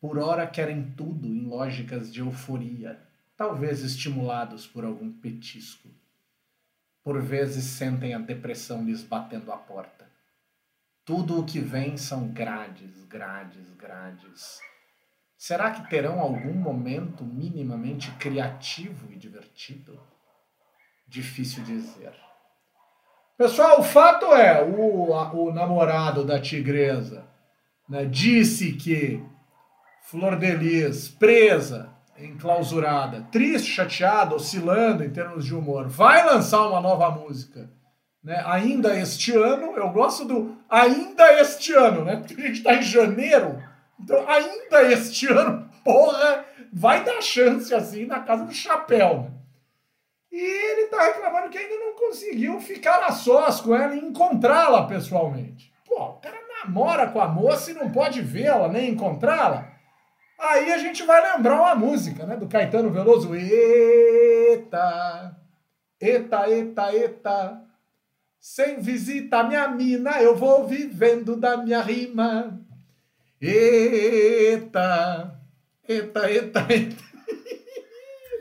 por 0.00 0.18
ora 0.18 0.48
querem 0.48 0.90
tudo 0.96 1.28
em 1.28 1.46
lógicas 1.46 2.12
de 2.12 2.18
euforia, 2.18 3.00
talvez 3.36 3.82
estimulados 3.82 4.66
por 4.66 4.84
algum 4.84 5.12
petisco. 5.12 5.88
Por 7.04 7.20
vezes 7.20 7.64
sentem 7.64 8.14
a 8.14 8.18
depressão 8.18 8.82
lhes 8.82 9.02
batendo 9.02 9.52
à 9.52 9.58
porta. 9.58 10.10
Tudo 11.04 11.38
o 11.38 11.44
que 11.44 11.60
vem 11.60 11.98
são 11.98 12.28
grades, 12.28 13.04
grades, 13.04 13.74
grades. 13.74 14.58
Será 15.36 15.70
que 15.70 15.88
terão 15.90 16.18
algum 16.18 16.54
momento 16.54 17.22
minimamente 17.22 18.10
criativo 18.12 19.12
e 19.12 19.16
divertido? 19.16 20.00
Difícil 21.06 21.62
dizer. 21.62 22.14
Pessoal, 23.36 23.80
o 23.80 23.84
fato 23.84 24.26
é, 24.32 24.62
o, 24.62 25.10
o 25.10 25.52
namorado 25.52 26.24
da 26.24 26.40
tigresa 26.40 27.28
né, 27.86 28.06
disse 28.06 28.72
que 28.72 29.22
Flor 30.04 30.38
de 30.38 30.52
Lis, 30.52 31.08
presa, 31.08 31.93
enclausurada, 32.18 33.26
triste, 33.30 33.70
chateada, 33.70 34.34
oscilando 34.34 35.04
em 35.04 35.10
termos 35.10 35.44
de 35.44 35.54
humor, 35.54 35.88
vai 35.88 36.24
lançar 36.24 36.66
uma 36.66 36.80
nova 36.80 37.10
música. 37.10 37.70
Né, 38.22 38.42
ainda 38.46 38.98
este 38.98 39.32
ano, 39.32 39.76
eu 39.76 39.90
gosto 39.90 40.24
do 40.24 40.56
ainda 40.68 41.40
este 41.40 41.74
ano, 41.74 42.04
né? 42.04 42.16
Porque 42.16 42.40
a 42.40 42.46
gente 42.46 42.56
está 42.58 42.74
em 42.74 42.82
janeiro, 42.82 43.62
então 44.00 44.26
ainda 44.26 44.82
este 44.90 45.26
ano, 45.26 45.68
porra, 45.84 46.44
vai 46.72 47.04
dar 47.04 47.20
chance 47.20 47.74
assim 47.74 48.06
na 48.06 48.20
casa 48.20 48.44
do 48.44 48.54
chapéu. 48.54 49.24
Né? 49.24 49.30
E 50.32 50.40
ele 50.40 50.80
está 50.86 51.02
reclamando 51.02 51.50
que 51.50 51.58
ainda 51.58 51.76
não 51.76 51.94
conseguiu 51.94 52.60
ficar 52.60 53.04
a 53.04 53.12
sós 53.12 53.60
com 53.60 53.74
ela 53.74 53.94
e 53.94 54.00
encontrá-la 54.00 54.86
pessoalmente. 54.86 55.72
Pô, 55.86 56.02
o 56.02 56.12
cara 56.14 56.38
namora 56.64 57.06
com 57.08 57.20
a 57.20 57.28
moça 57.28 57.70
e 57.70 57.74
não 57.74 57.90
pode 57.92 58.20
vê-la 58.22 58.68
nem 58.68 58.90
encontrá-la. 58.90 59.73
Aí 60.50 60.72
a 60.72 60.78
gente 60.78 61.02
vai 61.04 61.32
lembrar 61.32 61.60
uma 61.60 61.74
música, 61.74 62.26
né, 62.26 62.36
do 62.36 62.46
Caetano 62.46 62.90
Veloso. 62.90 63.34
Eita, 63.34 65.34
eita, 66.00 66.48
eita, 66.48 66.94
eita. 66.94 67.60
Sem 68.38 68.78
visita 68.80 69.42
minha 69.42 69.66
mina, 69.68 70.20
eu 70.20 70.36
vou 70.36 70.66
vivendo 70.66 71.34
da 71.34 71.56
minha 71.56 71.80
rima. 71.80 72.60
Eita, 73.40 75.34
eita, 75.88 76.30
eita, 76.30 76.66
eita. 76.68 77.04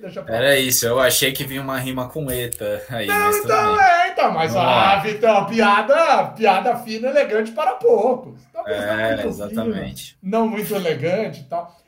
Deixa 0.02 0.26
Era 0.28 0.60
isso, 0.60 0.86
eu 0.86 1.00
achei 1.00 1.32
que 1.32 1.46
vinha 1.46 1.62
uma 1.62 1.80
rima 1.80 2.10
com 2.10 2.30
ETA 2.30 2.84
aí. 2.90 3.08
Não, 3.08 3.38
então 3.38 3.80
é, 3.80 4.10
então, 4.10 4.32
mas 4.34 4.54
ah, 4.54 4.98
Vitão, 4.98 5.46
piada, 5.46 6.26
piada 6.36 6.76
fina, 6.80 7.08
elegante 7.08 7.54
para 7.54 7.76
poucos. 7.76 8.42
é, 8.68 9.26
exatamente. 9.26 10.18
Fino, 10.20 10.32
não 10.32 10.48
muito 10.50 10.76
elegante 10.76 11.40
e 11.40 11.44
tal. 11.46 11.83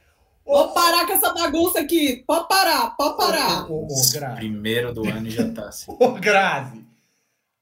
Vou 0.46 0.72
parar 0.74 1.08
com 1.08 1.14
essa 1.14 1.34
bagunça 1.34 1.80
aqui. 1.80 2.24
Pode 2.28 2.48
parar, 2.48 2.92
pode 2.96 3.18
parar. 3.18 3.72
O, 3.72 3.86
o, 3.86 3.88
o 3.88 4.36
Primeiro 4.36 4.94
do 4.94 5.10
ano 5.10 5.30
já 5.30 5.52
tá 5.52 5.70
assim. 5.70 5.92
Ô, 6.00 6.12
Grazi, 6.14 6.86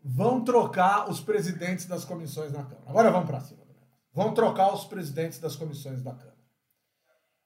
vão 0.03 0.43
trocar 0.43 1.09
os 1.09 1.21
presidentes 1.21 1.85
das 1.85 2.03
comissões 2.03 2.51
na 2.51 2.63
Câmara. 2.63 2.83
Agora 2.87 3.09
vamos 3.11 3.29
para 3.29 3.39
cima. 3.39 3.63
Vão 4.13 4.33
trocar 4.33 4.73
os 4.73 4.83
presidentes 4.83 5.39
das 5.39 5.55
comissões 5.55 6.03
da 6.03 6.11
Câmara. 6.11 6.33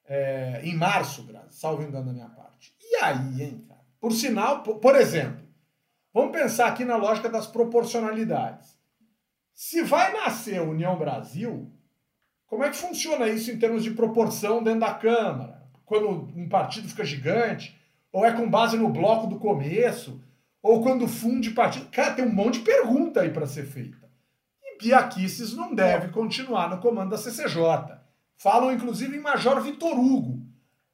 É, 0.05 0.61
em 0.63 0.75
março, 0.75 1.23
Grazi, 1.23 1.55
salvo 1.59 1.83
engano 1.83 2.07
da 2.07 2.13
minha 2.13 2.29
parte. 2.29 2.73
E 2.81 2.95
aí, 2.97 3.43
hein, 3.43 3.65
cara? 3.67 3.81
Por 3.99 4.11
sinal, 4.13 4.63
por, 4.63 4.79
por 4.79 4.95
exemplo, 4.95 5.45
vamos 6.13 6.31
pensar 6.31 6.67
aqui 6.67 6.83
na 6.83 6.97
lógica 6.97 7.29
das 7.29 7.45
proporcionalidades. 7.45 8.77
Se 9.53 9.83
vai 9.83 10.13
nascer 10.13 10.59
a 10.59 10.63
União 10.63 10.97
Brasil, 10.97 11.71
como 12.47 12.63
é 12.63 12.69
que 12.69 12.77
funciona 12.77 13.27
isso 13.27 13.51
em 13.51 13.59
termos 13.59 13.83
de 13.83 13.91
proporção 13.91 14.63
dentro 14.63 14.79
da 14.79 14.93
Câmara? 14.93 15.61
Quando 15.85 16.09
um 16.35 16.47
partido 16.47 16.87
fica 16.87 17.05
gigante, 17.05 17.77
ou 18.11 18.25
é 18.25 18.31
com 18.31 18.49
base 18.49 18.77
no 18.77 18.89
bloco 18.89 19.27
do 19.27 19.37
começo, 19.37 20.21
ou 20.61 20.81
quando 20.81 21.07
funde 21.07 21.51
partido. 21.51 21.89
Cara, 21.89 22.13
tem 22.13 22.25
um 22.25 22.33
monte 22.33 22.59
de 22.59 22.65
pergunta 22.65 23.21
aí 23.21 23.29
para 23.29 23.45
ser 23.45 23.65
feita. 23.65 24.09
E 24.63 24.77
Bia 24.79 25.03
Kicis 25.07 25.53
não 25.53 25.75
deve 25.75 26.09
continuar 26.09 26.69
no 26.69 26.79
comando 26.79 27.11
da 27.11 27.17
CCJ. 27.17 27.97
Falam, 28.37 28.71
inclusive, 28.71 29.15
em 29.15 29.21
Major 29.21 29.61
Vitor 29.61 29.97
Hugo. 29.99 30.41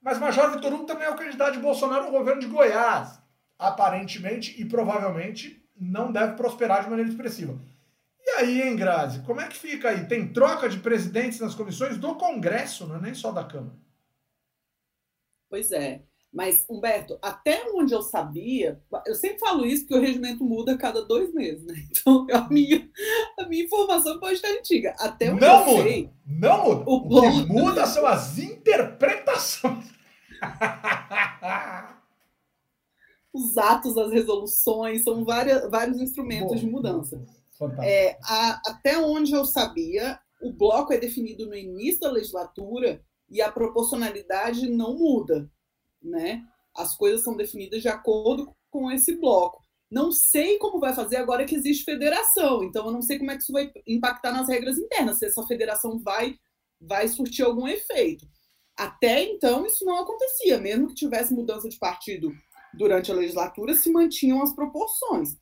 Mas 0.01 0.19
Major 0.19 0.51
Vitor 0.51 0.73
Hugo 0.73 0.85
também 0.85 1.07
é 1.07 1.11
o 1.11 1.15
candidato 1.15 1.53
de 1.53 1.59
Bolsonaro 1.59 2.05
no 2.05 2.11
governo 2.11 2.41
de 2.41 2.47
Goiás. 2.47 3.21
Aparentemente 3.57 4.59
e 4.59 4.65
provavelmente 4.65 5.63
não 5.79 6.11
deve 6.11 6.33
prosperar 6.33 6.83
de 6.83 6.89
maneira 6.89 7.09
expressiva. 7.09 7.57
E 8.25 8.29
aí, 8.31 8.61
hein, 8.61 8.75
Grazi, 8.75 9.21
como 9.23 9.41
é 9.41 9.47
que 9.47 9.57
fica 9.57 9.89
aí? 9.89 10.07
Tem 10.07 10.31
troca 10.31 10.69
de 10.69 10.79
presidentes 10.79 11.39
nas 11.39 11.53
comissões 11.53 11.97
do 11.97 12.15
Congresso, 12.15 12.87
não 12.87 12.95
é 12.95 13.01
nem 13.01 13.13
só 13.13 13.31
da 13.31 13.43
Câmara. 13.43 13.75
Pois 15.49 15.71
é. 15.71 16.03
Mas, 16.33 16.65
Humberto, 16.67 17.19
até 17.21 17.63
onde 17.75 17.93
eu 17.93 18.01
sabia, 18.01 18.81
eu 19.05 19.13
sempre 19.13 19.37
falo 19.37 19.65
isso 19.65 19.83
porque 19.85 19.99
o 19.99 20.01
regimento 20.01 20.43
muda 20.43 20.73
a 20.73 20.77
cada 20.77 21.05
dois 21.05 21.31
meses, 21.31 21.63
né? 21.63 21.75
Então, 21.91 22.25
a 22.33 22.49
minha, 22.49 22.89
a 23.39 23.45
minha 23.45 23.65
informação 23.65 24.19
pode 24.19 24.33
estar 24.35 24.49
antiga. 24.49 24.95
Até 24.97 25.31
onde 25.31 25.41
não 25.41 25.59
eu 25.59 25.65
muda, 25.65 25.83
sei. 25.83 26.09
Não 26.25 26.63
muda. 26.63 26.83
O, 26.89 26.95
o 26.95 27.21
que 27.21 27.45
muda 27.45 27.85
são 27.85 28.07
as 28.07 28.39
interpretações. 28.39 29.93
Os 33.31 33.57
atos, 33.57 33.97
as 33.97 34.11
resoluções, 34.11 35.03
são 35.03 35.25
várias, 35.25 35.67
vários 35.69 35.99
instrumentos 35.99 36.59
de 36.59 36.67
mudança. 36.67 37.23
É, 37.83 38.17
a, 38.23 38.61
até 38.67 38.97
onde 38.97 39.31
eu 39.33 39.45
sabia, 39.45 40.19
o 40.41 40.51
bloco 40.51 40.91
é 40.91 40.97
definido 40.97 41.45
no 41.45 41.55
início 41.55 42.01
da 42.01 42.11
legislatura 42.11 43.01
e 43.29 43.41
a 43.41 43.51
proporcionalidade 43.51 44.69
não 44.69 44.97
muda 44.97 45.49
né? 46.03 46.43
As 46.75 46.95
coisas 46.95 47.23
são 47.23 47.35
definidas 47.35 47.81
de 47.81 47.87
acordo 47.87 48.53
com 48.69 48.91
esse 48.91 49.15
bloco. 49.15 49.61
Não 49.89 50.11
sei 50.11 50.57
como 50.57 50.79
vai 50.79 50.93
fazer 50.93 51.17
agora 51.17 51.45
que 51.45 51.55
existe 51.55 51.85
federação, 51.85 52.63
então 52.63 52.85
eu 52.87 52.91
não 52.91 53.01
sei 53.01 53.19
como 53.19 53.31
é 53.31 53.35
que 53.35 53.43
isso 53.43 53.53
vai 53.53 53.71
impactar 53.87 54.31
nas 54.31 54.47
regras 54.47 54.77
internas, 54.77 55.19
se 55.19 55.25
essa 55.25 55.45
federação 55.45 55.99
vai, 55.99 56.35
vai 56.81 57.07
surtir 57.07 57.45
algum 57.45 57.67
efeito. 57.67 58.27
Até 58.75 59.23
então 59.23 59.65
isso 59.67 59.85
não 59.85 59.99
acontecia, 59.99 60.57
mesmo 60.59 60.87
que 60.87 60.95
tivesse 60.95 61.31
mudança 61.31 61.69
de 61.69 61.77
partido 61.77 62.33
durante 62.73 63.11
a 63.11 63.15
legislatura, 63.15 63.75
se 63.75 63.91
mantinham 63.91 64.41
as 64.41 64.51
proporções. 64.53 65.37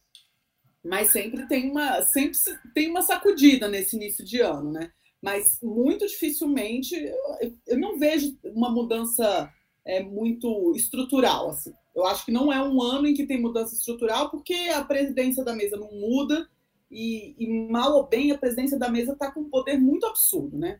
Mas 0.83 1.11
sempre 1.11 1.47
tem 1.47 1.69
uma, 1.69 2.01
sempre 2.05 2.37
tem 2.73 2.89
uma 2.89 3.01
sacudida 3.01 3.67
nesse 3.67 3.95
início 3.95 4.25
de 4.25 4.39
ano, 4.41 4.71
né? 4.71 4.91
Mas 5.21 5.59
muito 5.61 6.07
dificilmente 6.07 6.95
eu, 6.95 7.53
eu 7.67 7.79
não 7.79 7.99
vejo 7.99 8.35
uma 8.43 8.71
mudança 8.71 9.51
é 9.85 10.01
muito 10.01 10.73
estrutural. 10.75 11.49
Assim. 11.49 11.73
Eu 11.95 12.05
acho 12.05 12.25
que 12.25 12.31
não 12.31 12.51
é 12.51 12.61
um 12.61 12.81
ano 12.81 13.07
em 13.07 13.13
que 13.13 13.25
tem 13.25 13.41
mudança 13.41 13.75
estrutural, 13.75 14.29
porque 14.29 14.53
a 14.73 14.83
presidência 14.83 15.43
da 15.43 15.55
mesa 15.55 15.77
não 15.77 15.91
muda 15.91 16.47
e, 16.89 17.35
e 17.37 17.69
mal 17.69 17.93
ou 17.93 18.07
bem 18.07 18.31
a 18.31 18.37
presidência 18.37 18.77
da 18.77 18.89
mesa 18.89 19.13
está 19.13 19.31
com 19.31 19.41
um 19.41 19.49
poder 19.49 19.79
muito 19.79 20.05
absurdo, 20.05 20.57
né? 20.57 20.79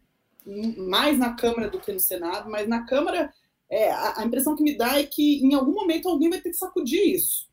Mais 0.78 1.18
na 1.18 1.34
Câmara 1.34 1.70
do 1.70 1.80
que 1.80 1.92
no 1.92 2.00
Senado, 2.00 2.50
mas 2.50 2.68
na 2.68 2.86
Câmara 2.86 3.32
é, 3.70 3.92
a, 3.92 4.22
a, 4.22 4.26
impressão 4.26 4.56
que 4.56 4.64
me 4.64 4.76
dá 4.76 5.00
é 5.00 5.04
que 5.04 5.40
em 5.46 5.54
algum 5.54 5.74
momento 5.74 6.10
alguém 6.10 6.30
vai 6.30 6.42
ter 6.42 6.50
que 6.50 6.58
sacudir 6.58 7.16
isso. 7.16 7.48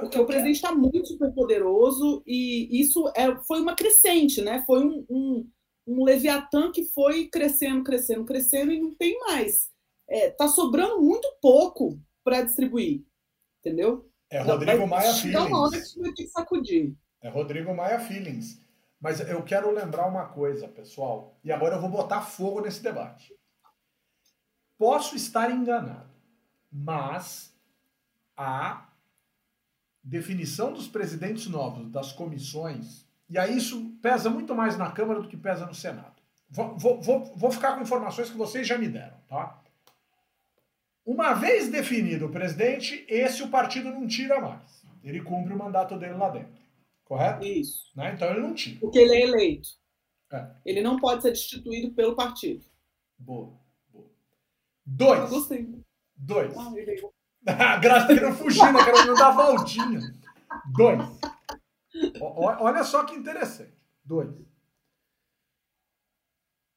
Porque 0.00 0.18
o 0.18 0.26
presidente 0.26 0.56
está 0.56 0.74
muito 0.74 1.06
super 1.06 1.32
poderoso 1.32 2.22
e 2.26 2.80
isso 2.80 3.10
é, 3.16 3.34
foi 3.44 3.60
uma 3.60 3.74
crescente, 3.74 4.42
né? 4.42 4.62
Foi 4.66 4.84
um, 4.84 5.06
um, 5.08 5.50
um 5.86 6.04
leviatã 6.04 6.70
que 6.70 6.84
foi 6.84 7.28
crescendo, 7.28 7.82
crescendo, 7.82 8.24
crescendo 8.24 8.72
e 8.72 8.80
não 8.80 8.94
tem 8.94 9.18
mais 9.20 9.74
é, 10.08 10.30
tá 10.30 10.48
sobrando 10.48 11.00
muito 11.00 11.28
pouco 11.40 12.00
para 12.22 12.42
distribuir, 12.42 13.04
entendeu? 13.60 14.10
É 14.30 14.40
Rodrigo 14.40 14.78
vai, 14.78 14.86
Maia 14.86 15.14
Feelings. 15.14 15.46
Uma 15.46 15.62
hora 15.62 15.80
que 15.80 16.00
vai 16.00 16.12
ter 16.12 16.22
que 16.24 16.28
sacudir. 16.28 16.96
É 17.20 17.28
Rodrigo 17.28 17.74
Maia 17.74 18.00
Feelings. 18.00 18.60
Mas 19.00 19.20
eu 19.20 19.42
quero 19.42 19.70
lembrar 19.70 20.06
uma 20.06 20.26
coisa, 20.26 20.66
pessoal, 20.68 21.38
e 21.44 21.52
agora 21.52 21.76
eu 21.76 21.80
vou 21.80 21.90
botar 21.90 22.22
fogo 22.22 22.60
nesse 22.60 22.82
debate. 22.82 23.34
Posso 24.78 25.14
estar 25.14 25.50
enganado, 25.50 26.10
mas 26.72 27.54
a 28.36 28.88
definição 30.06 30.72
dos 30.72 30.86
presidentes 30.86 31.48
novos 31.48 31.90
das 31.90 32.12
comissões, 32.12 33.04
e 33.28 33.36
aí 33.36 33.56
isso 33.56 33.90
pesa 34.00 34.30
muito 34.30 34.54
mais 34.54 34.78
na 34.78 34.90
Câmara 34.92 35.20
do 35.20 35.28
que 35.28 35.36
pesa 35.36 35.66
no 35.66 35.74
Senado. 35.74 36.14
Vou, 36.48 36.78
vou, 36.78 37.24
vou, 37.34 37.50
ficar 37.50 37.74
com 37.74 37.82
informações 37.82 38.30
que 38.30 38.36
vocês 38.36 38.66
já 38.66 38.78
me 38.78 38.88
deram, 38.88 39.16
tá? 39.28 39.60
Uma 41.04 41.34
vez 41.34 41.68
definido 41.68 42.26
o 42.26 42.30
presidente, 42.30 43.04
esse 43.08 43.42
o 43.42 43.48
partido 43.48 43.90
não 43.90 44.06
tira 44.06 44.40
mais. 44.40 44.84
Ele 45.02 45.20
cumpre 45.20 45.52
o 45.52 45.58
mandato 45.58 45.98
dele 45.98 46.14
lá 46.14 46.30
dentro. 46.30 46.62
Correto? 47.04 47.44
Isso. 47.44 47.90
Né? 47.96 48.12
Então 48.14 48.30
ele 48.30 48.40
não 48.40 48.54
tira. 48.54 48.78
Porque 48.80 48.98
ele 48.98 49.14
é 49.14 49.22
eleito. 49.22 49.68
É. 50.32 50.50
Ele 50.64 50.82
não 50.82 50.98
pode 50.98 51.22
ser 51.22 51.30
destituído 51.30 51.92
pelo 51.94 52.14
partido. 52.14 52.64
Boa. 53.18 53.52
Boa. 53.92 54.08
Dois. 54.84 55.30
Dois. 56.16 56.56
Ah, 56.56 56.70
a 57.58 57.76
Graça 57.76 58.06
querendo 58.08 58.36
fugir, 58.36 58.72
né? 58.72 58.84
Querendo 58.84 59.14
dar 59.14 59.30
voltinha. 59.30 60.00
Dois. 60.72 61.00
O, 62.20 62.44
olha 62.44 62.84
só 62.84 63.04
que 63.04 63.14
interessante. 63.14 63.74
Dois 64.04 64.30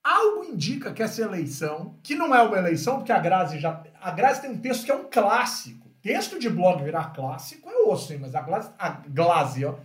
algo 0.09 0.43
indica 0.43 0.91
que 0.91 1.03
essa 1.03 1.21
eleição, 1.21 1.99
que 2.01 2.15
não 2.15 2.33
é 2.33 2.41
uma 2.41 2.57
eleição, 2.57 2.97
porque 2.97 3.11
a 3.11 3.19
Grazi 3.19 3.59
já. 3.59 3.83
A 4.01 4.11
Grazi 4.11 4.41
tem 4.41 4.51
um 4.51 4.59
texto 4.59 4.85
que 4.85 4.91
é 4.91 4.95
um 4.95 5.09
clássico. 5.09 5.87
Texto 6.01 6.39
de 6.39 6.49
blog 6.49 6.83
virar 6.83 7.13
clássico 7.13 7.69
é 7.69 7.83
osso, 7.83 8.13
hein? 8.13 8.19
Mas 8.19 8.33
a 8.33 8.41
Grazi, 8.41 8.71
a 8.79 8.89
Glazi, 8.89 9.65
ó. 9.65 9.75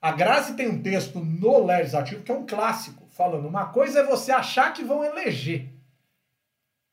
A 0.00 0.12
Grazi 0.12 0.54
tem 0.54 0.68
um 0.68 0.80
texto 0.80 1.18
no 1.18 1.66
Legislativo 1.66 2.22
que 2.22 2.30
é 2.30 2.34
um 2.34 2.46
clássico, 2.46 3.06
falando 3.10 3.48
uma 3.48 3.66
coisa 3.66 4.00
é 4.00 4.04
você 4.04 4.30
achar 4.30 4.72
que 4.72 4.84
vão 4.84 5.04
eleger, 5.04 5.74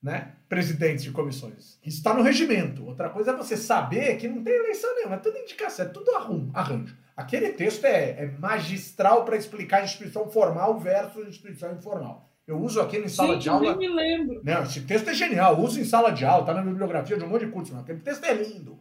né? 0.02 0.35
Presidentes 0.48 1.04
de 1.04 1.12
comissões. 1.12 1.80
Isso 1.84 1.98
está 1.98 2.14
no 2.14 2.22
regimento. 2.22 2.86
Outra 2.86 3.10
coisa 3.10 3.32
é 3.32 3.36
você 3.36 3.58
saber 3.58 4.18
que 4.18 4.28
não 4.28 4.44
tem 4.44 4.54
eleição 4.54 4.94
nenhuma, 4.96 5.16
é 5.16 5.20
tudo 5.20 5.38
indicação, 5.38 5.86
é 5.86 5.90
tudo 5.90 6.12
arranjo. 6.54 6.96
Aquele 7.18 7.50
texto 7.54 7.86
é, 7.86 8.12
é 8.12 8.32
magistral 8.38 9.26
para 9.26 9.38
explicar 9.38 9.82
a 9.82 9.86
instituição 9.86 10.30
formal 10.30 10.80
versus 10.80 11.28
instituição 11.28 11.74
informal. 11.74 12.30
Eu 12.46 12.60
uso 12.60 12.80
aqui 12.80 12.98
em 12.98 13.08
sala 13.08 13.34
Gente, 13.34 13.44
de 13.44 13.50
aula. 13.50 13.66
Eu 13.66 13.78
nem 13.78 13.90
me 13.90 13.96
lembro. 13.96 14.42
Não, 14.44 14.64
esse 14.64 14.82
texto 14.82 15.10
é 15.10 15.14
genial. 15.14 15.54
Eu 15.54 15.64
uso 15.64 15.80
em 15.80 15.86
sala 15.86 16.12
de 16.12 16.24
aula, 16.24 16.46
tá 16.46 16.54
na 16.54 16.62
bibliografia 16.62 17.18
de 17.18 17.24
um 17.24 17.30
monte 17.30 17.46
de 17.46 17.52
curso. 17.52 17.76
Aquele 17.76 18.00
texto 18.00 18.24
é 18.24 18.34
lindo. 18.34 18.78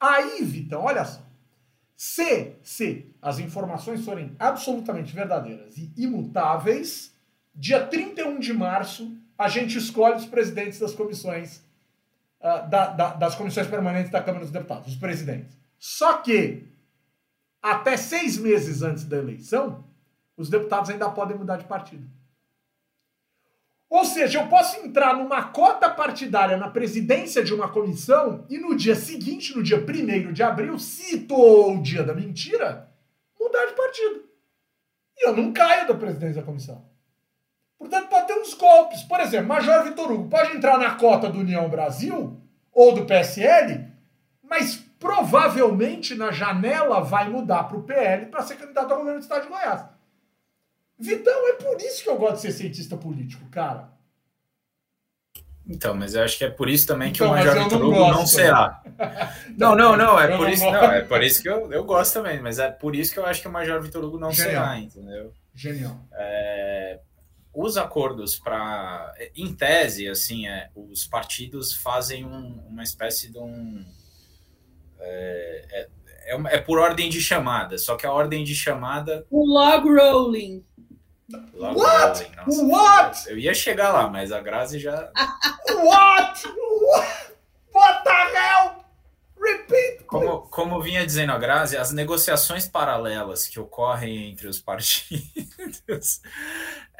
Aí, 0.00 0.42
Vitão, 0.42 0.84
olha 0.84 1.04
só. 1.04 1.20
Se, 1.94 2.56
se 2.62 3.14
as 3.20 3.38
informações 3.38 4.04
forem 4.04 4.34
absolutamente 4.38 5.14
verdadeiras 5.14 5.76
e 5.76 5.92
imutáveis, 5.96 7.14
dia 7.54 7.86
31 7.86 8.40
de 8.40 8.52
março, 8.52 9.16
a 9.38 9.48
gente 9.48 9.78
escolhe 9.78 10.16
os 10.16 10.26
presidentes 10.26 10.78
das 10.78 10.94
comissões, 10.94 11.58
uh, 12.40 12.68
da, 12.68 12.86
da, 12.86 13.14
das 13.14 13.34
comissões 13.34 13.66
permanentes 13.66 14.10
da 14.10 14.22
Câmara 14.22 14.44
dos 14.44 14.52
Deputados, 14.52 14.88
os 14.88 14.96
presidentes. 14.96 15.56
Só 15.78 16.18
que, 16.18 16.68
até 17.60 17.96
seis 17.96 18.38
meses 18.38 18.82
antes 18.82 19.04
da 19.04 19.16
eleição, 19.16 19.84
os 20.36 20.48
deputados 20.48 20.90
ainda 20.90 21.10
podem 21.10 21.36
mudar 21.36 21.56
de 21.56 21.64
partido. 21.64 22.08
Ou 23.92 24.06
seja, 24.06 24.40
eu 24.40 24.48
posso 24.48 24.78
entrar 24.80 25.14
numa 25.14 25.44
cota 25.50 25.90
partidária 25.90 26.56
na 26.56 26.70
presidência 26.70 27.44
de 27.44 27.52
uma 27.52 27.68
comissão 27.68 28.46
e 28.48 28.56
no 28.56 28.74
dia 28.74 28.94
seguinte, 28.94 29.54
no 29.54 29.62
dia 29.62 29.76
1 29.76 30.32
de 30.32 30.42
abril, 30.42 30.78
citou 30.78 31.74
o 31.74 31.82
dia 31.82 32.02
da 32.02 32.14
mentira, 32.14 32.90
mudar 33.38 33.66
de 33.66 33.74
partido. 33.74 34.24
E 35.18 35.28
eu 35.28 35.36
não 35.36 35.52
caio 35.52 35.86
da 35.86 35.94
presidência 35.94 36.40
da 36.40 36.46
comissão. 36.46 36.91
Portanto, 37.82 38.08
pode 38.08 38.26
ter 38.28 38.34
uns 38.34 38.54
golpes. 38.54 39.02
Por 39.02 39.18
exemplo, 39.18 39.48
Major 39.48 39.82
Vitor 39.82 40.12
Hugo 40.12 40.28
pode 40.28 40.56
entrar 40.56 40.78
na 40.78 40.94
cota 40.94 41.28
do 41.28 41.40
União 41.40 41.68
Brasil 41.68 42.40
ou 42.72 42.94
do 42.94 43.04
PSL, 43.04 43.88
mas 44.40 44.76
provavelmente 45.00 46.14
na 46.14 46.30
janela 46.30 47.00
vai 47.00 47.28
mudar 47.28 47.64
para 47.64 47.76
o 47.76 47.82
PL 47.82 48.26
para 48.26 48.42
ser 48.42 48.54
candidato 48.54 48.92
ao 48.92 48.98
governo 48.98 49.18
do 49.18 49.22
estado 49.22 49.42
de 49.42 49.48
Goiás. 49.48 49.84
Vitão, 50.96 51.48
é 51.48 51.54
por 51.54 51.76
isso 51.80 52.04
que 52.04 52.08
eu 52.08 52.16
gosto 52.16 52.36
de 52.36 52.42
ser 52.42 52.52
cientista 52.52 52.96
político, 52.96 53.44
cara. 53.50 53.90
Então, 55.66 55.94
mas 55.94 56.14
eu 56.14 56.22
acho 56.22 56.38
que 56.38 56.44
é 56.44 56.50
por 56.50 56.68
isso 56.68 56.86
também 56.86 57.12
que 57.12 57.16
então, 57.22 57.32
o 57.32 57.36
Major 57.36 57.64
Vitor 57.64 57.82
Hugo 57.82 57.98
não 57.98 58.26
será. 58.26 58.80
não, 59.58 59.74
não, 59.74 59.96
não, 59.96 60.20
é 60.20 60.36
por 60.36 60.48
isso, 60.48 60.64
não, 60.64 60.84
é 60.84 61.02
por 61.02 61.20
isso 61.20 61.42
que 61.42 61.48
eu, 61.48 61.72
eu 61.72 61.82
gosto 61.82 62.14
também, 62.14 62.40
mas 62.40 62.60
é 62.60 62.70
por 62.70 62.94
isso 62.94 63.12
que 63.12 63.18
eu 63.18 63.26
acho 63.26 63.42
que 63.42 63.48
o 63.48 63.52
Major 63.52 63.82
Vitor 63.82 64.04
Hugo 64.04 64.18
não 64.18 64.30
Genial. 64.30 64.64
será, 64.64 64.78
entendeu? 64.78 65.32
Genial. 65.52 65.98
É, 66.12 67.00
os 67.54 67.76
acordos 67.76 68.36
para, 68.36 69.12
em 69.36 69.54
tese, 69.54 70.08
assim, 70.08 70.46
é, 70.46 70.70
os 70.74 71.06
partidos 71.06 71.74
fazem 71.74 72.24
um, 72.24 72.64
uma 72.68 72.82
espécie 72.82 73.30
de 73.30 73.38
um 73.38 73.84
é, 74.98 75.64
é, 75.70 75.88
é, 76.24 76.40
é, 76.54 76.58
por 76.58 76.78
ordem 76.78 77.10
de 77.10 77.20
chamada, 77.20 77.76
só 77.76 77.96
que 77.96 78.06
a 78.06 78.12
ordem 78.12 78.44
de 78.44 78.54
chamada. 78.54 79.26
O 79.30 79.44
log 79.44 79.88
rolling. 79.88 80.64
Log 81.54 81.76
What? 81.78 82.22
Rolling, 82.22 82.36
nossa, 82.36 82.64
What? 82.64 83.30
Eu 83.30 83.38
ia 83.38 83.52
chegar 83.52 83.92
lá, 83.92 84.08
mas 84.08 84.30
a 84.32 84.40
Grazi 84.40 84.78
já. 84.78 85.10
What? 85.74 86.42
What 87.74 88.04
the 88.04 88.10
hell? 88.10 88.81
Repeat. 89.42 90.04
Como, 90.04 90.42
como 90.42 90.80
vinha 90.80 91.04
dizendo 91.04 91.32
a 91.32 91.38
Grazi, 91.38 91.76
as 91.76 91.90
negociações 91.90 92.68
paralelas 92.68 93.46
que 93.46 93.58
ocorrem 93.58 94.30
entre 94.30 94.46
os 94.46 94.60
partidos. 94.60 96.20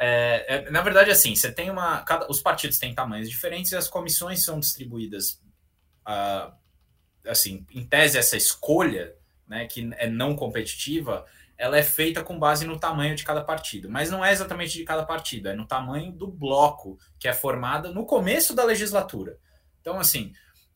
É, 0.05 0.57
é, 0.57 0.71
na 0.71 0.81
verdade, 0.81 1.13
assim, 1.13 1.37
você 1.37 1.53
tem 1.53 1.71
uma. 1.71 2.01
Cada, 2.01 2.29
os 2.29 2.41
partidos 2.41 2.77
têm 2.77 2.93
tamanhos 2.93 3.31
diferentes 3.31 3.71
e 3.71 3.77
as 3.77 3.87
comissões 3.87 4.45
são 4.45 4.59
distribuídas. 4.59 5.41
Uh, 6.05 6.53
assim, 7.25 7.65
em 7.71 7.87
tese, 7.87 8.19
essa 8.19 8.37
escolha, 8.37 9.15
né, 9.47 9.67
que 9.67 9.93
é 9.97 10.09
não 10.09 10.35
competitiva, 10.35 11.25
ela 11.57 11.79
é 11.79 11.85
feita 11.85 12.25
com 12.25 12.37
base 12.37 12.67
no 12.67 12.81
tamanho 12.81 13.15
de 13.15 13.23
cada 13.23 13.45
partido. 13.45 13.89
Mas 13.89 14.11
não 14.11 14.25
é 14.25 14.33
exatamente 14.33 14.77
de 14.77 14.83
cada 14.83 15.05
partido, 15.05 15.49
é 15.49 15.55
no 15.55 15.69
tamanho 15.69 16.11
do 16.11 16.27
bloco 16.27 16.99
que 17.17 17.29
é 17.29 17.33
formado 17.33 17.95
no 17.95 18.05
começo 18.05 18.57
da 18.57 18.65
legislatura. 18.65 19.39
Então, 19.81 20.01
assim, 20.01 20.33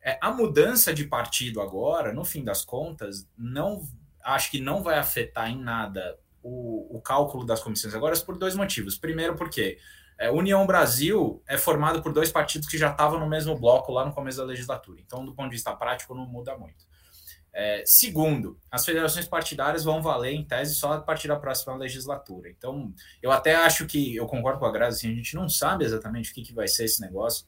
é, 0.06 0.16
a 0.20 0.30
mudança 0.30 0.94
de 0.94 1.04
partido 1.04 1.60
agora, 1.60 2.12
no 2.12 2.24
fim 2.24 2.44
das 2.44 2.64
contas, 2.64 3.28
não 3.36 3.82
acho 4.22 4.52
que 4.52 4.60
não 4.60 4.80
vai 4.80 4.98
afetar 4.98 5.50
em 5.50 5.60
nada 5.60 6.16
o, 6.40 6.96
o 6.96 7.00
cálculo 7.00 7.44
das 7.44 7.60
comissões 7.60 7.92
agora 7.92 8.16
por 8.20 8.38
dois 8.38 8.54
motivos. 8.54 8.96
Primeiro, 8.96 9.34
porque 9.34 9.78
é, 10.16 10.30
União 10.30 10.64
Brasil 10.64 11.42
é 11.48 11.58
formado 11.58 12.00
por 12.02 12.12
dois 12.12 12.30
partidos 12.30 12.68
que 12.68 12.78
já 12.78 12.92
estavam 12.92 13.18
no 13.18 13.28
mesmo 13.28 13.58
bloco 13.58 13.90
lá 13.90 14.04
no 14.04 14.12
começo 14.12 14.38
da 14.38 14.44
legislatura. 14.44 15.00
Então, 15.04 15.24
do 15.24 15.34
ponto 15.34 15.50
de 15.50 15.56
vista 15.56 15.74
prático, 15.74 16.14
não 16.14 16.24
muda 16.24 16.56
muito. 16.56 16.86
É, 17.52 17.82
segundo, 17.84 18.60
as 18.70 18.84
federações 18.84 19.26
partidárias 19.26 19.82
vão 19.82 20.00
valer, 20.00 20.34
em 20.34 20.44
tese, 20.44 20.76
só 20.76 20.92
a 20.92 21.00
partir 21.00 21.26
da 21.26 21.36
próxima 21.36 21.74
legislatura. 21.74 22.48
Então, 22.48 22.94
eu 23.20 23.32
até 23.32 23.56
acho 23.56 23.86
que, 23.86 24.14
eu 24.14 24.26
concordo 24.26 24.60
com 24.60 24.66
a 24.66 24.70
Grazi, 24.70 24.98
assim, 24.98 25.12
a 25.12 25.16
gente 25.16 25.34
não 25.34 25.48
sabe 25.48 25.84
exatamente 25.84 26.30
o 26.30 26.34
que, 26.34 26.42
que 26.42 26.54
vai 26.54 26.68
ser 26.68 26.84
esse 26.84 27.00
negócio, 27.00 27.44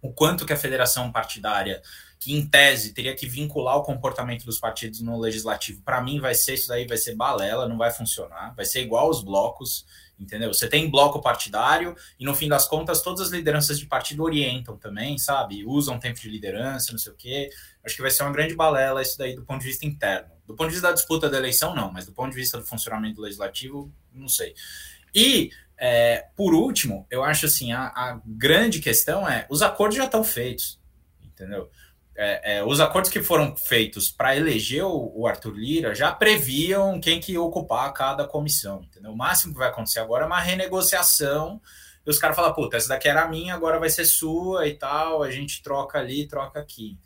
o 0.00 0.12
quanto 0.12 0.46
que 0.46 0.52
a 0.52 0.56
federação 0.56 1.10
partidária, 1.10 1.82
que 2.18 2.34
em 2.34 2.46
tese 2.46 2.92
teria 2.92 3.14
que 3.14 3.26
vincular 3.26 3.76
o 3.76 3.82
comportamento 3.82 4.44
dos 4.44 4.58
partidos 4.58 5.00
no 5.00 5.18
legislativo, 5.18 5.82
para 5.82 6.00
mim 6.00 6.20
vai 6.20 6.34
ser 6.34 6.54
isso 6.54 6.68
daí, 6.68 6.86
vai 6.86 6.96
ser 6.96 7.14
balela, 7.14 7.68
não 7.68 7.78
vai 7.78 7.90
funcionar, 7.90 8.54
vai 8.54 8.64
ser 8.64 8.82
igual 8.82 9.06
aos 9.06 9.22
blocos, 9.22 9.86
entendeu? 10.18 10.52
Você 10.52 10.68
tem 10.68 10.90
bloco 10.90 11.20
partidário 11.20 11.96
e 12.18 12.24
no 12.24 12.34
fim 12.34 12.48
das 12.48 12.66
contas 12.66 13.02
todas 13.02 13.20
as 13.20 13.30
lideranças 13.30 13.78
de 13.78 13.86
partido 13.86 14.22
orientam 14.24 14.76
também, 14.76 15.16
sabe? 15.16 15.64
Usam 15.64 15.98
tempo 15.98 16.18
de 16.20 16.28
liderança, 16.28 16.90
não 16.90 16.98
sei 16.98 17.12
o 17.12 17.16
quê. 17.16 17.50
Acho 17.84 17.94
que 17.94 18.02
vai 18.02 18.10
ser 18.10 18.24
uma 18.24 18.32
grande 18.32 18.54
balela 18.54 19.00
isso 19.00 19.16
daí 19.16 19.34
do 19.34 19.44
ponto 19.44 19.60
de 19.60 19.68
vista 19.68 19.86
interno. 19.86 20.30
Do 20.46 20.56
ponto 20.56 20.68
de 20.68 20.74
vista 20.74 20.88
da 20.88 20.94
disputa 20.94 21.28
da 21.28 21.38
eleição, 21.38 21.74
não, 21.74 21.92
mas 21.92 22.06
do 22.06 22.12
ponto 22.12 22.30
de 22.30 22.36
vista 22.36 22.58
do 22.58 22.66
funcionamento 22.66 23.20
legislativo, 23.20 23.92
não 24.12 24.28
sei. 24.28 24.54
E, 25.14 25.50
é, 25.78 26.26
por 26.36 26.54
último, 26.54 27.06
eu 27.10 27.22
acho 27.22 27.46
assim, 27.46 27.72
a, 27.72 27.86
a 27.86 28.20
grande 28.26 28.80
questão 28.80 29.28
é, 29.28 29.46
os 29.48 29.62
acordos 29.62 29.96
já 29.96 30.04
estão 30.04 30.24
feitos, 30.24 30.80
entendeu? 31.22 31.70
é, 32.18 32.56
é, 32.56 32.64
os 32.64 32.80
acordos 32.80 33.12
que 33.12 33.22
foram 33.22 33.54
feitos 33.54 34.10
para 34.10 34.36
eleger 34.36 34.84
o, 34.84 35.12
o, 35.14 35.26
Arthur 35.28 35.54
Lira 35.54 35.94
já 35.94 36.10
previam 36.10 37.00
quem 37.00 37.20
que 37.20 37.32
ia 37.32 37.40
ocupar 37.40 37.92
cada 37.92 38.26
comissão. 38.26 38.82
Entendeu? 38.82 39.12
O 39.12 39.16
máximo 39.16 39.52
que 39.52 39.58
vai 39.60 39.68
acontecer 39.68 40.00
agora 40.00 40.24
é 40.24 40.26
uma 40.26 40.40
renegociação 40.40 41.62
e 42.04 42.10
os 42.10 42.18
caras 42.18 42.34
falam, 42.34 42.52
puta, 42.52 42.76
essa 42.76 42.88
daqui 42.88 43.08
era 43.08 43.28
minha, 43.28 43.54
agora 43.54 43.78
vai 43.78 43.88
ser 43.88 44.04
sua 44.04 44.66
e 44.66 44.74
tal, 44.74 45.22
a 45.22 45.30
gente 45.30 45.62
troca 45.62 46.00
ali, 46.00 46.26
troca 46.26 46.58
aqui? 46.58 46.98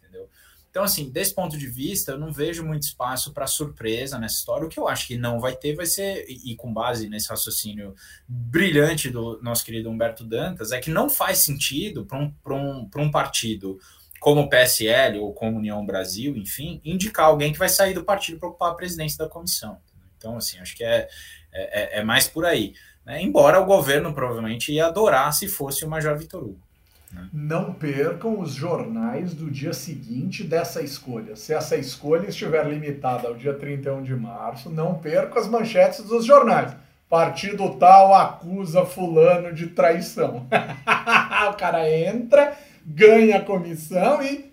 Então, 0.73 0.85
assim, 0.85 1.11
desse 1.11 1.35
ponto 1.35 1.59
de 1.59 1.67
vista, 1.67 2.13
eu 2.13 2.19
não 2.19 2.33
vejo 2.33 2.65
muito 2.65 2.85
espaço 2.85 3.35
para 3.35 3.47
surpresa 3.47 4.19
nessa 4.19 4.37
história. 4.37 4.65
O 4.65 4.71
que 4.71 4.81
eu 4.81 4.89
acho 4.89 5.07
que 5.07 5.19
não 5.19 5.39
vai 5.39 5.55
ter 5.55 5.75
vai 5.75 5.85
ser, 5.85 6.25
e, 6.27 6.57
com 6.57 6.73
base 6.73 7.11
nesse 7.11 7.29
raciocínio 7.29 7.95
brilhante 8.27 9.11
do 9.11 9.39
nosso 9.43 9.67
querido 9.67 9.91
Humberto 9.91 10.25
Dantas, 10.25 10.73
é 10.73 10.81
que 10.81 10.89
não 10.89 11.11
faz 11.11 11.41
sentido 11.41 12.07
para 12.07 12.19
um, 12.19 12.35
um, 12.47 12.89
um 12.97 13.11
partido 13.11 13.79
como 14.19 14.41
o 14.41 14.49
PSL 14.49 15.19
ou 15.19 15.35
como 15.35 15.59
União 15.59 15.85
Brasil, 15.85 16.35
enfim, 16.39 16.81
indicar 16.83 17.27
alguém 17.27 17.53
que 17.53 17.59
vai 17.59 17.69
sair 17.69 17.93
do 17.93 18.03
partido 18.03 18.39
para 18.39 18.49
ocupar 18.49 18.71
a 18.71 18.75
presidência 18.75 19.19
da 19.19 19.29
comissão. 19.29 19.77
Então, 20.17 20.39
assim, 20.39 20.59
acho 20.59 20.75
que 20.75 20.85
é, 20.85 21.07
é, 21.53 21.99
é 21.99 22.03
mais 22.03 22.27
por 22.27 22.47
aí. 22.47 22.73
Né? 23.05 23.21
Embora 23.21 23.61
o 23.61 23.67
governo 23.67 24.15
provavelmente 24.15 24.73
ia 24.73 24.87
adorar 24.87 25.35
se 25.35 25.49
fosse 25.49 25.85
o 25.85 25.89
Major 25.89 26.17
Vitor 26.17 26.43
Hugo. 26.43 26.72
Né? 27.13 27.29
Não 27.33 27.75
percam 27.75 28.41
os 28.41 28.53
jornais 28.55 29.35
do 29.35 29.51
dia 29.51 29.73
seguinte 29.73 30.43
dessa 30.43 30.81
escolha. 30.83 31.37
Se 31.37 31.53
essa 31.53 31.77
escolha 31.77 32.29
estiver 32.29 32.67
limitada 32.67 33.29
ao 33.29 33.35
dia 33.35 33.55
31 33.55 34.03
de 34.03 34.15
março, 34.15 34.71
não 34.71 34.99
percam 34.99 35.41
as 35.41 35.49
manchetes 35.49 36.05
dos 36.05 36.25
jornais. 36.25 36.75
Partido 37.09 37.77
tal 37.77 38.15
acusa 38.15 38.87
fulano 38.87 39.53
de 39.53 39.67
traição. 39.69 40.47
o 41.51 41.55
cara 41.55 41.91
entra 41.91 42.57
ganha 42.85 43.39
a 43.39 43.45
comissão 43.45 44.23
e 44.23 44.53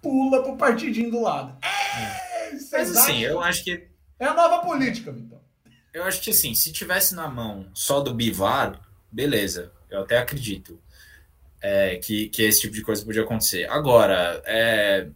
pula 0.00 0.42
pro 0.42 0.56
partidinho 0.56 1.10
do 1.10 1.22
lado. 1.22 1.56
É, 1.62 2.52
Mas 2.52 2.96
assim, 2.96 3.20
eu 3.20 3.40
acho 3.40 3.64
que. 3.64 3.88
É 4.18 4.24
a 4.24 4.34
nova 4.34 4.58
política, 4.60 5.10
então. 5.10 5.40
Eu 5.92 6.04
acho 6.04 6.20
que 6.20 6.30
assim, 6.30 6.54
se 6.54 6.72
tivesse 6.72 7.14
na 7.14 7.28
mão 7.28 7.68
só 7.74 8.00
do 8.00 8.14
Bivar, 8.14 8.80
beleza, 9.10 9.72
eu 9.90 10.00
até 10.00 10.18
acredito 10.18 10.80
é, 11.60 11.96
que, 11.96 12.28
que 12.28 12.42
esse 12.42 12.60
tipo 12.62 12.74
de 12.74 12.82
coisa 12.82 13.04
podia 13.04 13.22
acontecer. 13.22 13.68
Agora, 13.70 14.42
é, 14.46 15.08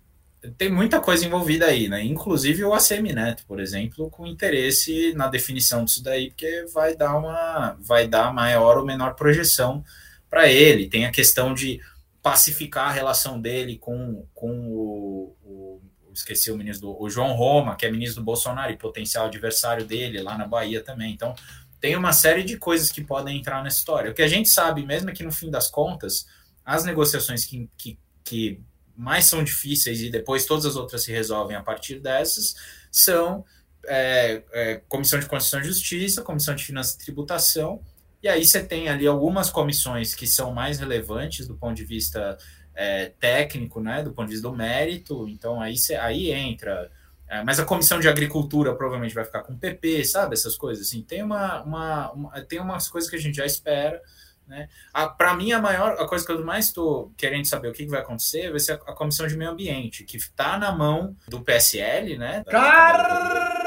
tem 0.58 0.70
muita 0.70 1.00
coisa 1.00 1.24
envolvida 1.24 1.66
aí, 1.66 1.88
né? 1.88 2.02
Inclusive 2.02 2.64
o 2.64 2.74
ACM 2.74 3.12
Neto, 3.12 3.44
por 3.46 3.60
exemplo, 3.60 4.10
com 4.10 4.26
interesse 4.26 5.12
na 5.14 5.28
definição 5.28 5.84
disso 5.84 6.02
daí, 6.02 6.30
porque 6.30 6.66
vai 6.72 6.96
dar 6.96 7.16
uma 7.16 7.76
vai 7.80 8.08
dar 8.08 8.32
maior 8.32 8.78
ou 8.78 8.84
menor 8.84 9.14
projeção 9.14 9.84
para 10.28 10.48
ele. 10.48 10.88
Tem 10.88 11.06
a 11.06 11.12
questão 11.12 11.54
de 11.54 11.80
pacificar 12.20 12.88
a 12.88 12.92
relação 12.92 13.40
dele 13.40 13.78
com, 13.78 14.26
com 14.34 14.68
o, 14.68 15.36
o 15.44 15.80
esqueci 16.12 16.50
o 16.50 16.56
ministro 16.56 16.88
do 16.88 17.02
o 17.02 17.08
João 17.08 17.32
Roma, 17.32 17.76
que 17.76 17.86
é 17.86 17.90
ministro 17.90 18.20
do 18.20 18.24
Bolsonaro 18.24 18.72
e 18.72 18.76
potencial 18.76 19.26
adversário 19.26 19.84
dele 19.84 20.20
lá 20.20 20.36
na 20.36 20.46
Bahia 20.46 20.82
também. 20.82 21.12
Então, 21.12 21.34
tem 21.82 21.96
uma 21.96 22.14
série 22.14 22.42
de 22.42 22.56
coisas 22.56 22.90
que 22.90 23.04
podem 23.04 23.38
entrar 23.38 23.62
nessa 23.62 23.78
história. 23.78 24.10
O 24.10 24.14
que 24.14 24.22
a 24.22 24.28
gente 24.28 24.48
sabe, 24.48 24.86
mesmo 24.86 25.10
é 25.10 25.12
que 25.12 25.22
no 25.22 25.30
fim 25.30 25.50
das 25.50 25.68
contas, 25.68 26.26
as 26.64 26.84
negociações 26.84 27.44
que, 27.44 27.68
que, 27.76 27.98
que 28.24 28.60
mais 28.96 29.26
são 29.26 29.44
difíceis 29.44 30.00
e 30.00 30.08
depois 30.08 30.46
todas 30.46 30.64
as 30.64 30.76
outras 30.76 31.02
se 31.04 31.12
resolvem 31.12 31.56
a 31.56 31.62
partir 31.62 31.98
dessas 31.98 32.54
são 32.90 33.44
é, 33.86 34.42
é, 34.52 34.80
Comissão 34.88 35.18
de 35.18 35.26
Constituição 35.26 35.60
e 35.60 35.64
Justiça, 35.64 36.22
Comissão 36.22 36.54
de 36.54 36.64
Finanças 36.64 36.94
e 36.94 36.98
Tributação 36.98 37.82
e 38.22 38.28
aí 38.28 38.44
você 38.44 38.62
tem 38.62 38.88
ali 38.88 39.04
algumas 39.06 39.50
comissões 39.50 40.14
que 40.14 40.28
são 40.28 40.52
mais 40.52 40.78
relevantes 40.78 41.48
do 41.48 41.56
ponto 41.56 41.74
de 41.74 41.84
vista 41.84 42.38
é, 42.72 43.06
técnico, 43.18 43.80
né, 43.80 44.02
do 44.02 44.12
ponto 44.12 44.28
de 44.28 44.34
vista 44.34 44.48
do 44.48 44.54
mérito. 44.54 45.28
Então 45.28 45.60
aí, 45.60 45.74
aí 46.00 46.30
entra. 46.30 46.88
É, 47.32 47.42
mas 47.42 47.58
a 47.58 47.64
comissão 47.64 47.98
de 47.98 48.06
agricultura 48.06 48.74
provavelmente 48.74 49.14
vai 49.14 49.24
ficar 49.24 49.42
com 49.42 49.54
o 49.54 49.58
PP, 49.58 50.04
sabe? 50.04 50.34
Essas 50.34 50.54
coisas 50.54 50.86
assim. 50.86 51.02
Tem, 51.02 51.22
uma, 51.22 51.62
uma, 51.62 52.12
uma 52.12 52.42
tem 52.42 52.60
umas 52.60 52.88
coisas 52.88 53.08
que 53.08 53.16
a 53.16 53.18
gente 53.18 53.36
já 53.36 53.46
espera. 53.46 54.02
Né? 54.46 54.68
Para 55.16 55.34
mim, 55.34 55.50
a 55.50 55.58
maior 55.58 55.92
a 55.92 56.06
coisa 56.06 56.26
que 56.26 56.30
eu 56.30 56.44
mais 56.44 56.66
estou 56.66 57.10
querendo 57.16 57.46
saber 57.46 57.68
o 57.68 57.72
que, 57.72 57.84
que, 57.84 57.90
vai 57.90 58.02
acontecer 58.02 58.50
vai 58.50 58.60
ser 58.60 58.72
a, 58.72 58.74
a 58.74 58.94
comissão 58.94 59.26
de 59.26 59.34
meio 59.34 59.50
ambiente, 59.50 60.04
que 60.04 60.18
está 60.18 60.58
na 60.58 60.72
mão 60.72 61.16
do 61.26 61.40
PSL, 61.40 62.18
né? 62.18 62.44
Car... 62.44 63.62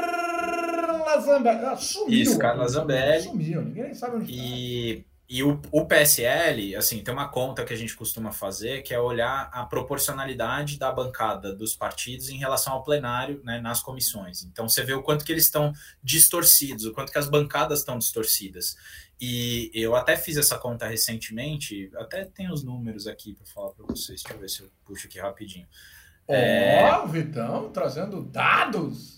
Zambelli. 1.22 1.82
Sumiu. 1.82 2.22
Isso, 2.22 2.38
Carla 2.38 2.68
Zambelli. 2.68 3.24
Sumiu, 3.24 3.61
ninguém 3.63 3.95
sabe 3.95 4.18
onde 4.18 4.32
e, 4.32 4.97
tá. 4.97 5.14
E 5.28 5.42
o, 5.42 5.60
o 5.72 5.86
PSL, 5.86 6.76
assim, 6.76 7.04
tem 7.04 7.12
uma 7.12 7.28
conta 7.28 7.66
que 7.66 7.74
a 7.74 7.76
gente 7.76 7.96
costuma 7.96 8.32
fazer, 8.32 8.84
que 8.84 8.94
é 8.94 9.00
olhar 9.00 9.50
a 9.52 9.66
proporcionalidade 9.66 10.78
da 10.78 10.92
bancada 10.92 11.54
dos 11.54 11.76
partidos 11.76 12.30
em 12.30 12.38
relação 12.38 12.74
ao 12.74 12.84
plenário 12.84 13.42
né, 13.44 13.60
nas 13.60 13.82
comissões. 13.82 14.44
Então, 14.44 14.70
você 14.70 14.84
vê 14.84 14.94
o 14.94 15.02
quanto 15.02 15.26
que 15.26 15.32
eles 15.32 15.46
estão 15.46 15.74
distorcidos, 16.04 16.86
o 16.86 16.94
quanto 16.94 17.12
que 17.12 17.18
as 17.18 17.28
bancadas 17.28 17.80
estão 17.80 17.98
distorcidas. 17.98 18.76
E 19.20 19.72
eu 19.74 19.96
até 19.96 20.16
fiz 20.16 20.38
essa 20.38 20.60
conta 20.60 20.86
recentemente, 20.88 21.90
até 21.96 22.26
tem 22.26 22.52
os 22.52 22.64
números 22.64 23.08
aqui 23.08 23.34
para 23.34 23.46
falar 23.48 23.72
para 23.72 23.86
vocês. 23.86 24.22
Deixa 24.22 24.36
eu 24.36 24.40
ver 24.40 24.50
se 24.50 24.62
eu 24.62 24.72
puxo 24.86 25.08
aqui 25.08 25.20
rapidinho. 25.20 25.68
Ó, 26.28 26.34
oh, 26.34 26.36
é... 26.36 27.08
Vitão, 27.08 27.72
trazendo 27.72 28.22
dados. 28.22 29.14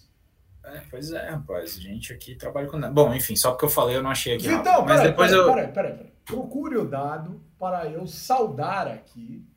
É, 0.74 0.82
pois 0.90 1.12
é, 1.12 1.30
rapaz. 1.30 1.78
A 1.78 1.82
gente 1.82 2.12
aqui 2.12 2.36
trabalha 2.36 2.68
com. 2.68 2.80
Bom, 2.94 3.14
enfim, 3.14 3.36
só 3.36 3.52
porque 3.52 3.66
eu 3.66 3.70
falei, 3.70 3.96
eu 3.96 4.04
não 4.04 4.10
achei 4.10 4.36
aqui. 4.36 4.48
Então, 4.48 4.84
rápido, 4.84 4.88
mas 4.88 4.98
peraí, 4.98 5.12
depois 5.12 5.30
peraí, 5.30 5.46
eu. 5.46 5.54
Peraí, 5.54 5.72
peraí, 5.72 5.94
peraí. 5.94 6.14
Procure 6.26 6.78
o 6.78 6.86
dado 6.86 7.42
para 7.58 7.90
eu 7.90 8.06
saudar 8.06 8.88
aqui 8.88 9.48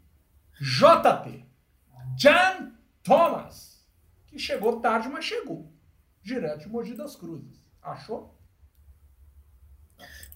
JT. 0.60 1.44
John 2.16 2.72
Thomas. 3.02 3.86
Que 4.26 4.38
chegou 4.38 4.80
tarde, 4.80 5.08
mas 5.08 5.24
chegou. 5.24 5.72
Direto 6.22 6.60
de 6.60 6.68
Mogi 6.68 6.94
das 6.94 7.16
Cruzes. 7.16 7.68
Achou? 7.82 8.38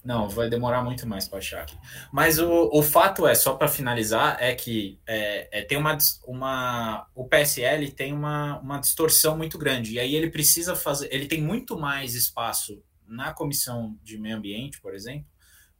Não, 0.05 0.29
vai 0.29 0.47
demorar 0.47 0.83
muito 0.83 1.07
mais 1.07 1.27
para 1.27 1.39
achar 1.39 1.63
aqui. 1.63 1.75
Mas 2.13 2.37
o, 2.37 2.69
o 2.71 2.83
fato 2.83 3.25
é, 3.25 3.33
só 3.33 3.55
para 3.55 3.67
finalizar, 3.67 4.37
é 4.39 4.53
que 4.53 4.99
é, 5.07 5.59
é, 5.59 5.61
tem 5.63 5.79
uma, 5.79 5.97
uma. 6.27 7.07
O 7.15 7.27
PSL 7.27 7.89
tem 7.91 8.13
uma, 8.13 8.59
uma 8.59 8.77
distorção 8.77 9.35
muito 9.35 9.57
grande. 9.57 9.93
E 9.93 9.99
aí 9.99 10.13
ele 10.13 10.29
precisa 10.29 10.75
fazer. 10.75 11.09
Ele 11.11 11.25
tem 11.25 11.41
muito 11.41 11.75
mais 11.75 12.13
espaço 12.13 12.83
na 13.07 13.33
comissão 13.33 13.97
de 14.03 14.19
meio 14.19 14.37
ambiente, 14.37 14.79
por 14.79 14.93
exemplo, 14.93 15.25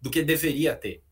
do 0.01 0.09
que 0.09 0.23
deveria 0.23 0.75
ter 0.75 1.03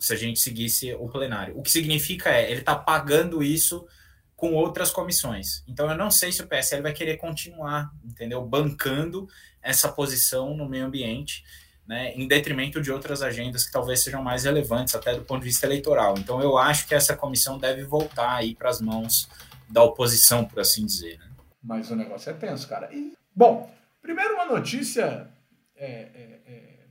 se 0.00 0.12
a 0.12 0.16
gente 0.16 0.40
seguisse 0.40 0.92
o 0.94 1.08
plenário. 1.08 1.58
O 1.58 1.62
que 1.62 1.70
significa 1.70 2.30
é, 2.30 2.50
ele 2.50 2.60
está 2.60 2.74
pagando 2.74 3.42
isso 3.42 3.86
com 4.34 4.54
outras 4.54 4.90
comissões. 4.90 5.62
Então 5.66 5.90
eu 5.90 5.96
não 5.96 6.10
sei 6.10 6.32
se 6.32 6.42
o 6.42 6.46
PSL 6.46 6.82
vai 6.82 6.92
querer 6.92 7.16
continuar, 7.16 7.90
entendeu? 8.04 8.44
Bancando 8.44 9.26
essa 9.60 9.90
posição 9.90 10.56
no 10.56 10.68
meio 10.68 10.86
ambiente 10.86 11.42
né, 11.88 12.12
em 12.14 12.28
detrimento 12.28 12.82
de 12.82 12.92
outras 12.92 13.22
agendas 13.22 13.64
que 13.64 13.72
talvez 13.72 14.02
sejam 14.02 14.22
mais 14.22 14.44
relevantes, 14.44 14.94
até 14.94 15.14
do 15.14 15.22
ponto 15.22 15.40
de 15.40 15.46
vista 15.46 15.64
eleitoral. 15.64 16.14
Então, 16.18 16.42
eu 16.42 16.58
acho 16.58 16.86
que 16.86 16.94
essa 16.94 17.16
comissão 17.16 17.58
deve 17.58 17.82
voltar 17.82 18.34
aí 18.34 18.54
para 18.54 18.68
as 18.68 18.78
mãos 18.78 19.26
da 19.66 19.82
oposição, 19.82 20.44
por 20.44 20.60
assim 20.60 20.84
dizer. 20.84 21.18
Né? 21.18 21.26
Mas 21.62 21.90
o 21.90 21.96
negócio 21.96 22.28
é 22.28 22.34
tenso, 22.34 22.68
cara. 22.68 22.92
E, 22.92 23.14
bom, 23.34 23.72
primeiro 24.02 24.34
uma 24.34 24.44
notícia. 24.44 25.28
É, 25.74 25.86
é, 25.86 26.40
é, 26.46 26.86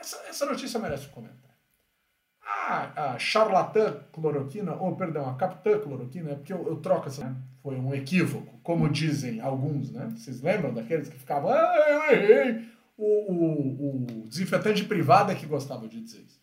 essa, 0.00 0.16
essa, 0.28 0.44
notícia 0.44 0.80
merece 0.80 1.06
um 1.06 1.10
comentário. 1.10 1.42
A, 2.44 3.12
a 3.12 3.18
charlatã 3.20 4.00
cloroquina, 4.12 4.74
ou 4.74 4.96
perdão, 4.96 5.28
a 5.28 5.36
capitã 5.36 5.78
cloroquina, 5.78 6.32
é 6.32 6.34
porque 6.34 6.52
eu, 6.52 6.66
eu 6.66 6.76
troco 6.76 7.06
essa. 7.06 7.24
Né? 7.24 7.36
Foi 7.62 7.76
um 7.76 7.94
equívoco, 7.94 8.58
como 8.64 8.88
dizem 8.88 9.40
alguns, 9.40 9.92
né? 9.92 10.12
Vocês 10.16 10.40
lembram 10.40 10.74
daqueles 10.74 11.08
que 11.08 11.16
ficavam. 11.16 11.52
Ah, 11.52 11.86
eu 11.88 12.10
errei! 12.10 12.71
O, 12.96 13.32
o, 13.32 14.22
o 14.22 14.28
desinfetante 14.28 14.84
privado 14.84 15.32
é 15.32 15.34
que 15.34 15.46
gostava 15.46 15.88
de 15.88 16.00
dizer 16.00 16.22
isso. 16.22 16.40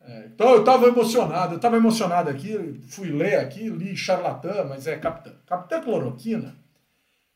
É, 0.00 0.26
então 0.26 0.50
eu 0.54 0.60
estava 0.60 0.86
emocionado, 0.86 1.54
eu 1.54 1.56
estava 1.56 1.76
emocionado 1.76 2.30
aqui, 2.30 2.80
fui 2.88 3.10
ler 3.10 3.36
aqui, 3.36 3.68
li 3.68 3.96
charlatã, 3.96 4.64
mas 4.64 4.86
é 4.86 4.96
capitã. 4.96 5.36
Capitã 5.46 5.80
Cloroquina, 5.80 6.56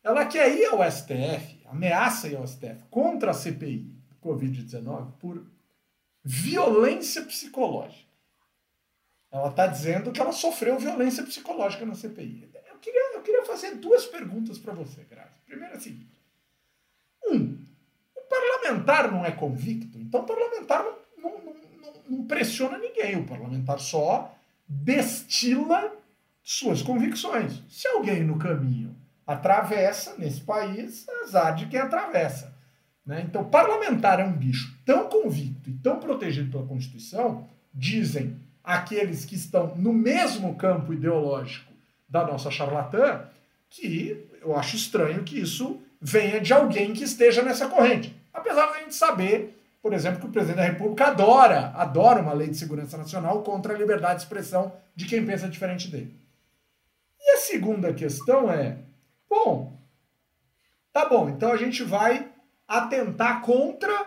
ela 0.03 0.25
quer 0.25 0.55
ir 0.57 0.67
ao 0.67 0.91
STF, 0.91 1.61
ameaça 1.67 2.29
ir 2.29 2.37
ao 2.37 2.47
STF 2.47 2.83
contra 2.91 3.31
a 3.31 3.35
CPI 3.35 3.93
Covid-19 4.23 5.13
por 5.19 5.45
violência 6.23 7.23
psicológica. 7.23 8.05
Ela 9.31 9.49
está 9.49 9.67
dizendo 9.67 10.13
que 10.13 10.21
ela 10.21 10.33
sofreu 10.33 10.79
violência 10.79 11.23
psicológica 11.23 11.85
na 11.85 11.95
CPI. 11.95 12.51
Eu 12.71 12.79
queria, 12.79 13.15
eu 13.15 13.23
queria 13.23 13.45
fazer 13.45 13.75
duas 13.77 14.07
perguntas 14.07 14.59
para 14.59 14.73
você, 14.73 15.03
Graça. 15.05 15.35
Primeiro 15.45 15.75
é 15.75 15.77
a 15.77 15.81
seguinte. 15.81 16.23
Um, 17.27 17.59
parlamentar 18.35 19.11
não 19.11 19.25
é 19.25 19.31
convicto, 19.31 19.99
então 19.99 20.21
o 20.21 20.25
parlamentar 20.25 20.85
não, 20.85 21.31
não, 21.31 21.41
não, 21.41 21.93
não 22.09 22.25
pressiona 22.25 22.79
ninguém, 22.79 23.17
o 23.17 23.27
parlamentar 23.27 23.79
só 23.79 24.35
destila 24.69 25.93
suas 26.43 26.83
convicções. 26.83 27.63
Se 27.69 27.87
alguém 27.89 28.23
no 28.23 28.39
caminho 28.39 28.95
atravessa 29.27 30.15
nesse 30.19 30.41
país, 30.41 31.07
azar 31.23 31.55
de 31.55 31.67
quem 31.67 31.81
atravessa. 31.81 32.55
Né? 33.05 33.25
Então, 33.27 33.45
parlamentar 33.45 34.21
é 34.21 34.25
um 34.25 34.33
bicho 34.33 34.77
tão 34.85 35.09
convicto 35.09 35.71
e 35.71 35.75
tão 35.75 35.99
protegido 35.99 36.51
pela 36.51 36.67
Constituição, 36.67 37.49
dizem 37.73 38.37
aqueles 38.63 39.25
que 39.25 39.35
estão 39.35 39.75
no 39.77 39.93
mesmo 39.93 40.55
campo 40.57 40.93
ideológico 40.93 41.73
da 42.09 42.27
nossa 42.27 42.51
charlatã, 42.51 43.25
que 43.69 44.29
eu 44.41 44.57
acho 44.57 44.77
estranho 44.77 45.25
que 45.25 45.39
isso 45.39 45.83
venha 46.01 46.41
de 46.41 46.53
alguém 46.53 46.93
que 46.93 47.05
esteja 47.05 47.43
nessa 47.43 47.67
corrente. 47.67 48.15
Apesar 48.35 48.73
de 48.73 48.79
a 48.79 48.81
gente 48.81 48.95
saber, 48.97 49.57
por 49.81 49.93
exemplo, 49.93 50.19
que 50.19 50.27
o 50.27 50.31
presidente 50.31 50.57
da 50.57 50.65
República 50.65 51.07
adora, 51.07 51.73
adora 51.77 52.21
uma 52.21 52.33
lei 52.33 52.49
de 52.49 52.57
segurança 52.57 52.99
nacional 52.99 53.43
contra 53.45 53.73
a 53.73 53.79
liberdade 53.79 54.17
de 54.17 54.23
expressão 54.23 54.73
de 54.97 55.07
quem 55.07 55.25
pensa 55.25 55.49
diferente 55.49 55.89
dele. 55.89 56.19
E 57.21 57.31
a 57.37 57.39
segunda 57.39 57.95
questão 57.95 58.51
é, 58.51 58.79
bom, 59.31 59.79
tá 60.93 61.09
bom, 61.09 61.29
então 61.29 61.53
a 61.53 61.57
gente 61.57 61.85
vai 61.85 62.29
atentar 62.67 63.41
contra 63.43 64.07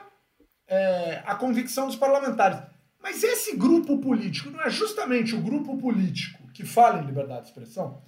é, 0.67 1.23
a 1.25 1.33
convicção 1.35 1.87
dos 1.87 1.95
parlamentares. 1.95 2.59
Mas 3.01 3.23
esse 3.23 3.55
grupo 3.55 3.99
político 3.99 4.49
não 4.49 4.61
é 4.61 4.69
justamente 4.69 5.33
o 5.33 5.41
grupo 5.41 5.77
político 5.77 6.45
que 6.51 6.65
fala 6.65 6.99
em 6.99 7.05
liberdade 7.05 7.43
de 7.43 7.47
expressão? 7.47 8.01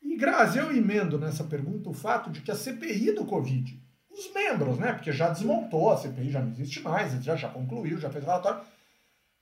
E, 0.00 0.16
Grazi, 0.16 0.58
eu 0.58 0.74
emendo 0.74 1.18
nessa 1.18 1.44
pergunta 1.44 1.90
o 1.90 1.94
fato 1.94 2.30
de 2.30 2.40
que 2.40 2.50
a 2.50 2.54
CPI 2.54 3.12
do 3.12 3.26
Covid 3.26 3.78
os 4.16 4.32
membros, 4.32 4.78
né? 4.78 4.92
Porque 4.94 5.12
já 5.12 5.28
desmontou, 5.28 5.92
a 5.92 5.96
CPI 5.98 6.30
já 6.30 6.40
não 6.40 6.50
existe 6.50 6.80
mais, 6.80 7.12
já, 7.22 7.36
já 7.36 7.48
concluiu, 7.48 8.00
já 8.00 8.10
fez 8.10 8.24
relatório. 8.24 8.62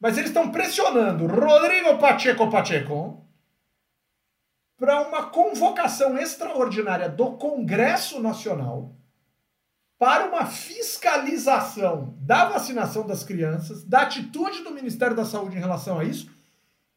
Mas 0.00 0.18
eles 0.18 0.30
estão 0.30 0.50
pressionando 0.50 1.26
Rodrigo 1.26 1.96
Pacheco 1.98 2.50
Pacheco 2.50 3.24
para 4.76 5.00
uma 5.06 5.26
convocação 5.30 6.18
extraordinária 6.18 7.08
do 7.08 7.32
Congresso 7.36 8.20
Nacional 8.20 8.96
para 9.96 10.26
uma 10.26 10.44
fiscalização 10.44 12.18
da 12.20 12.46
vacinação 12.46 13.06
das 13.06 13.22
crianças, 13.22 13.84
da 13.84 14.02
atitude 14.02 14.64
do 14.64 14.72
Ministério 14.72 15.16
da 15.16 15.24
Saúde 15.24 15.56
em 15.56 15.60
relação 15.60 16.00
a 16.00 16.04
isso 16.04 16.28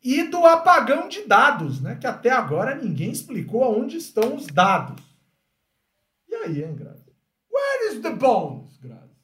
e 0.04 0.24
do 0.24 0.46
apagão 0.46 1.08
de 1.08 1.26
dados, 1.28 1.80
né? 1.80 1.96
Que 1.96 2.08
até 2.08 2.32
agora 2.32 2.76
ninguém 2.76 3.12
explicou 3.12 3.64
aonde 3.64 3.98
estão 3.98 4.36
os 4.36 4.48
dados. 4.48 5.02
E 6.28 6.36
aí, 6.36 6.64
hein, 6.64 6.76
Graça? 6.76 7.07
Is 7.88 8.02
the 8.02 8.12
bones, 8.12 8.78
Grazi? 8.78 9.16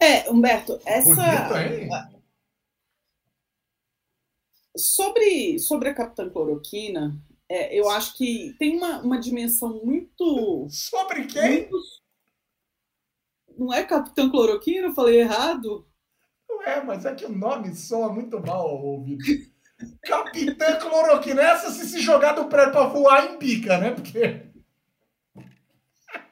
É, 0.00 0.30
Humberto, 0.30 0.80
essa. 0.84 1.14
Sobre, 4.76 5.58
sobre 5.58 5.88
a 5.88 5.94
Capitã 5.94 6.28
Cloroquina, 6.28 7.16
é, 7.48 7.78
eu 7.78 7.88
acho 7.88 8.16
que 8.16 8.54
tem 8.58 8.76
uma, 8.76 9.00
uma 9.00 9.18
dimensão 9.18 9.80
muito. 9.84 10.66
Sobre 10.70 11.26
quem? 11.26 11.68
Muito... 11.70 11.76
Não 13.56 13.72
é 13.72 13.84
Capitã 13.84 14.28
Cloroquina? 14.28 14.88
Eu 14.88 14.94
falei 14.94 15.20
errado? 15.20 15.86
Não 16.48 16.62
é, 16.62 16.82
mas 16.82 17.04
é 17.04 17.14
que 17.14 17.24
o 17.24 17.32
nome 17.32 17.74
soa 17.74 18.12
muito 18.12 18.40
mal 18.40 18.68
ao 18.68 18.84
ouvido. 18.84 19.24
Capitã 20.02 20.78
Cloroquina, 20.78 21.42
essa 21.42 21.70
se 21.70 21.86
se 21.86 22.00
jogar 22.00 22.32
do 22.32 22.46
prédio 22.46 22.72
pra 22.72 22.86
voar 22.86 23.32
em 23.32 23.38
pica, 23.38 23.78
né? 23.78 23.92
Porque 23.92 24.53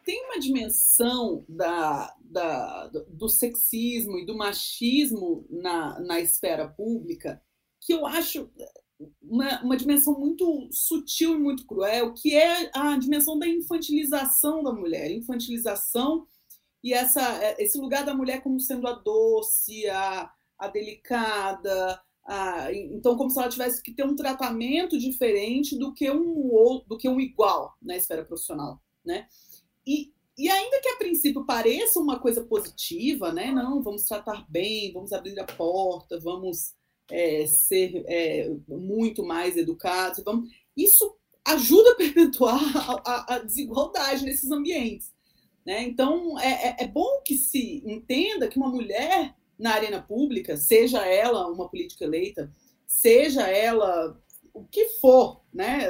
tem 0.05 0.25
uma 0.27 0.39
dimensão 0.39 1.45
da, 1.49 2.15
da, 2.21 2.89
do 3.09 3.29
sexismo 3.29 4.19
e 4.19 4.27
do 4.27 4.37
machismo 4.37 5.47
na, 5.51 5.99
na 6.01 6.21
esfera 6.21 6.69
pública 6.69 7.43
que 7.81 7.93
eu 7.93 8.07
acho 8.07 8.49
uma, 9.21 9.61
uma 9.63 9.77
dimensão 9.77 10.19
muito 10.19 10.69
sutil 10.71 11.35
e 11.35 11.39
muito 11.39 11.67
cruel, 11.67 12.15
que 12.15 12.35
é 12.35 12.71
a 12.75 12.97
dimensão 12.97 13.39
da 13.39 13.47
infantilização 13.47 14.63
da 14.63 14.73
mulher, 14.73 15.11
infantilização 15.11 16.27
e 16.83 16.93
essa, 16.93 17.23
esse 17.59 17.79
lugar 17.79 18.05
da 18.05 18.15
mulher 18.15 18.43
como 18.43 18.61
sendo 18.61 18.87
a 18.87 18.93
doce, 18.93 19.89
a, 19.89 20.31
a 20.59 20.69
delicada, 20.69 22.01
então 22.93 23.17
como 23.17 23.31
se 23.31 23.39
ela 23.39 23.49
tivesse 23.49 23.83
que 23.83 23.93
ter 23.93 24.05
um 24.05 24.17
tratamento 24.17 24.99
diferente 24.99 25.77
do 25.77 25.93
que 25.93 26.11
um 26.11 26.83
do 26.87 26.97
que 26.97 27.09
um 27.09 27.21
igual 27.21 27.77
na 27.83 27.97
esfera 27.97 28.25
profissional, 28.25 28.81
né? 29.05 29.27
E, 29.87 30.13
e 30.39 30.49
ainda 30.49 30.81
que 30.81 30.89
a 30.89 30.97
princípio 30.97 31.45
pareça 31.45 32.01
uma 32.01 32.19
coisa 32.19 32.43
positiva, 32.45 33.33
né? 33.33 33.51
Não, 33.51 33.83
vamos 33.83 34.05
tratar 34.05 34.47
bem, 34.49 34.93
vamos 34.93 35.13
abrir 35.13 35.39
a 35.39 35.45
porta, 35.45 36.19
vamos 36.21 36.75
é, 37.11 37.47
ser 37.47 38.05
é, 38.07 38.51
muito 38.69 39.25
mais 39.25 39.57
educados, 39.57 40.23
vamos... 40.25 40.51
isso 40.77 41.17
ajuda 41.45 41.93
a 41.93 41.97
perpetuar 41.97 42.61
a, 43.05 43.35
a, 43.35 43.39
desigualdade 43.39 44.25
nesses 44.25 44.51
ambientes. 44.51 45.13
Né? 45.65 45.83
Então, 45.83 46.39
é, 46.41 46.69
é, 46.69 46.77
é 46.81 46.89
bom 46.89 47.21
que 47.25 47.37
se 47.37 47.83
entenda 47.87 48.49
que 48.49 48.57
uma 48.57 48.71
mulher 48.71 49.35
na 49.59 49.75
arena 49.75 50.03
pública, 50.03 50.57
seja 50.57 51.07
ela 51.07 51.47
uma 51.49 51.69
política 51.69 52.05
eleita, 52.05 52.51
seja 52.87 53.47
ela 53.47 54.21
o 54.53 54.65
que 54.65 54.89
for, 55.01 55.41
né, 55.53 55.87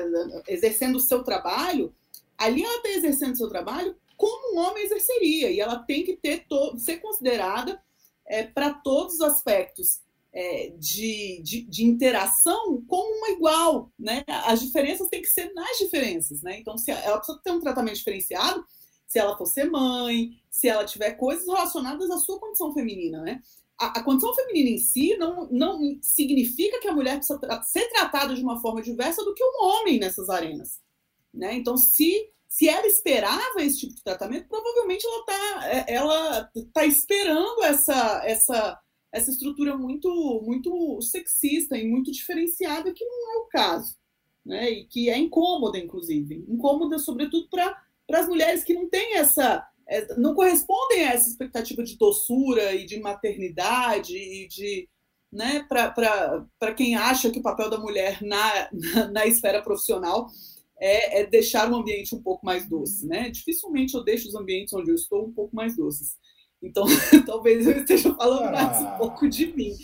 exercendo 0.46 0.96
o 0.96 1.00
seu 1.00 1.24
trabalho, 1.24 1.94
ali 2.38 2.62
ela 2.62 2.76
está 2.76 2.90
exercendo 2.90 3.36
seu 3.36 3.48
trabalho 3.48 3.96
como 4.16 4.54
um 4.54 4.58
homem 4.60 4.84
exerceria, 4.84 5.50
e 5.50 5.58
ela 5.58 5.78
tem 5.78 6.04
que 6.04 6.16
ter 6.16 6.46
ser 6.78 6.98
considerada 6.98 7.82
é, 8.26 8.44
para 8.44 8.72
todos 8.72 9.14
os 9.14 9.20
aspectos 9.20 10.00
é, 10.32 10.72
de, 10.78 11.42
de, 11.42 11.62
de, 11.62 11.84
interação 11.84 12.82
como 12.86 13.18
uma 13.18 13.30
igual. 13.30 13.90
Né? 13.98 14.24
As 14.46 14.60
diferenças 14.60 15.08
têm 15.08 15.20
que 15.20 15.28
ser 15.28 15.52
nas 15.52 15.76
diferenças. 15.78 16.40
Né? 16.42 16.58
Então, 16.58 16.78
se 16.78 16.90
ela 16.90 17.18
precisa 17.18 17.40
ter 17.42 17.50
um 17.50 17.60
tratamento 17.60 17.96
diferenciado 17.96 18.64
se 19.06 19.18
ela 19.18 19.36
for 19.36 19.44
ser 19.44 19.70
mãe, 19.70 20.40
se 20.50 20.68
ela 20.68 20.86
tiver 20.86 21.10
coisas 21.12 21.46
relacionadas 21.46 22.10
à 22.10 22.16
sua 22.16 22.40
condição 22.40 22.72
feminina. 22.72 23.20
Né? 23.20 23.42
A, 23.78 23.98
a 23.98 24.02
condição 24.02 24.34
feminina 24.34 24.70
em 24.70 24.78
si 24.78 25.14
não, 25.18 25.46
não 25.50 25.98
significa 26.00 26.80
que 26.80 26.88
a 26.88 26.94
mulher 26.94 27.18
precisa 27.18 27.38
ser 27.64 27.90
tratada 27.90 28.34
de 28.34 28.42
uma 28.42 28.58
forma 28.58 28.80
diversa 28.80 29.22
do 29.22 29.34
que 29.34 29.44
um 29.44 29.66
homem 29.66 29.98
nessas 29.98 30.30
arenas. 30.30 30.80
Né? 31.32 31.54
Então, 31.54 31.76
se 31.76 32.32
se 32.52 32.68
ela 32.68 32.86
esperava 32.86 33.62
esse 33.62 33.78
tipo 33.78 33.94
de 33.94 34.04
tratamento, 34.04 34.46
provavelmente 34.46 35.06
ela 35.06 35.20
está 35.20 35.68
é, 35.70 35.94
ela 35.94 36.50
tá 36.70 36.84
esperando 36.84 37.62
essa, 37.62 38.22
essa, 38.26 38.78
essa 39.10 39.30
estrutura 39.30 39.74
muito, 39.74 40.42
muito 40.44 41.00
sexista 41.00 41.78
e 41.78 41.88
muito 41.88 42.12
diferenciada, 42.12 42.92
que 42.92 43.06
não 43.06 43.32
é 43.32 43.36
o 43.38 43.46
caso. 43.46 43.96
Né? 44.44 44.70
E 44.70 44.84
que 44.84 45.08
é 45.08 45.16
incômoda, 45.16 45.78
inclusive. 45.78 46.44
Incômoda, 46.46 46.98
sobretudo, 46.98 47.48
para 47.48 47.74
as 48.20 48.28
mulheres 48.28 48.62
que 48.64 48.74
não 48.74 48.86
têm 48.86 49.16
essa. 49.16 49.66
É, 49.88 50.14
não 50.16 50.34
correspondem 50.34 51.06
a 51.06 51.14
essa 51.14 51.30
expectativa 51.30 51.82
de 51.82 51.96
doçura 51.96 52.74
e 52.74 52.84
de 52.84 53.00
maternidade 53.00 54.14
e 54.14 54.46
de. 54.46 54.90
Né, 55.32 55.66
para 55.66 56.74
quem 56.76 56.94
acha 56.94 57.30
que 57.30 57.38
o 57.38 57.42
papel 57.42 57.70
da 57.70 57.78
mulher 57.78 58.20
na, 58.20 58.68
na, 58.70 59.08
na 59.10 59.26
esfera 59.26 59.62
profissional 59.62 60.28
é, 60.82 61.20
é, 61.20 61.26
deixar 61.26 61.70
o 61.70 61.76
ambiente 61.76 62.12
um 62.12 62.20
pouco 62.20 62.44
mais 62.44 62.68
doce, 62.68 63.06
né? 63.06 63.30
Dificilmente 63.30 63.94
eu 63.94 64.02
deixo 64.02 64.28
os 64.28 64.34
ambientes 64.34 64.74
onde 64.74 64.90
eu 64.90 64.96
estou 64.96 65.24
um 65.24 65.32
pouco 65.32 65.54
mais 65.54 65.76
doces. 65.76 66.16
Então, 66.60 66.84
talvez 67.24 67.64
eu 67.64 67.78
esteja 67.78 68.12
falando 68.14 68.50
mais 68.50 68.80
um 68.80 68.98
pouco 68.98 69.28
de 69.28 69.46
mim. 69.54 69.76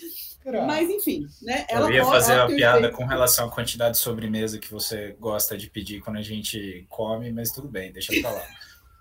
Mas, 0.66 0.90
enfim, 0.90 1.24
né? 1.42 1.64
Ela 1.68 1.88
eu 1.88 1.94
ia 1.94 2.04
fazer 2.04 2.32
a 2.32 2.46
piada 2.46 2.90
com 2.90 3.04
relação 3.04 3.46
à 3.46 3.50
quantidade 3.50 3.92
de 3.92 4.02
sobremesa 4.02 4.58
que 4.58 4.72
você 4.72 5.14
gosta 5.20 5.56
de 5.56 5.70
pedir 5.70 6.00
quando 6.00 6.16
a 6.16 6.22
gente 6.22 6.84
come, 6.88 7.30
mas 7.30 7.52
tudo 7.52 7.68
bem, 7.68 7.92
deixa 7.92 8.12
eu 8.14 8.22
falar. 8.22 8.48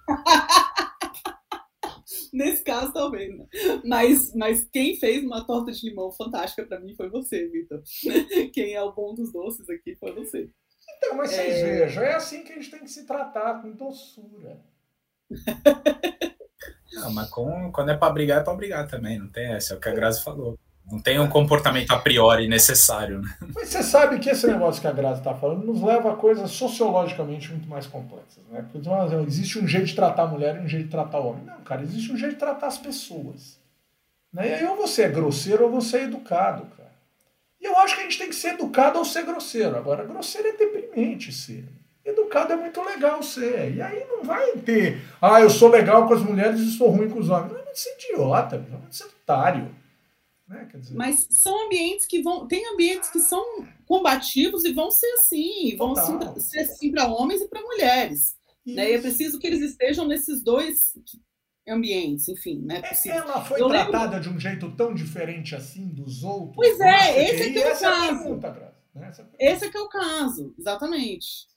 Nesse 2.33 2.63
caso, 2.63 2.93
talvez, 2.93 3.35
né? 3.35 3.45
Mas, 3.83 4.35
mas 4.35 4.67
quem 4.71 4.97
fez 4.97 5.23
uma 5.23 5.45
torta 5.45 5.71
de 5.71 5.89
limão 5.89 6.11
fantástica 6.11 6.65
para 6.65 6.79
mim 6.79 6.93
foi 6.95 7.09
você, 7.09 7.47
Vitor. 7.47 7.81
Quem 8.53 8.73
é 8.73 8.81
o 8.81 8.93
bom 8.93 9.15
dos 9.15 9.31
doces 9.31 9.67
aqui 9.69 9.95
foi 9.95 10.13
você. 10.13 10.49
Então, 10.97 11.15
mas 11.15 11.31
vocês 11.31 11.55
é... 11.57 11.63
vejam, 11.63 12.03
é 12.03 12.13
assim 12.13 12.43
que 12.43 12.51
a 12.51 12.55
gente 12.55 12.71
tem 12.71 12.79
que 12.81 12.89
se 12.89 13.05
tratar, 13.05 13.61
com 13.61 13.71
doçura. 13.71 14.59
Não, 16.93 17.13
mas 17.13 17.29
com, 17.29 17.71
quando 17.71 17.91
é 17.91 17.97
para 17.97 18.11
brigar, 18.11 18.41
é 18.41 18.43
para 18.43 18.53
brigar 18.55 18.87
também, 18.87 19.19
não 19.19 19.27
tem 19.27 19.53
essa, 19.53 19.73
é 19.73 19.77
o 19.77 19.79
que 19.79 19.89
a 19.89 19.93
Grazi 19.93 20.23
falou. 20.23 20.57
Não 20.89 20.99
tem 20.99 21.19
um 21.19 21.27
comportamento 21.27 21.91
a 21.91 21.99
priori 21.99 22.47
necessário. 22.47 23.21
Né? 23.21 23.37
Mas 23.53 23.67
você 23.67 23.83
sabe 23.83 24.19
que 24.19 24.29
esse 24.29 24.47
negócio 24.47 24.81
que 24.81 24.87
a 24.87 24.91
Grazi 24.91 25.19
está 25.19 25.35
falando 25.35 25.65
nos 25.65 25.81
leva 25.81 26.13
a 26.13 26.15
coisas 26.15 26.49
sociologicamente 26.51 27.51
muito 27.51 27.67
mais 27.67 27.85
complexas. 27.85 28.41
Né? 28.49 28.65
Porque 28.71 28.89
existe 29.27 29.59
um 29.59 29.67
jeito 29.67 29.87
de 29.87 29.95
tratar 29.95 30.23
a 30.23 30.27
mulher 30.27 30.55
e 30.55 30.59
um 30.59 30.67
jeito 30.67 30.85
de 30.85 30.91
tratar 30.91 31.19
o 31.19 31.27
homem. 31.27 31.43
Não, 31.43 31.59
cara, 31.61 31.83
existe 31.83 32.09
um 32.11 32.17
jeito 32.17 32.33
de 32.33 32.39
tratar 32.39 32.67
as 32.67 32.77
pessoas. 32.77 33.59
Né? 34.31 34.47
E 34.49 34.53
aí 34.53 34.65
ou 34.65 34.77
você 34.77 35.03
é 35.03 35.09
grosseiro 35.09 35.65
ou 35.65 35.71
você 35.71 35.97
é 35.97 36.03
educado, 36.03 36.65
cara. 36.67 36.86
E 37.60 37.66
eu 37.66 37.78
acho 37.78 37.95
que 37.95 38.01
a 38.01 38.03
gente 38.03 38.18
tem 38.18 38.30
que 38.30 38.36
ser 38.36 38.53
educado 38.53 38.99
ou 38.99 39.05
ser 39.05 39.26
grosseiro. 39.26 39.76
Agora, 39.76 40.05
grosseiro 40.05 40.47
é 40.47 40.51
deprimente 40.53 41.32
ser. 41.32 41.66
Educado 42.05 42.53
é 42.53 42.55
muito 42.55 42.82
legal 42.82 43.22
ser. 43.22 43.76
E 43.76 43.82
aí 43.82 44.05
não 44.08 44.24
vai 44.24 44.53
ter, 44.53 45.01
ah, 45.22 45.41
eu 45.41 45.49
sou 45.49 45.70
legal 45.70 46.08
com 46.08 46.14
as 46.14 46.22
mulheres 46.22 46.60
e 46.62 46.72
sou 46.72 46.89
ruim 46.89 47.10
com 47.10 47.20
os 47.20 47.30
homens. 47.30 47.51
Não 47.51 47.60
é 47.60 47.64
muito 47.64 47.80
ser 47.80 47.93
idiota, 47.95 48.58
não 48.58 48.78
é 48.78 48.82
muito 48.82 48.95
ser 48.95 49.05
otário. 49.05 49.76
Né? 50.47 50.70
Dizer... 50.74 50.95
Mas 50.95 51.28
são 51.30 51.66
ambientes 51.66 52.05
que 52.05 52.22
vão. 52.22 52.47
Tem 52.47 52.66
ambientes 52.74 53.10
que 53.10 53.20
são 53.20 53.43
combativos 53.86 54.64
e 54.64 54.72
vão 54.72 54.89
ser 54.89 55.12
assim, 55.14 55.76
vão 55.76 55.93
ser 56.38 56.60
assim 56.60 56.91
para 56.91 57.08
homens 57.08 57.41
e 57.41 57.47
para 57.49 57.62
mulheres. 57.62 58.38
Né? 58.66 58.91
E 58.91 58.93
é 58.95 59.01
preciso 59.01 59.39
que 59.39 59.47
eles 59.47 59.62
estejam 59.62 60.05
nesses 60.05 60.41
dois 60.41 60.93
ambientes, 61.68 62.28
enfim, 62.30 62.61
né? 62.61 62.82
É, 62.84 63.09
ela 63.09 63.43
foi 63.43 63.61
eu 63.61 63.68
tratada 63.68 64.15
lembro... 64.15 64.22
de 64.22 64.30
um 64.30 64.39
jeito 64.39 64.72
tão 64.76 64.93
diferente 64.93 65.55
assim 65.55 65.88
dos 65.89 66.24
outros. 66.24 66.55
Pois 66.55 66.80
é, 66.80 67.24
esse 67.26 67.43
é, 67.43 67.53
que 67.53 67.59
é 67.59 67.74
o 67.74 67.80
caso. 67.80 68.24
Pergunta, 68.24 68.76
né? 68.95 69.11
Esse 69.39 69.65
é 69.65 69.70
que 69.70 69.78
é 69.78 69.82
o 69.82 69.89
caso, 69.89 70.53
exatamente. 70.57 71.47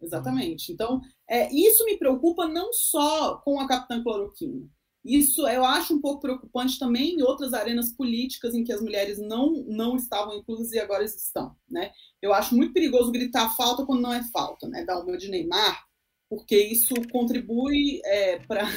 Exatamente. 0.00 0.72
Então, 0.72 1.00
é, 1.28 1.52
isso 1.52 1.84
me 1.84 1.96
preocupa 1.96 2.46
não 2.46 2.72
só 2.72 3.36
com 3.38 3.58
a 3.58 3.66
Capitã 3.66 4.02
Cloroquina. 4.02 4.68
Isso 5.04 5.46
eu 5.48 5.64
acho 5.64 5.94
um 5.94 6.00
pouco 6.00 6.20
preocupante 6.20 6.78
também 6.78 7.14
em 7.14 7.22
outras 7.22 7.54
arenas 7.54 7.92
políticas 7.92 8.54
em 8.54 8.62
que 8.62 8.72
as 8.72 8.80
mulheres 8.80 9.18
não, 9.18 9.64
não 9.66 9.96
estavam 9.96 10.36
inclusas 10.36 10.72
e 10.72 10.78
agora 10.78 11.04
estão. 11.04 11.56
Né? 11.68 11.92
Eu 12.20 12.32
acho 12.32 12.54
muito 12.54 12.72
perigoso 12.72 13.12
gritar 13.12 13.54
falta 13.56 13.86
quando 13.86 14.02
não 14.02 14.12
é 14.12 14.22
falta, 14.24 14.68
né? 14.68 14.84
Dar 14.84 15.00
uma 15.00 15.16
de 15.16 15.30
Neymar, 15.30 15.84
porque 16.28 16.56
isso 16.56 16.94
contribui 17.10 18.00
é, 18.04 18.38
para 18.40 18.68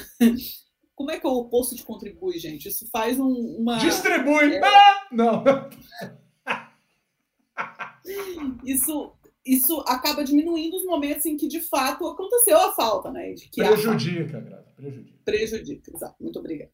Como 1.02 1.10
é 1.10 1.20
que 1.20 1.26
é 1.26 1.30
o 1.32 1.34
oposto 1.34 1.76
de 1.76 1.84
contribui, 1.84 2.38
gente? 2.38 2.68
Isso 2.68 2.88
faz 2.92 3.20
um, 3.20 3.56
uma. 3.58 3.80
Distribui! 3.80 4.54
É... 4.54 4.62
Ah! 4.64 5.08
Não! 5.12 5.44
isso, 8.64 9.12
isso 9.44 9.84
acaba 9.88 10.24
diminuindo 10.24 10.78
os 10.78 10.86
momentos 10.86 11.26
em 11.26 11.36
que 11.36 11.48
de 11.48 11.60
fato 11.60 12.08
aconteceu 12.08 12.56
a 12.56 12.72
falta, 12.74 13.10
né? 13.10 13.34
De 13.34 13.50
que 13.50 13.64
prejudica, 13.64 14.38
a... 14.38 14.42
Graça, 14.42 14.72
prejudica. 14.76 15.18
Prejudica, 15.26 15.92
exato. 15.92 16.22
Muito 16.22 16.38
obrigada. 16.38 16.70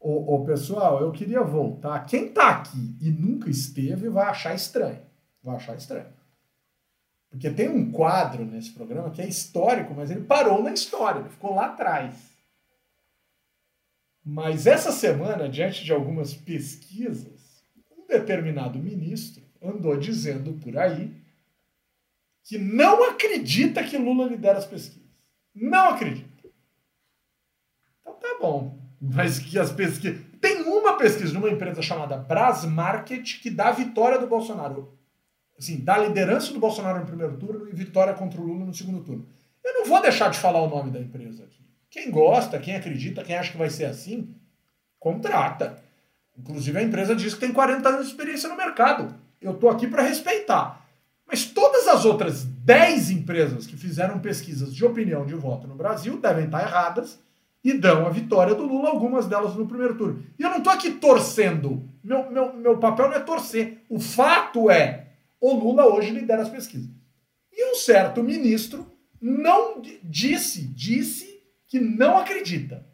Ô, 0.00 0.36
ô, 0.36 0.44
pessoal, 0.46 1.02
eu 1.02 1.12
queria 1.12 1.42
voltar. 1.42 2.06
Quem 2.06 2.32
tá 2.32 2.48
aqui 2.48 2.96
e 2.98 3.10
nunca 3.10 3.50
esteve 3.50 4.08
vai 4.08 4.24
achar 4.24 4.54
estranho. 4.54 5.02
Vai 5.42 5.56
achar 5.56 5.76
estranho. 5.76 6.08
Porque 7.28 7.50
tem 7.50 7.68
um 7.68 7.92
quadro 7.92 8.46
nesse 8.46 8.70
programa 8.70 9.10
que 9.10 9.20
é 9.20 9.28
histórico, 9.28 9.92
mas 9.94 10.10
ele 10.10 10.22
parou 10.22 10.62
na 10.62 10.72
história, 10.72 11.20
ele 11.20 11.28
ficou 11.28 11.54
lá 11.54 11.66
atrás. 11.66 12.31
Mas 14.24 14.66
essa 14.66 14.92
semana, 14.92 15.48
diante 15.48 15.84
de 15.84 15.92
algumas 15.92 16.32
pesquisas, 16.32 17.64
um 17.90 18.06
determinado 18.06 18.78
ministro 18.78 19.42
andou 19.60 19.96
dizendo 19.96 20.52
por 20.54 20.76
aí 20.76 21.12
que 22.44 22.58
não 22.58 23.04
acredita 23.10 23.82
que 23.82 23.96
Lula 23.96 24.28
lidera 24.28 24.58
as 24.58 24.66
pesquisas. 24.66 25.08
Não 25.54 25.90
acredita. 25.90 26.48
Então 28.00 28.14
tá 28.14 28.38
bom. 28.40 28.78
Mas 29.00 29.38
que 29.38 29.58
as 29.58 29.72
pesquisas. 29.72 30.20
Tem 30.40 30.62
uma 30.62 30.96
pesquisa 30.96 31.32
de 31.32 31.38
uma 31.38 31.50
empresa 31.50 31.82
chamada 31.82 32.16
Brasmarket 32.16 33.40
que 33.40 33.50
dá 33.50 33.70
vitória 33.70 34.18
do 34.18 34.26
Bolsonaro. 34.26 34.96
Assim, 35.58 35.78
dá 35.78 35.98
liderança 35.98 36.52
do 36.52 36.58
Bolsonaro 36.58 37.00
no 37.00 37.06
primeiro 37.06 37.36
turno 37.36 37.68
e 37.68 37.72
vitória 37.72 38.14
contra 38.14 38.40
o 38.40 38.44
Lula 38.44 38.64
no 38.64 38.74
segundo 38.74 39.04
turno. 39.04 39.28
Eu 39.64 39.74
não 39.74 39.86
vou 39.86 40.00
deixar 40.02 40.28
de 40.30 40.38
falar 40.38 40.60
o 40.62 40.68
nome 40.68 40.90
da 40.90 41.00
empresa 41.00 41.44
aqui. 41.44 41.61
Quem 41.92 42.10
gosta, 42.10 42.58
quem 42.58 42.74
acredita, 42.74 43.22
quem 43.22 43.36
acha 43.36 43.52
que 43.52 43.58
vai 43.58 43.68
ser 43.68 43.84
assim, 43.84 44.34
contrata. 44.98 45.78
Inclusive 46.34 46.78
a 46.78 46.82
empresa 46.82 47.14
diz 47.14 47.34
que 47.34 47.40
tem 47.40 47.52
40 47.52 47.86
anos 47.86 48.06
de 48.06 48.12
experiência 48.12 48.48
no 48.48 48.56
mercado. 48.56 49.14
Eu 49.38 49.52
estou 49.52 49.68
aqui 49.68 49.86
para 49.86 50.00
respeitar. 50.00 50.88
Mas 51.28 51.44
todas 51.44 51.86
as 51.86 52.06
outras 52.06 52.44
10 52.44 53.10
empresas 53.10 53.66
que 53.66 53.76
fizeram 53.76 54.20
pesquisas 54.20 54.74
de 54.74 54.82
opinião 54.82 55.26
de 55.26 55.34
voto 55.34 55.68
no 55.68 55.74
Brasil 55.74 56.18
devem 56.18 56.46
estar 56.46 56.62
erradas 56.62 57.20
e 57.62 57.74
dão 57.74 58.06
a 58.06 58.10
vitória 58.10 58.54
do 58.54 58.66
Lula, 58.66 58.88
algumas 58.88 59.26
delas 59.26 59.54
no 59.54 59.66
primeiro 59.66 59.94
turno. 59.94 60.24
E 60.38 60.42
eu 60.42 60.48
não 60.48 60.58
estou 60.58 60.72
aqui 60.72 60.92
torcendo. 60.92 61.86
Meu, 62.02 62.30
meu, 62.30 62.54
meu 62.54 62.78
papel 62.78 63.10
não 63.10 63.16
é 63.16 63.20
torcer. 63.20 63.82
O 63.90 64.00
fato 64.00 64.70
é, 64.70 65.08
o 65.38 65.52
Lula 65.52 65.84
hoje 65.84 66.10
lidera 66.10 66.40
as 66.40 66.48
pesquisas. 66.48 66.88
E 67.52 67.70
um 67.70 67.74
certo 67.74 68.22
ministro 68.22 68.90
não 69.20 69.82
disse, 70.02 70.66
disse 70.68 71.31
que 71.72 71.80
não 71.80 72.18
acredita. 72.18 72.86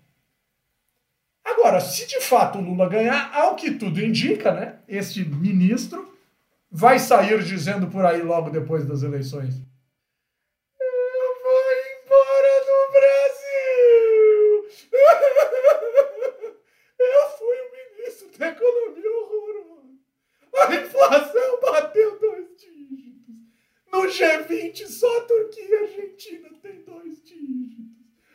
Agora, 1.44 1.80
se 1.80 2.06
de 2.06 2.20
fato 2.20 2.58
o 2.58 2.62
Lula 2.62 2.88
ganhar, 2.88 3.34
ao 3.34 3.56
que 3.56 3.72
tudo 3.72 4.00
indica, 4.00 4.52
né? 4.52 4.78
Este 4.86 5.24
ministro 5.24 6.16
vai 6.70 7.00
sair 7.00 7.42
dizendo 7.42 7.88
por 7.88 8.06
aí 8.06 8.22
logo 8.22 8.50
depois 8.50 8.86
das 8.86 9.02
eleições. 9.02 9.56
Eu 10.80 11.42
vou 11.42 11.60
embora 12.04 12.64
do 12.68 12.78
Brasil! 12.92 14.68
Eu 17.00 17.28
fui 17.36 17.56
o 17.56 17.72
ministro 17.98 18.38
da 18.38 18.46
economia 18.46 19.10
horroroso. 19.10 19.98
A 20.56 20.72
inflação 20.76 21.60
bateu 21.60 22.16
dois 22.20 22.46
dígitos. 22.56 23.34
No 23.92 24.02
G20, 24.02 24.86
só 24.86 25.18
a 25.18 25.22
Turquia 25.22 25.68
e 25.68 25.74
a 25.74 25.80
Argentina 25.80 26.48
tem 26.62 26.80
dois 26.82 27.20
dígitos. 27.24 27.87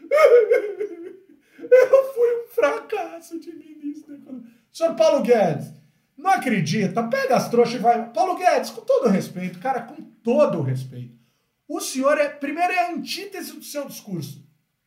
Eu 1.71 2.13
fui 2.13 2.43
um 2.43 2.47
fracasso 2.47 3.39
de 3.39 3.53
ministro. 3.53 4.43
Senhor 4.71 4.95
Paulo 4.95 5.23
Guedes, 5.23 5.71
não 6.17 6.31
acredita? 6.31 7.03
Pega 7.03 7.35
as 7.35 7.49
trouxas 7.49 7.75
e 7.75 7.79
vai. 7.79 8.11
Paulo 8.11 8.35
Guedes, 8.35 8.69
com 8.69 8.81
todo 8.81 9.09
respeito, 9.09 9.59
cara, 9.59 9.81
com 9.81 10.01
todo 10.23 10.61
respeito. 10.61 11.17
O 11.67 11.79
senhor 11.79 12.17
é, 12.17 12.29
primeiro, 12.29 12.73
é 12.73 12.87
a 12.87 12.91
antítese 12.91 13.53
do 13.53 13.63
seu 13.63 13.85
discurso. 13.85 14.43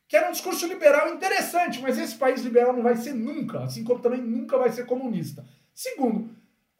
Que 0.07 0.15
era 0.15 0.29
um 0.29 0.31
discurso 0.31 0.65
liberal 0.67 1.13
interessante, 1.13 1.81
mas 1.81 1.97
esse 1.97 2.15
país 2.15 2.41
liberal 2.41 2.71
não 2.71 2.81
vai 2.81 2.95
ser 2.95 3.13
nunca, 3.13 3.63
assim 3.63 3.83
como 3.83 3.99
também 3.99 4.21
nunca 4.21 4.57
vai 4.57 4.71
ser 4.71 4.85
comunista. 4.85 5.45
Segundo, 5.73 6.29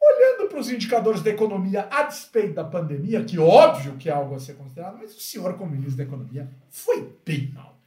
olhando 0.00 0.48
para 0.48 0.58
os 0.58 0.70
indicadores 0.70 1.22
da 1.22 1.30
economia 1.30 1.86
a 1.90 2.04
despeito 2.04 2.54
da 2.54 2.64
pandemia, 2.64 3.22
que 3.22 3.38
óbvio 3.38 3.96
que 3.96 4.08
é 4.08 4.12
algo 4.12 4.34
a 4.34 4.40
ser 4.40 4.54
considerado, 4.54 4.96
mas 4.98 5.14
o 5.14 5.20
senhor, 5.20 5.54
como 5.58 5.72
ministro 5.72 5.98
da 5.98 6.04
Economia, 6.04 6.48
foi 6.70 7.12
bem 7.24 7.52
mal 7.52 7.77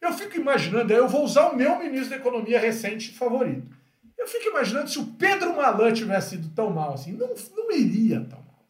Eu 0.00 0.12
fico 0.12 0.36
imaginando, 0.36 0.92
eu 0.92 1.08
vou 1.08 1.24
usar 1.24 1.48
o 1.48 1.56
meu 1.56 1.78
ministro 1.78 2.10
da 2.10 2.16
Economia 2.16 2.60
recente 2.60 3.10
favorito. 3.12 3.74
Eu 4.18 4.26
fico 4.26 4.48
imaginando 4.48 4.88
se 4.88 4.98
o 4.98 5.06
Pedro 5.06 5.56
Malan 5.56 5.92
tivesse 5.92 6.30
sido 6.30 6.48
tão 6.54 6.70
mal 6.70 6.94
assim. 6.94 7.12
Não, 7.12 7.34
não 7.56 7.70
iria 7.72 8.20
tão 8.20 8.38
mal. 8.38 8.66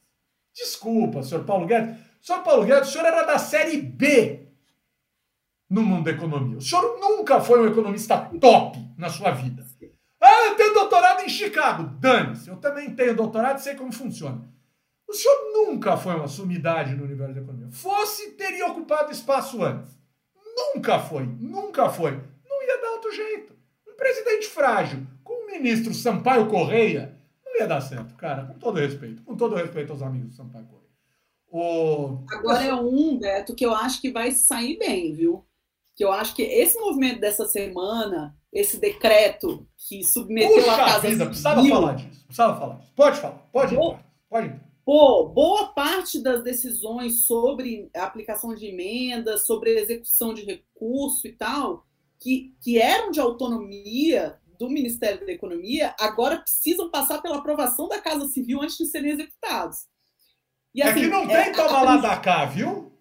Desculpa, 0.54 1.22
senhor 1.22 1.44
Paulo 1.44 1.66
Guedes. 1.66 1.96
Senhor 2.22 2.42
Paulo 2.42 2.64
Guedes, 2.64 2.88
o 2.88 2.92
senhor 2.92 3.06
era 3.06 3.24
da 3.24 3.38
série 3.38 3.76
B 3.80 4.48
no 5.68 5.82
mundo 5.82 6.04
da 6.04 6.12
economia. 6.12 6.58
O 6.58 6.62
senhor 6.62 6.98
nunca 7.00 7.40
foi 7.40 7.60
um 7.60 7.70
economista 7.70 8.16
top 8.40 8.78
na 8.96 9.08
sua 9.08 9.30
vida. 9.32 9.64
Ah, 10.20 10.46
eu 10.46 10.54
tenho 10.54 10.72
doutorado 10.72 11.22
em 11.22 11.28
Chicago. 11.28 11.84
Dane-se, 11.98 12.48
eu 12.48 12.56
também 12.56 12.94
tenho 12.94 13.14
doutorado 13.14 13.58
e 13.58 13.62
sei 13.62 13.74
como 13.74 13.92
funciona. 13.92 14.48
O 15.06 15.12
senhor 15.12 15.52
nunca 15.52 15.96
foi 15.96 16.14
uma 16.14 16.28
sumidade 16.28 16.94
no 16.94 17.04
universo 17.04 17.34
da 17.34 17.40
economia. 17.40 17.70
Fosse, 17.70 18.30
teria 18.32 18.66
ocupado 18.66 19.12
espaço 19.12 19.62
antes. 19.62 20.03
Nunca 20.56 20.98
foi, 20.98 21.26
nunca 21.40 21.88
foi. 21.88 22.12
Não 22.48 22.62
ia 22.62 22.80
dar 22.80 22.90
outro 22.92 23.12
jeito. 23.12 23.56
Um 23.88 23.96
presidente 23.96 24.46
frágil 24.46 25.06
com 25.22 25.32
o 25.32 25.46
ministro 25.46 25.92
Sampaio 25.94 26.48
Correia 26.48 27.16
não 27.44 27.56
ia 27.56 27.66
dar 27.66 27.80
certo, 27.80 28.14
cara. 28.16 28.46
Com 28.46 28.54
todo 28.54 28.78
respeito. 28.78 29.22
Com 29.22 29.36
todo 29.36 29.54
respeito 29.54 29.92
aos 29.92 30.02
amigos 30.02 30.30
do 30.30 30.34
Sampaio 30.34 30.66
Correia. 30.66 30.84
O... 31.48 32.24
Agora 32.32 32.64
é 32.64 32.74
um, 32.74 33.18
Beto, 33.18 33.54
que 33.54 33.64
eu 33.64 33.72
acho 33.72 34.00
que 34.00 34.10
vai 34.10 34.32
sair 34.32 34.76
bem, 34.76 35.12
viu? 35.14 35.44
Que 35.96 36.04
eu 36.04 36.10
acho 36.10 36.34
que 36.34 36.42
esse 36.42 36.78
movimento 36.80 37.20
dessa 37.20 37.46
semana, 37.46 38.36
esse 38.52 38.78
decreto 38.78 39.64
que 39.88 40.02
submeteu 40.02 40.52
Puxa 40.52 40.72
a 40.72 40.84
casa 40.84 41.08
vida, 41.08 41.26
precisava 41.26 41.64
falar 41.64 41.92
disso. 41.94 42.24
Precisava 42.24 42.58
falar. 42.58 42.80
Pode 42.96 43.20
falar. 43.20 43.38
Pode 43.52 43.74
Pô, 43.76 43.96
Pode 44.28 44.60
Pô, 44.84 45.28
boa 45.28 45.68
parte 45.68 46.20
das 46.20 46.42
decisões 46.42 47.26
sobre 47.26 47.88
aplicação 47.94 48.54
de 48.54 48.66
emendas, 48.66 49.46
sobre 49.46 49.78
execução 49.78 50.34
de 50.34 50.42
recurso 50.42 51.26
e 51.26 51.32
tal, 51.32 51.86
que, 52.20 52.54
que 52.60 52.78
eram 52.78 53.10
de 53.10 53.18
autonomia 53.18 54.38
do 54.58 54.68
Ministério 54.68 55.24
da 55.24 55.32
Economia, 55.32 55.94
agora 55.98 56.38
precisam 56.38 56.90
passar 56.90 57.22
pela 57.22 57.38
aprovação 57.38 57.88
da 57.88 58.00
Casa 58.00 58.28
Civil 58.28 58.62
antes 58.62 58.76
de 58.76 58.86
serem 58.86 59.12
executados. 59.12 59.86
E, 60.74 60.82
assim, 60.82 61.00
é 61.00 61.02
que 61.04 61.08
não 61.08 61.26
tem 61.26 61.36
é, 61.36 61.52
toma 61.52 61.82
lá 61.82 61.96
da 61.96 62.16
cá, 62.18 62.44
viu? 62.44 62.92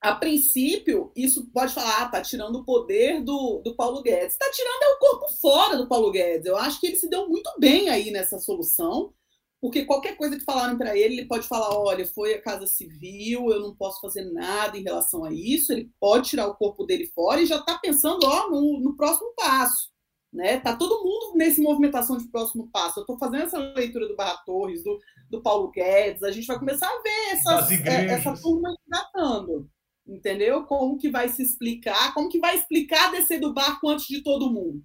A 0.00 0.14
princípio, 0.14 1.12
isso 1.14 1.50
pode 1.52 1.74
falar, 1.74 2.02
ah, 2.02 2.08
tá 2.08 2.22
tirando 2.22 2.56
o 2.56 2.64
poder 2.64 3.22
do, 3.22 3.60
do 3.62 3.74
Paulo 3.74 4.02
Guedes. 4.02 4.36
Tá 4.36 4.50
tirando 4.50 4.82
é 4.82 4.88
o 4.94 4.98
corpo 4.98 5.28
fora 5.40 5.76
do 5.76 5.86
Paulo 5.86 6.10
Guedes. 6.10 6.46
Eu 6.46 6.56
acho 6.56 6.80
que 6.80 6.86
ele 6.86 6.96
se 6.96 7.08
deu 7.08 7.28
muito 7.28 7.50
bem 7.58 7.90
aí 7.90 8.10
nessa 8.10 8.38
solução, 8.38 9.12
porque 9.60 9.84
qualquer 9.84 10.16
coisa 10.16 10.38
que 10.38 10.44
falaram 10.44 10.78
para 10.78 10.96
ele, 10.96 11.16
ele 11.16 11.28
pode 11.28 11.46
falar: 11.46 11.76
olha, 11.76 12.06
foi 12.06 12.34
a 12.34 12.42
Casa 12.42 12.66
Civil, 12.66 13.50
eu 13.50 13.60
não 13.60 13.74
posso 13.74 14.00
fazer 14.00 14.24
nada 14.32 14.78
em 14.78 14.82
relação 14.82 15.24
a 15.24 15.32
isso. 15.32 15.72
Ele 15.72 15.90
pode 16.00 16.30
tirar 16.30 16.46
o 16.46 16.56
corpo 16.56 16.84
dele 16.84 17.06
fora 17.14 17.40
e 17.40 17.46
já 17.46 17.56
está 17.56 17.78
pensando 17.78 18.24
ó, 18.24 18.48
no, 18.48 18.80
no 18.80 18.96
próximo 18.96 19.34
passo. 19.36 19.90
Né? 20.32 20.60
Tá 20.60 20.76
todo 20.76 21.02
mundo 21.02 21.36
nesse 21.36 21.60
movimentação 21.60 22.16
de 22.16 22.28
próximo 22.28 22.70
passo. 22.70 23.00
Eu 23.00 23.02
estou 23.02 23.18
fazendo 23.18 23.42
essa 23.42 23.58
leitura 23.58 24.06
do 24.08 24.16
Barra 24.16 24.36
Torres, 24.46 24.82
do, 24.82 24.98
do 25.28 25.42
Paulo 25.42 25.70
Guedes, 25.70 26.22
a 26.22 26.30
gente 26.30 26.46
vai 26.46 26.58
começar 26.58 26.86
a 26.86 27.02
ver 27.02 27.32
essas, 27.32 27.70
é, 27.70 28.06
essa 28.06 28.34
turma 28.34 28.74
tratando. 28.88 29.68
Entendeu? 30.06 30.64
Como 30.64 30.96
que 30.96 31.10
vai 31.10 31.28
se 31.28 31.42
explicar, 31.42 32.14
como 32.14 32.28
que 32.28 32.38
vai 32.38 32.56
explicar 32.56 33.10
descer 33.10 33.40
do 33.40 33.52
barco 33.52 33.88
antes 33.88 34.06
de 34.06 34.22
todo 34.22 34.50
mundo. 34.52 34.82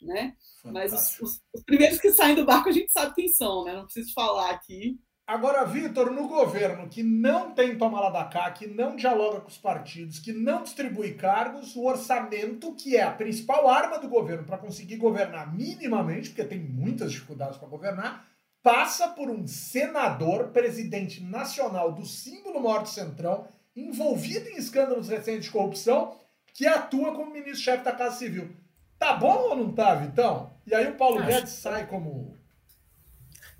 Né? 0.00 0.34
Mas 0.64 0.92
os, 0.92 1.20
os, 1.20 1.42
os, 1.52 1.62
primeiros 1.64 1.98
que 1.98 2.07
saem 2.28 2.34
do 2.34 2.44
barco 2.44 2.68
a 2.68 2.72
gente 2.72 2.92
sabe 2.92 3.14
quem 3.14 3.28
são, 3.28 3.64
né? 3.64 3.74
Não 3.74 3.84
preciso 3.84 4.12
falar 4.12 4.50
aqui. 4.50 4.98
Agora, 5.26 5.64
Vitor, 5.64 6.10
no 6.10 6.26
governo 6.26 6.88
que 6.88 7.02
não 7.02 7.52
tem 7.52 7.76
toma 7.76 8.00
lá 8.00 8.08
da 8.08 8.24
cá, 8.24 8.50
que 8.50 8.66
não 8.66 8.96
dialoga 8.96 9.40
com 9.40 9.48
os 9.48 9.58
partidos, 9.58 10.18
que 10.18 10.32
não 10.32 10.62
distribui 10.62 11.14
cargos, 11.14 11.76
o 11.76 11.84
orçamento, 11.84 12.74
que 12.74 12.96
é 12.96 13.02
a 13.02 13.10
principal 13.10 13.68
arma 13.68 13.98
do 13.98 14.08
governo 14.08 14.44
para 14.44 14.56
conseguir 14.56 14.96
governar 14.96 15.54
minimamente, 15.54 16.30
porque 16.30 16.44
tem 16.44 16.58
muitas 16.58 17.12
dificuldades 17.12 17.58
para 17.58 17.68
governar, 17.68 18.26
passa 18.62 19.08
por 19.08 19.28
um 19.28 19.46
senador, 19.46 20.48
presidente 20.48 21.22
nacional 21.22 21.92
do 21.92 22.06
símbolo 22.06 22.62
maior 22.62 22.82
do 22.82 22.88
Centrão, 22.88 23.46
envolvido 23.76 24.48
em 24.48 24.56
escândalos 24.56 25.08
recentes 25.08 25.44
de 25.44 25.50
corrupção, 25.50 26.16
que 26.54 26.66
atua 26.66 27.14
como 27.14 27.32
ministro-chefe 27.32 27.84
da 27.84 27.92
Casa 27.92 28.16
Civil. 28.16 28.56
Tá 28.98 29.12
bom 29.12 29.50
ou 29.50 29.56
não 29.56 29.72
tá, 29.72 29.94
Vitão? 29.94 30.57
E 30.68 30.74
aí 30.74 30.88
o 30.88 30.94
Paulo 30.96 31.18
acho 31.20 31.26
Guedes 31.28 31.52
sai 31.52 31.86
como. 31.86 32.36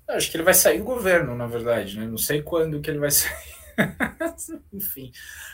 Eu 0.07 0.15
acho 0.15 0.29
que 0.29 0.37
ele 0.37 0.43
vai 0.43 0.53
sair 0.53 0.77
do 0.77 0.83
governo, 0.83 1.35
na 1.35 1.47
verdade, 1.47 1.99
né? 1.99 2.05
Não 2.05 2.17
sei 2.17 2.41
quando 2.41 2.79
que 2.81 2.89
ele 2.89 2.99
vai 2.99 3.11
sair. 3.11 3.59
Enfim, 4.73 5.11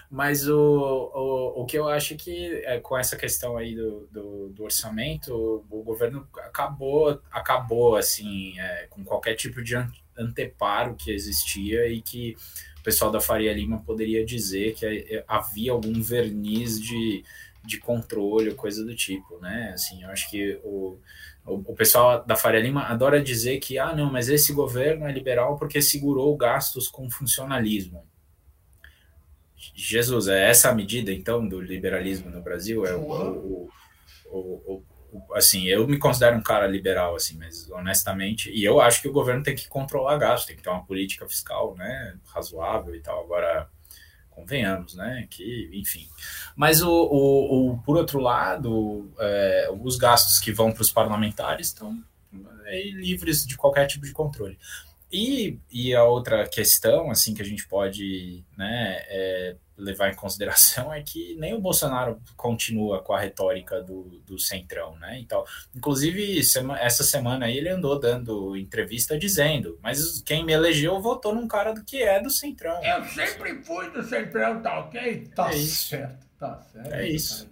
mas 0.10 0.47
o, 0.49 0.58
o, 0.58 1.62
o 1.62 1.66
que 1.66 1.78
eu 1.78 1.88
acho 1.88 2.16
que 2.16 2.56
é, 2.66 2.80
com 2.80 2.97
essa 2.97 3.16
questão 3.16 3.56
aí 3.56 3.76
do, 3.76 4.08
do, 4.12 4.49
do 4.49 4.64
orçamento, 4.64 5.64
o, 5.70 5.84
governo 5.84 6.28
acabou, 6.38 7.22
acabou 7.32 7.95
assim, 7.95 8.60
é, 8.60 8.88
com 8.89 9.03
qualquer 9.03 9.36
tipo 9.36 9.62
de 9.62 9.76
anteparo 10.18 10.95
que 10.95 11.12
existia 11.12 11.88
e 11.88 12.01
que 12.01 12.36
o 12.80 12.84
pessoal 12.84 13.12
da 13.12 13.22
Faria 13.22 13.53
Lima 13.53 13.84
poderia 13.84 14.26
dizer 14.26 14.74
que 14.74 14.86
é, 14.86 15.24
havia 15.28 15.72
algum 15.72 16.01
verniz 16.01 16.82
de 16.82 17.24
de 17.66 17.80
controle, 17.80 18.53
coisa 18.53 18.86
do 18.86 18.95
tipo, 18.95 19.39
né? 19.39 19.72
Assim, 19.74 20.03
eu 20.03 20.10
acho 20.10 20.30
que 20.30 20.60
o, 20.64 20.99
o, 21.46 21.72
o, 21.72 21.76
pessoal 21.76 22.26
da 22.26 22.36
Faria 22.36 22.60
Lima 22.60 22.84
adora 22.84 23.22
dizer 23.22 23.60
que, 23.60 23.78
ah, 23.78 23.96
não, 23.96 24.12
mas 24.12 24.30
esse 24.30 24.52
governo 24.52 25.08
é 25.08 25.12
liberal 25.12 25.58
porque 25.58 25.82
segurou 25.82 26.36
gastos 26.36 26.88
com 26.88 27.10
funcionalismo. 27.10 28.06
Jesus, 29.76 30.28
é 30.28 30.50
essa 30.50 30.70
a 30.70 30.76
medida, 30.76 31.12
então, 31.12 31.48
do 31.48 31.62
liberalismo 31.62 32.30
no 32.30 32.41
Brasil? 32.41 32.86
É 32.86 32.96
o, 32.96 33.70
o, 34.32 34.84
assim, 35.34 35.66
eu 35.66 35.88
me 35.88 35.98
considero 35.98 36.36
um 36.38 36.43
cara 36.43 36.68
liberal, 36.68 37.16
assim, 37.16 37.38
mas 37.38 37.70
honestamente, 37.72 38.52
e 38.52 38.64
eu 38.64 38.82
acho 38.82 39.02
que 39.02 39.08
o 39.08 39.14
governo 39.14 39.43
tem 39.43 39.56
que 39.56 39.68
controlar 39.68 40.18
gastos, 40.18 40.48
tem 40.48 40.56
que 40.56 40.64
ter 40.64 40.70
uma 40.70 40.86
política 40.86 41.28
fiscal, 41.28 41.76
né, 41.76 42.18
razoável 42.26 42.96
e 42.96 43.02
tal. 43.02 43.24
Agora, 43.24 43.70
convenhamos, 44.36 44.93
né? 44.95 45.25
Que, 45.29 45.71
enfim. 45.73 46.07
Mas 46.55 46.81
o, 46.81 46.91
o, 46.91 47.71
o 47.71 47.77
por 47.79 47.95
outro 47.95 48.19
lado, 48.19 49.09
é, 49.17 49.69
os 49.81 49.97
gastos 49.97 50.39
que 50.39 50.51
vão 50.51 50.71
para 50.71 50.81
os 50.81 50.91
parlamentares 50.91 51.67
estão 51.67 51.97
é, 52.65 52.83
livres 52.91 53.45
de 53.45 53.55
qualquer 53.55 53.88
tipo 53.88 54.05
de 54.05 54.11
controle. 54.11 54.59
E, 55.16 55.57
e 55.72 55.95
a 55.95 56.03
outra 56.03 56.45
questão, 56.45 57.09
assim, 57.09 57.34
que 57.34 57.41
a 57.41 57.45
gente 57.45 57.66
pode 57.70 58.43
né, 58.57 58.97
é, 59.07 59.55
levar 59.78 60.11
em 60.11 60.16
consideração 60.16 60.91
é 60.93 61.01
que 61.01 61.38
nem 61.39 61.53
o 61.53 61.61
Bolsonaro 61.61 62.22
continua 62.36 63.01
com 63.01 63.13
a 63.13 63.20
retórica 63.22 63.82
do, 63.82 64.22
do 64.28 64.38
centrão, 64.38 64.97
né? 64.97 65.18
Então, 65.18 65.45
inclusive, 65.74 66.41
essa 66.82 67.01
semana 67.05 67.45
aí 67.45 67.57
ele 67.57 67.70
andou 67.70 67.97
dando 67.97 68.57
entrevista 68.57 69.18
dizendo, 69.18 69.80
mas 69.82 70.22
quem 70.22 70.43
me 70.43 70.51
elegeu 70.51 71.01
votou 71.01 71.34
num 71.34 71.47
cara 71.47 71.72
do 71.72 71.86
que 71.86 72.03
é 72.03 72.22
do 72.22 72.30
centrão. 72.30 72.84
Eu 72.84 73.05
sempre 73.05 73.63
fui 73.63 73.89
do 73.91 74.03
centrão, 74.03 74.61
tá 74.61 74.82
ok? 74.82 75.30
Tá 75.34 75.49
é 75.49 75.55
isso. 75.55 75.88
certo, 75.91 76.28
tá 76.38 76.59
certo. 76.74 76.93
É 76.93 77.07
isso. 77.07 77.49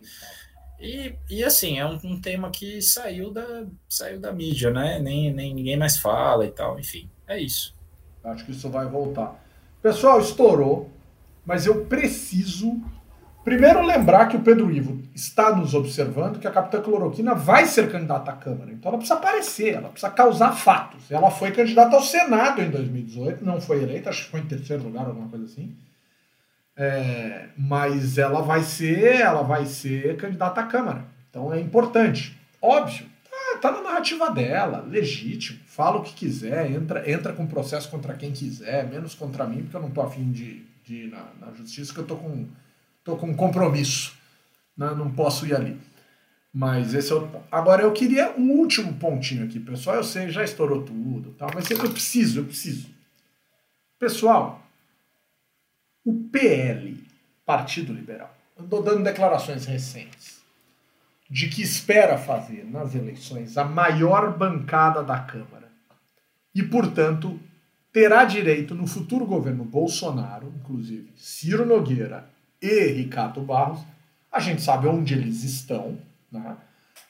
E, 0.81 1.15
e 1.29 1.45
assim, 1.45 1.79
é 1.79 1.85
um, 1.85 1.97
um, 2.03 2.19
tema 2.19 2.51
que 2.51 2.81
saiu 2.81 3.31
da, 3.31 3.63
saiu 3.87 4.19
da 4.19 4.33
mídia, 4.33 4.69
né? 4.69 4.99
Nem, 4.99 5.33
nem 5.33 5.55
ninguém 5.55 5.77
mais 5.77 5.95
fala 5.95 6.45
e 6.45 6.51
tal, 6.51 6.77
enfim, 6.77 7.09
é 7.33 7.41
isso. 7.41 7.75
Acho 8.23 8.45
que 8.45 8.51
isso 8.51 8.69
vai 8.69 8.87
voltar. 8.87 9.43
Pessoal, 9.81 10.19
estourou 10.19 10.93
mas 11.45 11.65
eu 11.65 11.85
preciso 11.85 12.81
primeiro 13.43 13.85
lembrar 13.85 14.27
que 14.27 14.37
o 14.37 14.41
Pedro 14.41 14.71
Ivo 14.71 15.01
está 15.13 15.53
nos 15.53 15.73
observando 15.73 16.39
que 16.39 16.47
a 16.47 16.51
capitã 16.51 16.81
cloroquina 16.81 17.35
vai 17.35 17.65
ser 17.65 17.91
candidata 17.91 18.31
à 18.31 18.35
Câmara. 18.35 18.71
Então 18.71 18.89
ela 18.89 18.97
precisa 18.97 19.19
aparecer, 19.19 19.73
ela 19.73 19.89
precisa 19.89 20.11
causar 20.11 20.53
fatos. 20.53 21.11
Ela 21.11 21.29
foi 21.29 21.51
candidata 21.51 21.95
ao 21.95 22.01
Senado 22.01 22.61
em 22.61 22.69
2018, 22.69 23.43
não 23.43 23.59
foi 23.59 23.83
eleita, 23.83 24.09
acho 24.09 24.25
que 24.25 24.31
foi 24.31 24.39
em 24.39 24.45
terceiro 24.45 24.83
lugar, 24.83 25.05
alguma 25.05 25.27
coisa 25.27 25.45
assim. 25.45 25.75
É, 26.75 27.49
mas 27.57 28.17
ela 28.17 28.41
vai 28.41 28.63
ser, 28.63 29.19
ela 29.19 29.43
vai 29.43 29.65
ser 29.65 30.15
candidata 30.15 30.61
à 30.61 30.65
Câmara. 30.65 31.05
Então 31.29 31.53
é 31.53 31.59
importante. 31.59 32.39
Óbvio, 32.61 33.05
tá, 33.69 33.77
na 33.77 33.81
narrativa 33.81 34.29
dela, 34.29 34.81
legítimo, 34.81 35.59
fala 35.65 35.97
o 35.97 36.03
que 36.03 36.13
quiser, 36.13 36.71
entra, 36.71 37.09
entra 37.09 37.33
com 37.33 37.45
processo 37.47 37.89
contra 37.89 38.13
quem 38.13 38.31
quiser, 38.31 38.87
menos 38.89 39.15
contra 39.15 39.45
mim, 39.45 39.63
porque 39.63 39.75
eu 39.75 39.81
não 39.81 39.91
tô 39.91 40.01
afim 40.01 40.31
de 40.31 40.73
de 40.83 41.05
ir 41.05 41.07
na, 41.09 41.25
na 41.39 41.53
justiça, 41.53 41.93
que 41.93 41.99
eu 41.99 42.05
tô 42.05 42.17
com, 42.17 42.47
tô 43.03 43.15
com 43.15 43.27
um 43.27 43.35
compromisso. 43.35 44.15
Né? 44.77 44.93
Não 44.95 45.11
posso 45.11 45.45
ir 45.45 45.55
ali. 45.55 45.79
Mas 46.53 46.93
esse 46.93 47.11
é 47.11 47.15
o. 47.15 47.43
Agora 47.51 47.81
eu 47.81 47.91
queria 47.93 48.33
um 48.37 48.51
último 48.51 48.93
pontinho 48.93 49.45
aqui, 49.45 49.59
pessoal. 49.59 49.95
Eu 49.95 50.03
sei, 50.03 50.29
já 50.29 50.43
estourou 50.43 50.83
tudo, 50.83 51.31
tal, 51.31 51.49
mas 51.53 51.69
eu 51.71 51.77
preciso, 51.77 52.41
eu 52.41 52.45
preciso. 52.45 52.89
Pessoal, 53.97 54.61
o 56.05 56.13
PL, 56.31 57.01
Partido 57.45 57.91
Liberal, 57.91 58.35
andou 58.59 58.83
dando 58.83 59.03
declarações 59.03 59.65
recentes 59.65 60.32
de 61.29 61.47
que 61.47 61.61
espera 61.61 62.17
fazer 62.17 62.65
nas 62.65 62.93
eleições 62.93 63.57
a 63.57 63.63
maior 63.63 64.37
bancada 64.37 65.03
da 65.03 65.19
Câmara. 65.19 65.69
E, 66.53 66.61
portanto, 66.61 67.39
terá 67.91 68.25
direito 68.25 68.75
no 68.75 68.85
futuro 68.85 69.25
governo 69.25 69.63
Bolsonaro, 69.63 70.53
inclusive 70.59 71.11
Ciro 71.15 71.65
Nogueira 71.65 72.29
e 72.61 72.87
Ricardo 72.87 73.41
Barros, 73.41 73.81
a 74.31 74.39
gente 74.39 74.61
sabe 74.61 74.87
onde 74.87 75.13
eles 75.13 75.43
estão, 75.43 75.97
né? 76.31 76.57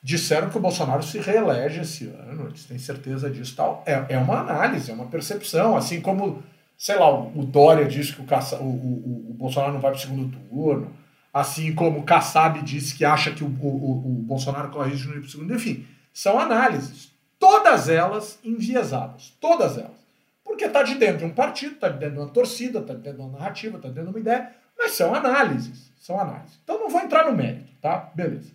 disseram 0.02 0.50
que 0.50 0.58
o 0.58 0.62
Bolsonaro 0.62 1.04
se 1.04 1.20
reelege 1.20 1.82
esse 1.82 2.08
ano, 2.08 2.48
eles 2.48 2.66
têm 2.66 2.78
certeza 2.78 3.30
disso 3.30 3.56
tal. 3.56 3.84
É, 3.86 4.06
é 4.10 4.18
uma 4.18 4.40
análise, 4.40 4.92
é 4.92 4.94
uma 4.94 5.08
percepção, 5.08 5.76
assim 5.76 6.02
como 6.02 6.44
sei 6.78 6.96
lá, 6.96 7.10
o 7.18 7.46
Dória 7.46 7.86
disse 7.86 8.14
que 8.14 8.22
o, 8.22 8.26
Caça, 8.26 8.58
o, 8.58 8.66
o, 8.66 9.30
o 9.30 9.34
Bolsonaro 9.36 9.74
não 9.74 9.80
vai 9.80 9.92
para 9.92 9.98
o 9.98 10.02
segundo 10.02 10.38
turno, 10.50 10.92
assim 11.34 11.74
como 11.74 12.00
o 12.00 12.04
Kassab 12.04 12.62
disse 12.62 12.96
que 12.96 13.04
acha 13.04 13.32
que 13.32 13.44
o, 13.44 13.48
o, 13.48 14.20
o 14.20 14.22
Bolsonaro 14.22 14.70
corre 14.70 14.92
risco 14.92 15.08
de 15.08 15.10
não 15.10 15.18
ir 15.18 15.22
para 15.22 15.32
segundo. 15.32 15.56
Enfim, 15.56 15.88
são 16.14 16.40
análises, 16.40 17.12
todas 17.40 17.90
elas 17.90 18.38
enviesadas, 18.44 19.36
todas 19.42 19.78
elas. 19.78 20.04
Porque 20.44 20.66
está 20.66 20.84
de 20.84 20.96
dentro 20.96 21.20
de 21.20 21.26
um 21.26 21.34
partido, 21.34 21.74
está 21.74 21.90
de 21.90 21.98
dentro 21.98 22.16
de 22.16 22.22
uma 22.22 22.30
torcida, 22.30 22.80
está 22.80 22.94
de 22.94 23.00
dentro 23.00 23.18
de 23.20 23.26
uma 23.26 23.40
narrativa, 23.40 23.78
está 23.78 23.90
de 23.90 23.96
dentro 23.96 24.12
de 24.12 24.16
uma 24.16 24.22
ideia, 24.22 24.54
mas 24.78 24.92
são 24.92 25.16
análises, 25.16 25.92
são 25.98 26.20
análises. 26.20 26.60
Então 26.64 26.80
não 26.80 26.90
vou 26.90 27.02
entrar 27.02 27.26
no 27.26 27.36
mérito, 27.36 27.72
tá? 27.82 28.12
Beleza. 28.14 28.52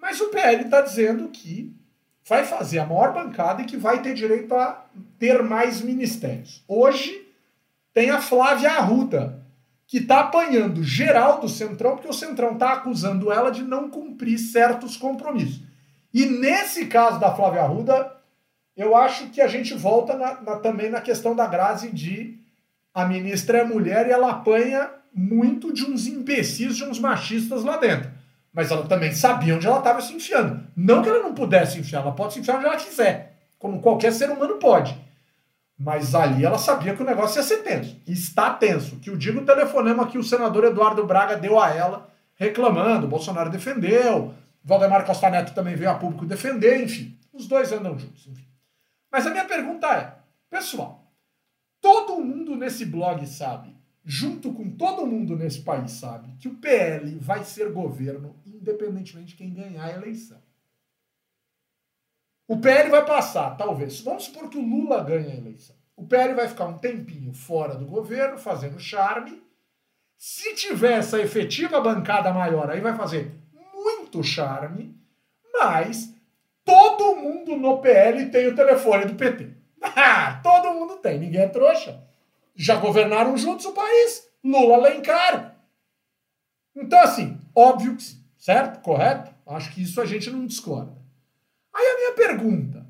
Mas 0.00 0.20
o 0.20 0.28
PL 0.28 0.64
está 0.64 0.80
dizendo 0.80 1.28
que 1.28 1.76
vai 2.26 2.44
fazer 2.44 2.78
a 2.78 2.86
maior 2.86 3.12
bancada 3.12 3.62
e 3.62 3.66
que 3.66 3.76
vai 3.76 4.00
ter 4.00 4.14
direito 4.14 4.54
a 4.54 4.86
ter 5.18 5.42
mais 5.42 5.82
ministérios. 5.82 6.64
Hoje 6.66 7.28
tem 7.92 8.10
a 8.10 8.20
Flávia 8.20 8.72
Arruda, 8.72 9.43
que 9.86 9.98
está 9.98 10.20
apanhando 10.20 10.82
geral 10.82 11.40
do 11.40 11.48
Centrão, 11.48 11.92
porque 11.92 12.08
o 12.08 12.12
Centrão 12.12 12.52
está 12.52 12.72
acusando 12.72 13.30
ela 13.32 13.50
de 13.50 13.62
não 13.62 13.90
cumprir 13.90 14.38
certos 14.38 14.96
compromissos. 14.96 15.62
E 16.12 16.26
nesse 16.26 16.86
caso 16.86 17.18
da 17.18 17.34
Flávia 17.34 17.62
Arruda, 17.62 18.12
eu 18.76 18.96
acho 18.96 19.26
que 19.28 19.40
a 19.40 19.48
gente 19.48 19.74
volta 19.74 20.16
na, 20.16 20.40
na, 20.40 20.56
também 20.56 20.90
na 20.90 21.00
questão 21.00 21.34
da 21.34 21.46
Grazi 21.46 21.90
de 21.90 22.40
a 22.92 23.04
ministra 23.04 23.58
é 23.58 23.64
mulher 23.64 24.06
e 24.06 24.12
ela 24.12 24.30
apanha 24.30 24.88
muito 25.12 25.72
de 25.72 25.84
uns 25.84 26.06
imbecis, 26.06 26.76
de 26.76 26.84
uns 26.84 26.98
machistas 26.98 27.64
lá 27.64 27.76
dentro. 27.76 28.10
Mas 28.52 28.70
ela 28.70 28.86
também 28.86 29.12
sabia 29.12 29.56
onde 29.56 29.66
ela 29.66 29.78
estava 29.78 30.00
se 30.00 30.14
enfiando. 30.14 30.64
Não 30.76 31.02
que 31.02 31.08
ela 31.08 31.22
não 31.22 31.34
pudesse 31.34 31.78
enfiar, 31.78 32.02
ela 32.02 32.12
pode 32.12 32.34
se 32.34 32.40
enfiar 32.40 32.56
onde 32.56 32.66
ela 32.66 32.76
quiser, 32.76 33.36
como 33.58 33.80
qualquer 33.80 34.12
ser 34.12 34.30
humano 34.30 34.54
pode. 34.56 34.96
Mas 35.78 36.14
ali 36.14 36.44
ela 36.44 36.58
sabia 36.58 36.94
que 36.94 37.02
o 37.02 37.06
negócio 37.06 37.38
ia 37.38 37.42
ser 37.42 37.58
tenso. 37.58 38.00
está 38.06 38.50
tenso. 38.54 38.96
Que 38.96 39.10
o 39.10 39.16
digo 39.16 39.44
telefonema 39.44 40.06
que 40.06 40.18
o 40.18 40.22
senador 40.22 40.64
Eduardo 40.64 41.04
Braga 41.04 41.36
deu 41.36 41.60
a 41.60 41.70
ela, 41.70 42.08
reclamando. 42.36 43.08
Bolsonaro 43.08 43.50
defendeu. 43.50 44.34
Valdemar 44.62 45.04
Costa 45.04 45.28
Neto 45.28 45.52
também 45.54 45.76
veio 45.76 45.90
a 45.90 45.94
público 45.94 46.24
defender, 46.24 46.82
enfim. 46.82 47.18
Os 47.32 47.46
dois 47.46 47.72
andam 47.72 47.98
juntos. 47.98 48.26
Enfim. 48.26 48.46
Mas 49.10 49.26
a 49.26 49.30
minha 49.30 49.44
pergunta 49.44 49.86
é: 49.92 50.14
pessoal, 50.48 51.12
todo 51.80 52.20
mundo 52.20 52.56
nesse 52.56 52.86
blog 52.86 53.26
sabe, 53.26 53.76
junto 54.04 54.52
com 54.52 54.70
todo 54.70 55.06
mundo 55.06 55.36
nesse 55.36 55.60
país 55.60 55.90
sabe, 55.92 56.34
que 56.38 56.48
o 56.48 56.54
PL 56.54 57.18
vai 57.18 57.44
ser 57.44 57.72
governo 57.72 58.36
independentemente 58.46 59.28
de 59.28 59.34
quem 59.34 59.52
ganhar 59.52 59.84
a 59.84 59.92
eleição. 59.92 60.38
O 62.46 62.58
PL 62.58 62.90
vai 62.90 63.04
passar, 63.04 63.56
talvez. 63.56 64.00
Vamos 64.00 64.24
supor 64.24 64.50
que 64.50 64.58
o 64.58 64.62
Lula 64.62 65.02
ganhe 65.02 65.30
a 65.32 65.36
eleição. 65.36 65.74
O 65.96 66.06
PL 66.06 66.34
vai 66.34 66.48
ficar 66.48 66.66
um 66.66 66.78
tempinho 66.78 67.32
fora 67.32 67.74
do 67.74 67.86
governo, 67.86 68.36
fazendo 68.36 68.78
charme. 68.78 69.42
Se 70.18 70.54
tiver 70.54 70.98
essa 70.98 71.20
efetiva 71.20 71.80
bancada 71.80 72.32
maior, 72.32 72.70
aí 72.70 72.80
vai 72.80 72.94
fazer 72.96 73.32
muito 73.72 74.22
charme, 74.22 74.98
mas 75.52 76.14
todo 76.64 77.16
mundo 77.16 77.56
no 77.56 77.78
PL 77.78 78.30
tem 78.30 78.48
o 78.48 78.54
telefone 78.56 79.06
do 79.06 79.14
PT. 79.14 79.50
Ah, 79.96 80.40
todo 80.42 80.72
mundo 80.72 80.96
tem, 80.96 81.18
ninguém 81.18 81.42
é 81.42 81.48
trouxa. 81.48 82.02
Já 82.56 82.76
governaram 82.76 83.36
juntos 83.36 83.66
o 83.66 83.72
país. 83.72 84.26
Lula 84.42 84.76
Alencar. 84.76 85.56
Então, 86.74 86.98
assim, 87.00 87.38
óbvio 87.54 87.94
que 87.94 88.02
sim, 88.02 88.24
certo? 88.38 88.80
Correto? 88.80 89.30
Acho 89.46 89.72
que 89.74 89.82
isso 89.82 90.00
a 90.00 90.06
gente 90.06 90.30
não 90.30 90.46
discorda. 90.46 91.03
Aí 91.74 91.86
a 91.86 91.96
minha 91.96 92.12
pergunta: 92.12 92.86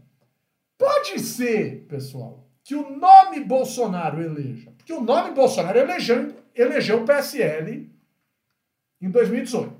pode 0.76 1.18
ser, 1.20 1.86
pessoal, 1.88 2.46
que 2.62 2.74
o 2.74 2.96
nome 2.96 3.40
Bolsonaro 3.40 4.22
eleja, 4.22 4.70
porque 4.76 4.92
o 4.92 5.00
nome 5.00 5.32
Bolsonaro 5.32 5.78
elegeu, 5.78 6.34
elegeu 6.54 7.02
o 7.02 7.06
PSL 7.06 7.90
em 9.00 9.10
2018. 9.10 9.72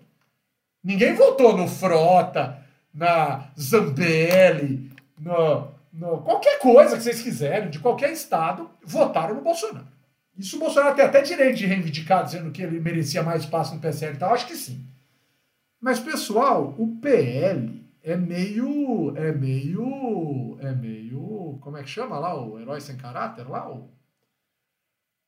Ninguém 0.82 1.14
votou 1.14 1.56
no 1.56 1.66
Frota, 1.66 2.62
na 2.92 3.50
Zambelli, 3.58 4.90
no, 5.18 5.68
no, 5.92 6.22
qualquer 6.22 6.58
coisa 6.58 6.96
que 6.96 7.02
vocês 7.02 7.22
quiserem, 7.22 7.70
de 7.70 7.78
qualquer 7.78 8.12
estado, 8.12 8.70
votaram 8.82 9.34
no 9.34 9.40
Bolsonaro. 9.40 9.86
Isso 10.36 10.56
o 10.56 10.60
Bolsonaro 10.60 10.94
tem 10.96 11.04
até 11.04 11.22
direito 11.22 11.56
de 11.56 11.66
reivindicar, 11.66 12.24
dizendo 12.24 12.50
que 12.50 12.62
ele 12.62 12.80
merecia 12.80 13.22
mais 13.22 13.44
espaço 13.44 13.74
no 13.74 13.80
PSL 13.80 14.14
e 14.14 14.18
tal, 14.18 14.34
acho 14.34 14.46
que 14.46 14.56
sim. 14.56 14.84
Mas, 15.80 16.00
pessoal, 16.00 16.74
o 16.76 16.96
PL 17.00 17.83
é 18.04 18.16
meio. 18.16 19.16
É 19.16 19.32
meio. 19.32 20.58
É 20.60 20.72
meio. 20.72 21.58
Como 21.62 21.78
é 21.78 21.82
que 21.82 21.88
chama 21.88 22.18
lá? 22.18 22.38
O 22.38 22.60
herói 22.60 22.80
sem 22.80 22.98
caráter 22.98 23.48
lá? 23.48 23.70
O... 23.70 23.90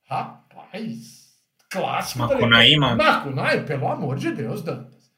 Rapaz! 0.05 1.35
Clássico. 1.71 2.19
Macunaíma? 2.19 2.95
Macunaíma, 2.95 3.63
pelo 3.63 3.87
amor 3.87 4.15
de 4.17 4.31
Deus, 4.31 4.61
Dantas. 4.61 5.11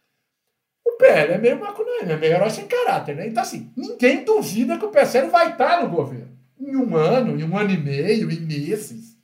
O 0.88 0.98
PL 0.98 1.34
é 1.34 1.38
meio 1.38 1.60
Macunaíma, 1.60 2.14
é 2.14 2.18
meio 2.18 2.34
herói 2.34 2.50
sem 2.50 2.66
caráter, 2.66 3.18
né? 3.18 3.28
Então, 3.28 3.44
assim, 3.44 3.72
ninguém 3.76 4.24
duvida 4.24 4.80
que 4.80 4.86
o 4.86 4.92
PSL 4.92 5.30
vai 5.30 5.52
estar 5.52 5.84
no 5.84 5.90
governo. 5.90 6.40
Em 6.58 6.76
um 6.78 6.96
ano, 6.96 7.38
em 7.38 7.44
um 7.44 7.58
ano 7.58 7.72
e 7.72 7.78
meio, 7.78 8.32
em 8.32 8.40
meses, 8.40 9.18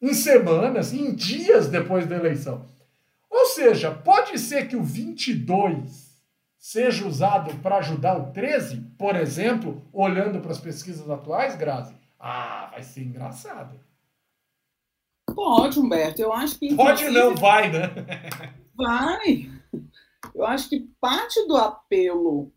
em 0.00 0.12
semanas, 0.12 0.92
em 0.92 1.14
dias 1.14 1.68
depois 1.68 2.06
da 2.06 2.16
eleição. 2.16 2.66
Ou 3.30 3.46
seja, 3.46 3.90
pode 3.90 4.38
ser 4.38 4.68
que 4.68 4.76
o 4.76 4.82
22 4.82 6.11
seja 6.62 7.04
usado 7.08 7.58
para 7.58 7.78
ajudar 7.78 8.16
o 8.16 8.32
13, 8.32 8.82
por 8.96 9.16
exemplo, 9.16 9.82
olhando 9.92 10.40
para 10.40 10.52
as 10.52 10.60
pesquisas 10.60 11.10
atuais, 11.10 11.56
Grazi? 11.56 11.92
Ah, 12.20 12.68
vai 12.70 12.84
ser 12.84 13.02
engraçado. 13.02 13.80
Pode, 15.34 15.80
Humberto. 15.80 16.22
Eu 16.22 16.32
acho 16.32 16.56
que. 16.60 16.72
Pode 16.76 17.10
não, 17.10 17.34
vai, 17.34 17.72
né? 17.72 17.90
Vai. 18.74 19.50
Eu 20.34 20.46
acho 20.46 20.68
que 20.68 20.88
parte 20.98 21.46
do 21.46 21.56
apelo 21.56 22.50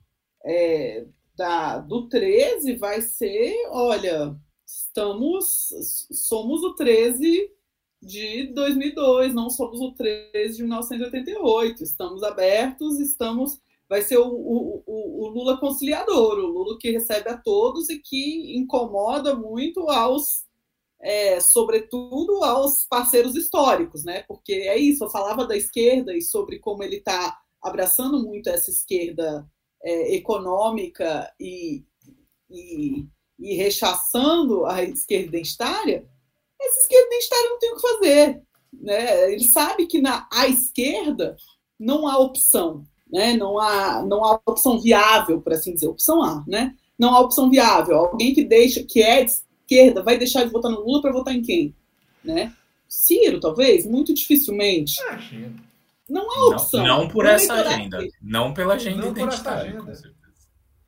é, 0.45 1.05
da, 1.35 1.79
do 1.79 2.07
13 2.07 2.75
vai 2.75 3.01
ser: 3.01 3.53
olha, 3.71 4.35
estamos. 4.65 5.73
Somos 6.11 6.63
o 6.63 6.75
13 6.75 7.51
de 8.01 8.53
2002, 8.53 9.33
não 9.33 9.49
somos 9.49 9.81
o 9.81 9.91
13 9.93 10.57
de 10.57 10.61
1988. 10.63 11.83
Estamos 11.83 12.23
abertos, 12.23 12.99
estamos 12.99 13.59
vai 13.89 14.01
ser 14.01 14.17
o, 14.17 14.27
o, 14.27 14.83
o, 14.85 15.27
Lula 15.29 15.59
conciliador, 15.59 16.39
o 16.39 16.47
Lula 16.47 16.77
que 16.79 16.91
recebe 16.91 17.29
a 17.29 17.37
todos 17.37 17.89
e 17.89 17.99
que 17.99 18.57
incomoda 18.57 19.35
muito 19.35 19.89
aos, 19.89 20.45
é, 20.99 21.39
sobretudo 21.39 22.43
aos 22.43 22.85
parceiros 22.89 23.35
históricos, 23.35 24.03
né? 24.03 24.23
Porque 24.27 24.53
é 24.53 24.77
isso, 24.77 25.03
eu 25.03 25.09
falava 25.09 25.45
da 25.45 25.55
esquerda 25.55 26.15
e 26.15 26.21
sobre 26.21 26.59
como 26.59 26.83
ele 26.83 26.97
está 26.97 27.37
abraçando 27.61 28.23
muito 28.23 28.49
essa 28.49 28.71
esquerda 28.71 29.47
é, 29.83 30.15
econômica 30.15 31.31
e, 31.39 31.83
e, 32.49 33.07
e 33.39 33.55
rechaçando 33.55 34.65
a 34.65 34.83
esquerda 34.83 35.27
identitária, 35.27 36.07
essa 36.59 36.79
esquerda 36.81 37.07
identitária 37.07 37.49
não 37.49 37.59
tem 37.59 37.71
o 37.71 37.75
que 37.75 37.81
fazer. 37.81 38.41
Né? 38.73 39.31
Ele 39.31 39.43
sabe 39.43 39.85
que 39.85 40.01
na 40.01 40.27
à 40.31 40.47
esquerda 40.47 41.35
não 41.79 42.07
há 42.07 42.17
opção 42.17 42.85
né? 43.11 43.33
Não 43.33 43.59
há, 43.59 44.03
não 44.03 44.23
há 44.23 44.39
opção 44.45 44.79
viável, 44.79 45.41
por 45.41 45.53
assim 45.53 45.73
dizer, 45.73 45.87
opção 45.87 46.21
A, 46.23 46.43
né? 46.47 46.75
Não 46.97 47.13
há 47.13 47.19
opção 47.19 47.49
viável. 47.49 47.97
Alguém 47.97 48.33
que 48.33 48.43
deixa, 48.43 48.83
que 48.83 49.01
é 49.01 49.23
de 49.23 49.31
esquerda, 49.31 50.03
vai 50.03 50.17
deixar 50.17 50.43
de 50.43 50.51
votar 50.51 50.71
no 50.71 50.81
Lula 50.81 51.01
para 51.01 51.11
votar 51.11 51.35
em 51.35 51.41
quem, 51.41 51.75
né? 52.23 52.53
Ciro, 52.87 53.39
talvez, 53.39 53.85
muito 53.85 54.13
dificilmente. 54.13 54.95
Não 56.09 56.29
há 56.29 56.55
opção. 56.55 56.83
Não, 56.85 56.99
não 56.99 57.07
por 57.07 57.25
essa 57.25 57.53
agenda, 57.53 57.99
não 58.21 58.53
pela 58.53 58.75
agenda 58.75 59.01
não 59.01 59.11
identitária. 59.11 59.73
Por 59.73 59.89
agenda. 59.89 60.15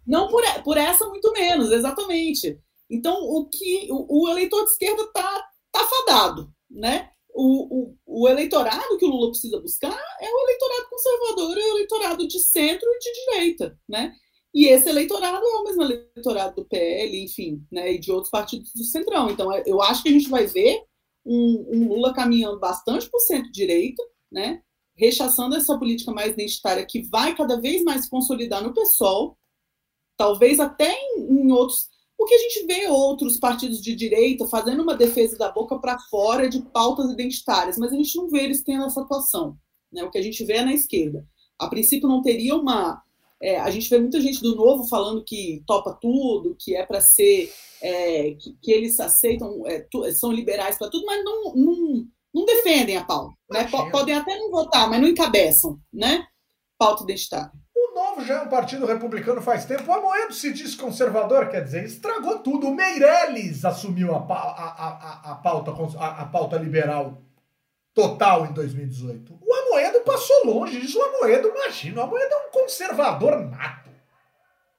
Não 0.06 0.28
por, 0.30 0.44
por 0.64 0.78
essa, 0.78 1.06
muito 1.08 1.32
menos, 1.34 1.72
exatamente. 1.72 2.58
Então, 2.90 3.16
o 3.22 3.46
que 3.46 3.88
o, 3.92 4.24
o 4.24 4.30
eleitor 4.30 4.64
de 4.64 4.72
esquerda 4.72 5.02
está 5.04 5.50
tá 5.72 5.86
fadado, 5.86 6.50
né? 6.70 7.10
O, 7.38 7.92
o, 7.92 7.98
o, 8.24 8.28
eleitorado 8.28 8.98
que 8.98 9.06
o 9.06 9.10
Lula 9.10 9.30
precisa 9.30 9.60
buscar 9.60 9.96
é 10.20 10.28
o 10.28 10.40
eleitorado 10.44 10.90
conservador, 10.90 11.58
é 11.58 11.62
o 11.62 11.76
eleitorado 11.76 12.28
de 12.28 12.40
centro 12.40 12.90
e 12.90 13.00
de 13.00 13.14
direita, 13.14 13.80
né? 13.88 14.16
E 14.54 14.66
esse 14.66 14.90
eleitorado 14.90 15.46
é 15.46 15.56
o 15.58 15.64
mesmo 15.64 15.84
eleitorado 15.84 16.56
do 16.56 16.66
PL, 16.66 17.24
enfim, 17.24 17.64
né, 17.72 17.94
e 17.94 18.00
de 18.00 18.12
outros 18.12 18.32
partidos 18.32 18.74
do 18.74 18.84
Centrão. 18.84 19.30
Então, 19.30 19.52
é, 19.54 19.62
eu 19.68 19.80
acho 19.84 20.02
que 20.02 20.10
a 20.10 20.12
gente 20.12 20.30
vai 20.30 20.48
ver 20.48 20.82
um, 21.24 21.68
um 21.74 21.88
Lula 21.90 22.12
caminhando 22.12 22.60
bastante 22.60 23.08
por 23.08 23.20
centro-direita, 23.20 24.02
né, 24.32 24.64
rechaçando 24.96 25.56
essa 25.56 25.78
política 25.78 26.12
mais 26.12 26.32
identitária 26.32 26.84
que 26.86 27.04
vai 27.04 27.36
cada 27.36 27.62
vez 27.62 27.84
mais 27.84 28.06
se 28.06 28.10
consolidar 28.10 28.64
no 28.64 28.74
PSOL, 28.74 29.38
talvez 30.18 30.60
até 30.60 30.92
em, 30.92 31.44
em 31.44 31.52
outros 31.52 31.88
porque 32.18 32.34
a 32.34 32.40
gente 32.40 32.66
vê 32.66 32.88
outros 32.88 33.38
partidos 33.38 33.80
de 33.80 33.96
direita 33.96 34.48
fazendo 34.48 34.82
uma 34.82 34.96
defesa 34.96 35.38
da 35.38 35.52
boca 35.52 35.78
para 35.78 36.00
fora 36.10 36.50
de 36.50 36.62
pautas 36.62 37.12
identitárias, 37.12 37.78
mas 37.78 37.94
a 37.94 37.96
gente 37.96 38.16
não 38.18 38.28
vê 38.28 38.40
eles 38.40 38.64
tendo 38.64 38.86
essa 38.86 39.02
atuação. 39.02 39.56
Né? 39.92 40.04
O 40.04 40.10
que 40.10 40.18
a 40.18 40.22
gente 40.22 40.44
vê 40.44 40.54
é 40.54 40.66
na 40.66 40.74
esquerda. 40.74 41.24
A 41.60 41.68
princípio 41.68 42.10
não 42.10 42.22
teria 42.22 42.56
uma, 42.56 43.04
É, 43.40 43.60
a 43.60 43.70
gente 43.70 43.88
vê 43.88 44.00
muita 44.00 44.20
gente 44.20 44.42
do 44.42 44.56
novo 44.56 44.90
falando 44.90 45.24
que 45.24 45.64
topa 45.68 45.94
tudo, 46.02 46.58
que 46.60 46.76
é 46.76 46.84
para 46.84 47.00
ser, 47.00 47.54
é, 47.84 48.32
que, 48.32 48.58
que, 48.64 48.72
eles 48.72 49.00
aceitam, 49.00 49.62
é, 49.68 49.86
tu, 49.92 50.12
são 50.14 50.32
liberais 50.32 50.76
para 50.76 50.90
tudo, 50.90 51.06
mas 51.06 51.24
não, 51.24 51.54
não, 51.54 52.08
não, 52.34 52.46
defendem 52.46 52.98
a 52.98 53.06
pauta. 53.06 53.36
Né? 53.52 53.70
Podem 53.92 54.16
até 54.16 54.36
não 54.40 54.50
votar, 54.50 54.90
mas 54.90 55.00
não 55.00 55.08
encabeçam, 55.08 55.80
né? 55.94 56.26
Pauta 56.80 57.04
identitária. 57.04 57.52
Novo 57.98 58.24
já 58.24 58.36
é 58.36 58.42
um 58.42 58.48
partido 58.48 58.86
republicano 58.86 59.42
faz 59.42 59.66
tempo. 59.66 59.90
O 59.90 59.94
Amoedo 59.94 60.32
se 60.32 60.54
diz 60.54 60.76
conservador, 60.76 61.50
quer 61.50 61.64
dizer, 61.64 61.84
estragou 61.84 62.38
tudo. 62.40 62.68
O 62.68 62.76
Meirelles 62.76 63.66
assumiu 63.66 64.14
a, 64.14 64.20
a, 64.20 65.32
a, 65.32 65.32
a 65.32 65.36
pauta, 65.36 65.72
a, 65.98 66.22
a 66.22 66.26
pauta 66.26 66.58
liberal 66.58 67.20
total 67.96 68.46
em 68.46 68.54
2018. 68.54 69.40
O 69.42 69.54
Amoedo 69.54 70.02
passou 70.02 70.46
longe 70.46 70.80
disso. 70.80 71.00
O 71.00 71.04
Amoedo, 71.04 71.48
imagina, 71.48 72.02
o 72.02 72.04
Amoedo 72.04 72.32
é 72.32 72.48
um 72.48 72.52
conservador 72.52 73.40
nato. 73.40 73.90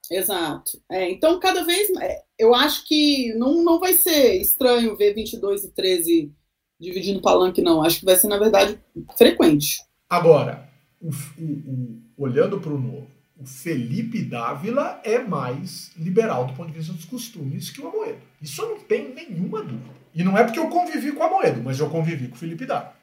Exato. 0.09 0.81
É, 0.89 1.11
então, 1.11 1.37
cada 1.41 1.65
vez 1.65 1.91
mais. 1.91 2.13
Eu 2.37 2.55
acho 2.55 2.87
que 2.87 3.33
não, 3.33 3.61
não 3.63 3.79
vai 3.81 3.93
ser 3.93 4.35
estranho 4.37 4.95
ver 4.95 5.13
22 5.13 5.65
e 5.65 5.71
13 5.71 6.33
dividindo 6.79 7.21
palanque, 7.21 7.61
não. 7.61 7.83
Acho 7.83 7.99
que 7.99 8.05
vai 8.05 8.15
ser, 8.15 8.27
na 8.29 8.37
verdade, 8.37 8.79
frequente. 9.17 9.83
Agora, 10.09 10.69
o, 11.01 11.09
o, 11.09 11.43
o, 11.43 12.01
olhando 12.19 12.59
para 12.59 12.71
o 12.71 12.79
novo, 12.79 13.07
o 13.37 13.45
Felipe 13.45 14.21
Dávila 14.21 14.99
é 15.03 15.17
mais 15.17 15.91
liberal 15.95 16.45
do 16.45 16.53
ponto 16.53 16.69
de 16.69 16.77
vista 16.77 16.91
dos 16.91 17.05
costumes 17.05 17.69
que 17.69 17.79
o 17.79 17.87
Amoedo. 17.87 18.21
Isso 18.41 18.61
eu 18.61 18.69
não 18.69 18.79
tenho 18.81 19.15
nenhuma 19.15 19.63
dúvida. 19.63 19.97
E 20.13 20.23
não 20.23 20.37
é 20.37 20.43
porque 20.43 20.59
eu 20.59 20.67
convivi 20.67 21.13
com 21.13 21.21
o 21.21 21.23
Amoedo, 21.23 21.63
mas 21.63 21.79
eu 21.79 21.89
convivi 21.89 22.27
com 22.27 22.35
o 22.35 22.37
Felipe 22.37 22.65
Dávila. 22.65 22.93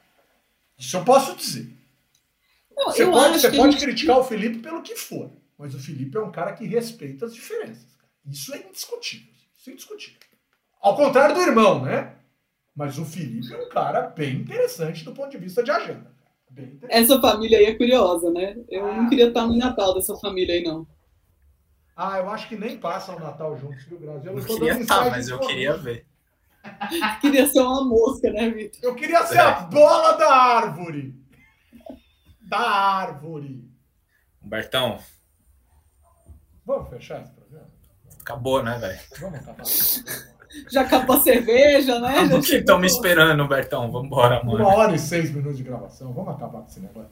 Isso 0.77 0.95
eu 0.95 1.03
posso 1.03 1.35
dizer. 1.35 1.67
Não, 2.75 2.85
você 2.85 3.07
pode, 3.07 3.39
você 3.39 3.51
pode 3.51 3.71
gente... 3.73 3.83
criticar 3.83 4.19
o 4.19 4.23
Felipe 4.23 4.59
pelo 4.59 4.83
que 4.83 4.95
for, 4.95 5.31
mas 5.57 5.73
o 5.73 5.79
Felipe 5.79 6.15
é 6.15 6.21
um 6.21 6.31
cara 6.31 6.53
que 6.53 6.67
respeita 6.67 7.25
as 7.25 7.33
diferenças. 7.33 7.87
Isso 8.23 8.53
é 8.53 8.59
indiscutível. 8.59 9.33
Isso 9.57 9.69
é 9.71 9.73
indiscutível. 9.73 10.19
Ao 10.79 10.95
contrário 10.95 11.33
do 11.33 11.41
irmão, 11.41 11.83
né? 11.83 12.13
Mas 12.75 12.99
o 12.99 13.05
Felipe 13.05 13.51
é 13.51 13.57
um 13.57 13.69
cara 13.69 14.01
bem 14.01 14.35
interessante 14.35 15.03
do 15.03 15.11
ponto 15.11 15.31
de 15.31 15.39
vista 15.39 15.63
de 15.63 15.71
agenda. 15.71 16.15
Essa 16.89 17.19
família 17.21 17.59
aí 17.59 17.65
é 17.65 17.75
curiosa, 17.75 18.31
né? 18.31 18.55
Eu 18.69 18.85
ah, 18.85 18.97
não 18.97 19.09
queria 19.09 19.27
estar 19.27 19.45
no 19.45 19.55
Natal 19.55 19.93
dessa 19.93 20.15
família 20.17 20.55
aí, 20.55 20.63
não. 20.63 20.87
Ah, 21.95 22.19
eu 22.19 22.29
acho 22.29 22.47
que 22.47 22.55
nem 22.55 22.77
passam 22.77 23.15
o 23.15 23.19
Natal 23.19 23.57
juntos, 23.57 23.83
viu, 23.85 23.99
Brasil? 23.99 24.31
Eu, 24.31 24.39
eu 24.39 24.45
queria 24.45 24.79
estar, 24.79 25.09
mas 25.09 25.27
eu 25.27 25.39
queria 25.39 25.75
ver. 25.77 26.05
queria 27.21 27.47
ser 27.47 27.61
uma 27.61 27.83
mosca, 27.85 28.31
né, 28.31 28.49
Vitor? 28.49 28.79
Eu 28.83 28.95
queria 28.95 29.25
ser 29.25 29.37
é. 29.37 29.41
a 29.41 29.61
bola 29.61 30.13
da 30.13 30.33
árvore. 30.33 31.15
Da 32.41 32.59
árvore. 32.59 33.69
Humbertão. 34.43 34.99
Vamos 36.65 36.89
fechar 36.89 37.21
esse 37.21 37.31
programa? 37.31 37.67
Acabou, 38.21 38.63
né, 38.63 38.77
velho? 38.77 38.99
Vamos 39.19 39.39
acabar. 39.39 39.63
Já 40.69 40.81
acabou 40.81 41.17
a 41.17 41.21
cerveja, 41.21 41.99
né? 41.99 42.23
O 42.33 42.41
que 42.41 42.55
estão 42.55 42.79
me 42.79 42.87
esperando, 42.87 43.43
Humbertão? 43.43 43.91
Vamos 43.91 44.07
embora, 44.07 44.43
mano. 44.43 44.59
Uma 44.59 44.75
hora 44.75 44.95
e 44.95 44.99
seis 44.99 45.31
minutos 45.31 45.57
de 45.57 45.63
gravação. 45.63 46.13
Vamos 46.13 46.33
acabar 46.33 46.59
com 46.61 46.67
esse 46.67 46.79
negócio. 46.79 47.09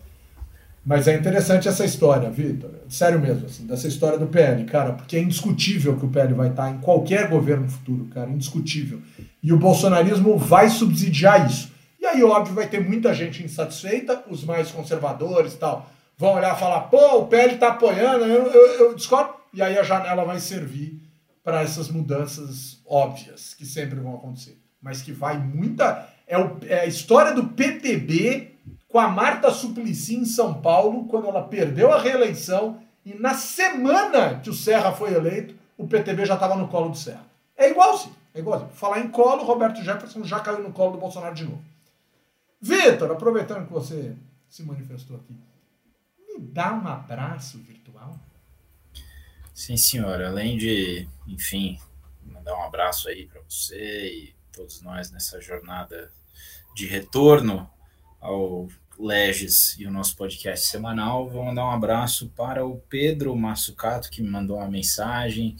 Mas 0.85 1.07
é 1.07 1.15
interessante 1.15 1.67
essa 1.67 1.83
história, 1.83 2.29
Vitor. 2.29 2.69
Sério 2.87 3.19
mesmo, 3.19 3.47
assim, 3.47 3.65
dessa 3.65 3.87
história 3.87 4.19
do 4.19 4.27
PL, 4.27 4.63
cara, 4.65 4.93
porque 4.93 5.17
é 5.17 5.19
indiscutível 5.19 5.97
que 5.97 6.05
o 6.05 6.09
PL 6.09 6.33
vai 6.35 6.49
estar 6.49 6.69
em 6.69 6.77
qualquer 6.77 7.27
governo 7.27 7.67
futuro, 7.67 8.05
cara, 8.13 8.29
indiscutível. 8.29 9.01
E 9.41 9.51
o 9.51 9.57
bolsonarismo 9.57 10.37
vai 10.37 10.69
subsidiar 10.69 11.49
isso. 11.49 11.71
E 11.99 12.05
aí, 12.05 12.23
óbvio, 12.23 12.53
vai 12.53 12.67
ter 12.67 12.87
muita 12.87 13.15
gente 13.15 13.43
insatisfeita, 13.43 14.25
os 14.29 14.43
mais 14.43 14.69
conservadores 14.69 15.53
e 15.53 15.57
tal, 15.57 15.89
vão 16.15 16.35
olhar 16.35 16.55
e 16.55 16.59
falar, 16.59 16.81
pô, 16.81 17.17
o 17.17 17.25
PL 17.25 17.57
tá 17.57 17.69
apoiando, 17.69 18.25
eu, 18.25 18.45
eu, 18.45 18.67
eu 18.79 18.95
discordo. 18.95 19.33
E 19.51 19.63
aí 19.63 19.79
a 19.79 19.83
janela 19.83 20.23
vai 20.23 20.39
servir 20.39 21.01
para 21.43 21.61
essas 21.61 21.89
mudanças 21.89 22.74
óbvias 22.87 23.53
que 23.53 23.65
sempre 23.65 23.99
vão 23.99 24.15
acontecer. 24.15 24.57
Mas 24.81 25.01
que 25.01 25.11
vai 25.11 25.37
muita. 25.37 26.09
É, 26.27 26.37
o, 26.37 26.57
é 26.63 26.81
a 26.81 26.85
história 26.85 27.33
do 27.33 27.47
PTB 27.49 28.55
com 28.87 28.99
a 28.99 29.07
Marta 29.07 29.51
Suplicy 29.51 30.15
em 30.15 30.25
São 30.25 30.61
Paulo, 30.61 31.05
quando 31.07 31.27
ela 31.27 31.43
perdeu 31.43 31.91
a 31.91 32.01
reeleição, 32.01 32.81
e 33.05 33.13
na 33.13 33.33
semana 33.33 34.39
que 34.39 34.49
o 34.49 34.53
Serra 34.53 34.93
foi 34.93 35.13
eleito, 35.13 35.53
o 35.77 35.87
PTB 35.87 36.25
já 36.25 36.35
estava 36.35 36.55
no 36.55 36.67
colo 36.69 36.89
do 36.89 36.97
Serra. 36.97 37.25
É 37.57 37.69
igualzinho, 37.69 38.15
é 38.33 38.39
igualzinho. 38.39 38.71
Falar 38.71 38.99
em 38.99 39.09
colo, 39.09 39.43
Roberto 39.43 39.83
Jefferson 39.83 40.23
já 40.23 40.39
caiu 40.39 40.63
no 40.63 40.71
colo 40.71 40.93
do 40.93 40.97
Bolsonaro 40.97 41.35
de 41.35 41.43
novo. 41.43 41.61
Vitor, 42.61 43.11
aproveitando 43.11 43.67
que 43.67 43.73
você 43.73 44.15
se 44.49 44.63
manifestou 44.63 45.17
aqui, 45.17 45.35
me 46.27 46.39
dá 46.39 46.73
um 46.73 46.87
abraço 46.87 47.57
virtual? 47.59 48.17
Sim, 49.53 49.77
senhora. 49.77 50.29
Além 50.29 50.57
de, 50.57 51.07
enfim, 51.27 51.77
mandar 52.45 52.59
um 52.59 52.63
abraço 52.63 53.09
aí 53.09 53.25
para 53.25 53.41
você 53.41 54.07
e 54.07 54.35
todos 54.53 54.79
nós 54.83 55.09
nessa 55.09 55.41
jornada 55.41 56.11
de 56.75 56.85
retorno 56.85 57.67
ao 58.21 58.67
Leges 58.99 59.75
e 59.79 59.87
o 59.87 59.91
nosso 59.91 60.15
podcast 60.15 60.67
semanal. 60.67 61.27
Vou 61.27 61.43
mandar 61.43 61.65
um 61.65 61.71
abraço 61.71 62.29
para 62.29 62.63
o 62.63 62.77
Pedro 62.87 63.35
Massucato, 63.35 64.11
que 64.11 64.21
me 64.21 64.29
mandou 64.29 64.57
uma 64.57 64.69
mensagem 64.69 65.55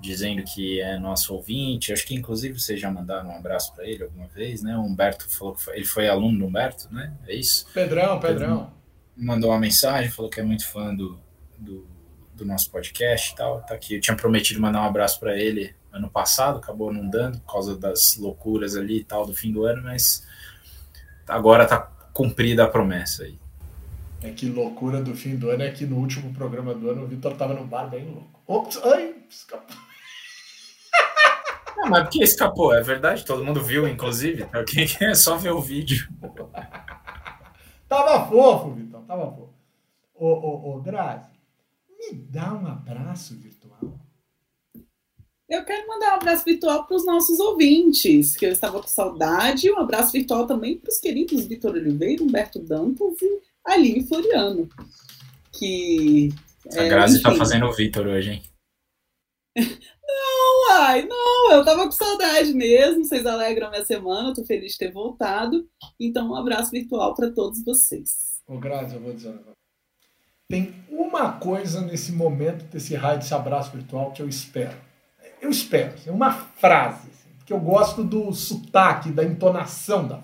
dizendo 0.00 0.44
que 0.44 0.80
é 0.80 0.96
nosso 0.96 1.34
ouvinte. 1.34 1.92
Acho 1.92 2.06
que 2.06 2.14
inclusive 2.14 2.58
vocês 2.58 2.80
já 2.80 2.90
mandaram 2.90 3.30
um 3.30 3.36
abraço 3.36 3.74
para 3.74 3.84
ele 3.86 4.04
alguma 4.04 4.28
vez, 4.28 4.62
né? 4.62 4.76
O 4.76 4.82
Humberto 4.82 5.28
falou 5.28 5.54
que 5.54 5.62
foi, 5.62 5.76
ele 5.76 5.84
foi 5.84 6.08
aluno 6.08 6.38
do 6.38 6.46
Humberto, 6.46 6.88
né? 6.94 7.12
É 7.26 7.34
isso? 7.34 7.66
Pedrão, 7.74 8.20
Pedrão. 8.20 8.72
Mandou 9.16 9.50
uma 9.50 9.58
mensagem, 9.58 10.08
falou 10.08 10.30
que 10.30 10.38
é 10.38 10.44
muito 10.44 10.64
fã 10.66 10.94
do, 10.94 11.20
do, 11.58 11.86
do 12.32 12.44
nosso 12.44 12.70
podcast 12.70 13.32
e 13.32 13.36
tal. 13.36 13.60
Tá 13.62 13.74
aqui. 13.74 13.96
Eu 13.96 14.00
tinha 14.00 14.16
prometido 14.16 14.60
mandar 14.60 14.82
um 14.82 14.86
abraço 14.86 15.18
para 15.18 15.36
ele 15.36 15.76
ano 15.92 16.10
passado, 16.10 16.58
acabou 16.58 16.92
não 16.92 17.08
dando 17.08 17.38
por 17.40 17.52
causa 17.52 17.76
das 17.76 18.16
loucuras 18.16 18.76
ali 18.76 18.98
e 18.98 19.04
tal 19.04 19.26
do 19.26 19.34
fim 19.34 19.52
do 19.52 19.64
ano, 19.64 19.82
mas 19.82 20.26
agora 21.26 21.66
tá 21.66 21.78
cumprida 22.12 22.64
a 22.64 22.68
promessa 22.68 23.24
aí. 23.24 23.38
É 24.20 24.30
que 24.30 24.48
loucura 24.48 25.00
do 25.00 25.14
fim 25.14 25.36
do 25.36 25.50
ano 25.50 25.62
é 25.62 25.70
que 25.70 25.86
no 25.86 25.96
último 25.96 26.32
programa 26.32 26.74
do 26.74 26.90
ano 26.90 27.04
o 27.04 27.06
Vitor 27.06 27.36
tava 27.36 27.54
no 27.54 27.64
bar 27.64 27.88
bem 27.88 28.04
louco. 28.06 28.42
Ops, 28.46 28.80
ai, 28.84 29.14
escapou. 29.28 29.76
Não, 31.76 31.90
mas 31.90 32.08
que 32.08 32.22
escapou? 32.22 32.74
É 32.74 32.82
verdade, 32.82 33.24
todo 33.24 33.44
mundo 33.44 33.62
viu, 33.62 33.86
inclusive. 33.86 34.46
É 35.00 35.14
só 35.14 35.36
ver 35.36 35.52
o 35.52 35.60
vídeo. 35.60 36.08
tava 37.88 38.28
fofo, 38.28 38.72
Vitor, 38.72 39.02
tava 39.02 39.30
fofo. 39.30 39.54
Ô, 40.14 40.26
ô, 40.26 40.74
ô, 40.74 40.80
Grazi, 40.80 41.30
me 41.88 42.14
dá 42.14 42.52
um 42.52 42.66
abraço 42.66 43.36
virtual. 43.36 43.78
Eu 45.48 45.64
quero 45.64 45.88
mandar 45.88 46.12
um 46.12 46.16
abraço 46.16 46.44
virtual 46.44 46.84
para 46.84 46.94
os 46.94 47.06
nossos 47.06 47.40
ouvintes, 47.40 48.36
que 48.36 48.44
eu 48.44 48.52
estava 48.52 48.82
com 48.82 48.86
saudade. 48.86 49.70
Um 49.70 49.78
abraço 49.78 50.12
virtual 50.12 50.46
também 50.46 50.76
para 50.76 50.90
os 50.90 50.98
queridos 50.98 51.46
Vitor 51.46 51.72
Oliveira, 51.72 52.22
Humberto 52.22 52.58
Dantas 52.58 53.16
e 53.22 53.40
Aline 53.64 54.06
Floriano. 54.06 54.68
Que. 55.50 56.28
A 56.76 56.84
é, 56.84 56.88
Grazi 56.90 57.16
está 57.16 57.34
fazendo 57.34 57.64
o 57.64 57.72
Vitor 57.72 58.06
hoje, 58.06 58.32
hein? 58.32 58.42
Não, 59.56 60.70
ai, 60.70 61.06
não, 61.06 61.52
eu 61.52 61.64
tava 61.64 61.86
com 61.86 61.92
saudade 61.92 62.52
mesmo. 62.52 63.04
Vocês 63.04 63.24
alegram 63.24 63.68
a 63.68 63.70
minha 63.70 63.84
semana, 63.84 64.34
tô 64.34 64.44
feliz 64.44 64.72
de 64.72 64.78
ter 64.78 64.92
voltado. 64.92 65.66
Então, 65.98 66.30
um 66.30 66.34
abraço 66.34 66.70
virtual 66.70 67.14
para 67.14 67.30
todos 67.30 67.64
vocês. 67.64 68.40
Ô, 68.46 68.58
Grazi, 68.58 68.96
eu 68.96 69.00
vou 69.00 69.14
dizer 69.14 69.30
agora. 69.30 69.56
Tem 70.46 70.74
uma 70.90 71.38
coisa 71.38 71.80
nesse 71.80 72.12
momento 72.12 72.64
desse 72.66 72.94
raio 72.94 73.18
desse 73.18 73.32
abraço 73.32 73.74
virtual 73.74 74.12
que 74.12 74.20
eu 74.20 74.28
espero 74.28 74.87
eu 75.40 75.50
espero, 75.50 75.94
assim, 75.94 76.10
uma 76.10 76.32
frase, 76.32 77.08
assim, 77.08 77.30
porque 77.36 77.52
eu 77.52 77.60
gosto 77.60 78.04
do 78.04 78.32
sotaque, 78.32 79.10
da 79.10 79.24
entonação 79.24 80.06
da. 80.06 80.20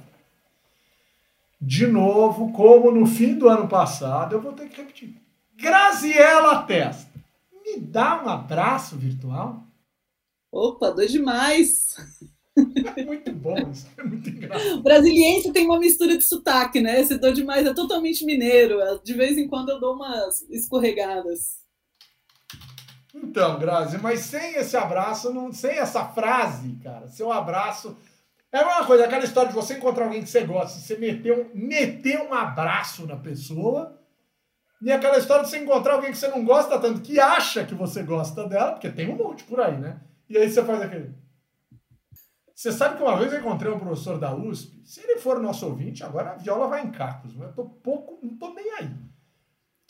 De 1.60 1.86
novo, 1.86 2.52
como 2.52 2.90
no 2.90 3.06
fim 3.06 3.34
do 3.34 3.48
ano 3.48 3.66
passado, 3.68 4.34
eu 4.34 4.40
vou 4.40 4.52
ter 4.52 4.68
que 4.68 4.76
repetir. 4.76 5.14
Graziela 5.56 6.62
Testa, 6.64 7.10
me 7.64 7.80
dá 7.80 8.22
um 8.22 8.28
abraço 8.28 8.96
virtual? 8.96 9.62
Opa, 10.52 10.90
dois 10.90 11.10
demais! 11.10 11.96
É 12.96 13.04
muito 13.04 13.32
bom 13.32 13.56
isso, 13.72 13.88
é 13.96 14.04
muito 14.04 14.28
engraçado. 14.28 14.82
Brasiliense 14.82 15.52
tem 15.52 15.64
uma 15.64 15.78
mistura 15.78 16.16
de 16.16 16.24
sotaque, 16.24 16.80
né? 16.80 17.00
Esse 17.00 17.18
dou 17.18 17.32
demais 17.32 17.66
é 17.66 17.74
totalmente 17.74 18.24
mineiro. 18.24 18.78
De 19.02 19.12
vez 19.12 19.36
em 19.36 19.48
quando 19.48 19.70
eu 19.70 19.80
dou 19.80 19.96
umas 19.96 20.42
escorregadas. 20.48 21.63
Então, 23.14 23.58
Grazi, 23.60 23.96
mas 23.98 24.20
sem 24.20 24.56
esse 24.56 24.76
abraço, 24.76 25.32
não, 25.32 25.52
sem 25.52 25.78
essa 25.78 26.04
frase, 26.06 26.74
cara, 26.82 27.06
seu 27.06 27.30
abraço. 27.30 27.96
É 28.50 28.60
uma 28.60 28.84
coisa, 28.84 29.04
aquela 29.04 29.24
história 29.24 29.48
de 29.48 29.54
você 29.54 29.74
encontrar 29.74 30.06
alguém 30.06 30.22
que 30.22 30.28
você 30.28 30.44
gosta, 30.44 30.80
você 30.80 30.96
meter 30.96 31.32
um, 31.32 31.50
meter 31.54 32.20
um 32.20 32.34
abraço 32.34 33.06
na 33.06 33.16
pessoa, 33.16 34.00
e 34.82 34.90
aquela 34.90 35.16
história 35.16 35.44
de 35.44 35.50
você 35.50 35.58
encontrar 35.58 35.94
alguém 35.94 36.10
que 36.10 36.18
você 36.18 36.28
não 36.28 36.44
gosta 36.44 36.78
tanto, 36.78 37.00
que 37.00 37.20
acha 37.20 37.64
que 37.64 37.74
você 37.74 38.02
gosta 38.02 38.48
dela, 38.48 38.72
porque 38.72 38.90
tem 38.90 39.08
um 39.08 39.16
monte 39.16 39.44
por 39.44 39.60
aí, 39.60 39.78
né? 39.78 40.00
E 40.28 40.36
aí 40.36 40.50
você 40.50 40.64
faz 40.64 40.82
aquele. 40.82 41.14
Você 42.54 42.72
sabe 42.72 42.96
que 42.96 43.02
uma 43.02 43.16
vez 43.16 43.32
eu 43.32 43.40
encontrei 43.40 43.72
um 43.72 43.78
professor 43.78 44.18
da 44.18 44.34
USP, 44.34 44.82
se 44.84 45.00
ele 45.00 45.18
for 45.18 45.40
nosso 45.40 45.66
ouvinte, 45.66 46.04
agora 46.04 46.32
a 46.32 46.34
viola 46.34 46.68
vai 46.68 46.84
em 46.84 46.90
cacos, 46.90 47.34
mas 47.34 47.48
eu 47.48 47.54
tô 47.54 47.64
pouco, 47.64 48.18
não 48.22 48.36
tô 48.36 48.52
nem 48.54 48.70
aí 48.72 48.90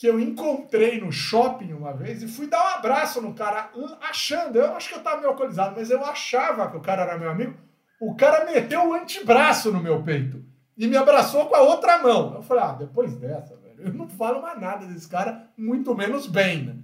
que 0.05 0.09
eu 0.11 0.21
encontrei 0.21 1.01
no 1.01 1.11
shopping 1.11 1.73
uma 1.73 1.91
vez 1.95 2.23
e 2.23 2.29
fui 2.29 2.47
dar 2.47 2.63
um 2.63 2.75
abraço 2.75 3.23
no 3.23 3.33
cara, 3.33 3.71
achando, 4.03 4.57
eu 4.57 4.77
acho 4.77 4.91
que 4.91 4.97
eu 4.97 5.03
tava 5.03 5.17
meio 5.17 5.31
alcoolizado, 5.31 5.75
mas 5.75 5.89
eu 5.89 6.05
achava 6.05 6.71
que 6.71 6.77
o 6.77 6.81
cara 6.83 7.05
era 7.05 7.17
meu 7.17 7.31
amigo. 7.31 7.55
O 7.99 8.15
cara 8.15 8.45
meteu 8.45 8.87
o 8.87 8.93
antebraço 8.93 9.73
no 9.73 9.83
meu 9.83 10.03
peito 10.03 10.45
e 10.77 10.87
me 10.87 10.95
abraçou 10.95 11.47
com 11.47 11.57
a 11.57 11.63
outra 11.63 12.03
mão. 12.03 12.35
Eu 12.35 12.43
falei, 12.43 12.65
ah, 12.65 12.73
depois 12.73 13.17
dessa, 13.17 13.57
velho, 13.57 13.77
eu 13.79 13.95
não 13.95 14.07
falo 14.07 14.43
mais 14.43 14.61
nada 14.61 14.85
desse 14.85 15.09
cara, 15.09 15.49
muito 15.57 15.95
menos 15.95 16.27
bem, 16.27 16.67
né? 16.67 16.77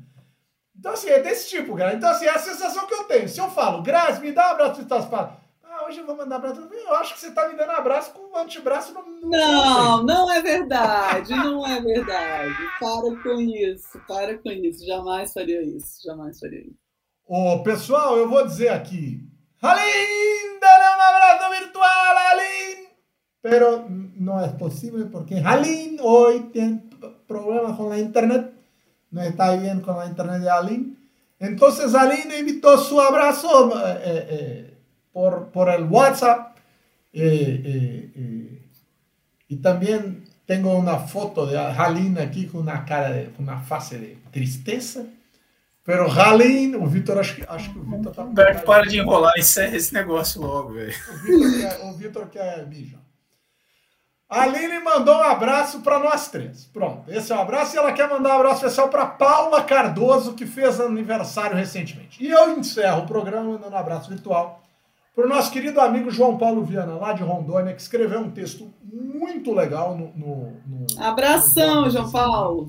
Então, 0.74 0.94
assim, 0.94 1.10
é 1.10 1.20
desse 1.20 1.50
tipo, 1.50 1.76
cara. 1.76 1.92
Então, 1.92 2.08
assim, 2.08 2.24
é 2.24 2.30
a 2.30 2.38
sensação 2.38 2.86
que 2.86 2.94
eu 2.94 3.04
tenho. 3.04 3.28
Se 3.28 3.38
eu 3.38 3.50
falo, 3.50 3.82
Grazi, 3.82 4.22
me 4.22 4.32
dá 4.32 4.48
um 4.48 4.52
abraço, 4.52 4.86
fala, 4.86 5.38
ah, 5.38 5.49
hoje 5.90 5.98
eu 5.98 6.06
vou 6.06 6.16
mandar 6.16 6.36
abraço. 6.36 6.60
Eu 6.60 6.94
acho 6.94 7.14
que 7.14 7.20
você 7.20 7.32
tá 7.32 7.48
me 7.48 7.56
dando 7.56 7.72
abraço 7.72 8.12
com 8.12 8.32
o 8.32 8.38
antebraço 8.38 8.94
no. 8.94 9.28
Não, 9.28 10.04
não 10.04 10.30
é 10.30 10.40
verdade, 10.40 11.30
não 11.34 11.66
é 11.66 11.80
verdade. 11.80 12.54
Para 12.78 13.22
com 13.22 13.40
isso, 13.40 14.00
para 14.06 14.38
com 14.38 14.50
isso. 14.50 14.86
Jamais 14.86 15.32
faria 15.32 15.60
isso, 15.62 16.00
jamais 16.04 16.38
faria 16.38 16.60
isso. 16.60 16.78
Ô, 17.26 17.62
pessoal, 17.62 18.16
eu 18.16 18.28
vou 18.28 18.46
dizer 18.46 18.68
aqui. 18.68 19.20
Halim, 19.60 20.58
dale 20.60 20.96
um 20.96 21.02
abraço 21.02 21.60
virtual, 21.60 22.16
Halim! 22.16 22.86
Pero 23.42 23.86
não 24.16 24.40
é 24.40 24.48
possível 24.48 25.08
porque 25.10 25.34
Halim 25.34 25.98
hoje 26.00 26.44
tem 26.52 26.78
problemas 27.26 27.76
com 27.76 27.90
a 27.90 27.98
internet 27.98 28.52
no 29.10 29.22
está 29.22 29.56
bien 29.56 29.80
con 29.80 29.96
la 29.96 30.06
internet 30.06 30.40
de 30.40 30.50
Aline. 30.50 30.96
Entonces 31.40 31.94
Aline 31.96 32.38
invitó 32.38 32.78
su 32.78 33.00
abrazo 33.00 33.72
eh, 33.76 33.98
eh, 34.04 34.69
por, 35.12 35.48
por, 35.48 35.68
el 35.68 35.84
WhatsApp. 35.84 36.56
Eh, 37.12 38.60
y 39.48 39.56
también 39.56 40.24
tengo 40.46 40.74
una 40.74 40.98
foto 40.98 41.46
de 41.46 41.58
Aline 41.58 42.22
aquí 42.22 42.46
con 42.46 42.62
una 42.62 42.84
cara 42.84 43.10
de, 43.10 43.30
con 43.30 43.46
una 43.48 43.60
fase 43.60 43.98
de 43.98 44.18
tristeza. 44.32 45.04
Pero 45.84 46.10
Aline, 46.10 46.76
o 46.76 46.86
Vitor, 46.86 47.18
acho 47.18 47.36
que, 47.36 47.46
acho 47.48 47.72
que 47.72 47.78
o 47.78 47.82
Vitor 47.82 48.12
tá. 48.12 48.26
Para 48.64 48.86
de 48.86 48.98
enrolar 48.98 49.32
e 49.36 49.40
encerra 49.40 49.76
esse 49.76 49.94
negócio 49.94 50.40
logo, 50.40 50.74
velho. 50.74 50.92
O 51.84 51.92
Vitor 51.94 52.28
quer, 52.28 52.56
quer 52.56 52.66
mijar. 52.66 53.00
A 54.28 54.42
Aline 54.42 54.78
mandou 54.78 55.16
um 55.16 55.22
abraço 55.24 55.80
para 55.80 55.98
nós 55.98 56.28
três. 56.28 56.66
Pronto, 56.66 57.10
esse 57.10 57.32
é 57.32 57.34
o 57.34 57.38
um 57.38 57.42
abraço. 57.42 57.74
E 57.74 57.78
ela 57.78 57.92
quer 57.92 58.08
mandar 58.08 58.30
um 58.30 58.38
abraço 58.38 58.64
especial 58.64 58.88
para 58.88 59.06
Paula 59.06 59.64
Cardoso, 59.64 60.34
que 60.34 60.46
fez 60.46 60.78
aniversário 60.80 61.56
recentemente. 61.56 62.24
E 62.24 62.28
eu 62.28 62.56
encerro 62.56 63.02
o 63.02 63.06
programa 63.06 63.50
mandando 63.50 63.74
um 63.74 63.78
abraço 63.78 64.08
virtual 64.08 64.59
para 65.14 65.26
o 65.26 65.28
nosso 65.28 65.50
querido 65.50 65.80
amigo 65.80 66.10
João 66.10 66.38
Paulo 66.38 66.64
Viana, 66.64 66.94
lá 66.94 67.12
de 67.12 67.22
Rondônia, 67.22 67.74
que 67.74 67.82
escreveu 67.82 68.20
um 68.20 68.30
texto 68.30 68.72
muito 68.82 69.52
legal 69.52 69.96
no. 69.96 70.12
no, 70.16 70.56
no 70.66 71.02
Abração, 71.02 71.82
no 71.82 71.90
João 71.90 72.10
Paulo! 72.10 72.68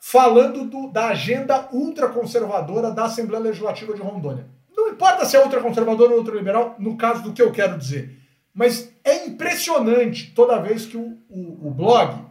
Falando 0.00 0.64
do, 0.64 0.90
da 0.90 1.08
agenda 1.08 1.68
ultraconservadora 1.72 2.90
da 2.90 3.04
Assembleia 3.04 3.42
Legislativa 3.42 3.94
de 3.94 4.00
Rondônia. 4.00 4.46
Não 4.76 4.88
importa 4.88 5.24
se 5.24 5.36
é 5.36 5.42
ultraconservador 5.42 6.10
ou 6.10 6.18
ultraliberal, 6.18 6.76
no 6.78 6.96
caso 6.96 7.22
do 7.22 7.32
que 7.32 7.42
eu 7.42 7.50
quero 7.50 7.76
dizer 7.76 8.18
mas 8.58 8.92
é 9.04 9.24
impressionante 9.24 10.32
toda 10.34 10.60
vez 10.60 10.84
que 10.84 10.96
o, 10.96 11.16
o, 11.30 11.68
o 11.68 11.70
blog 11.70 12.26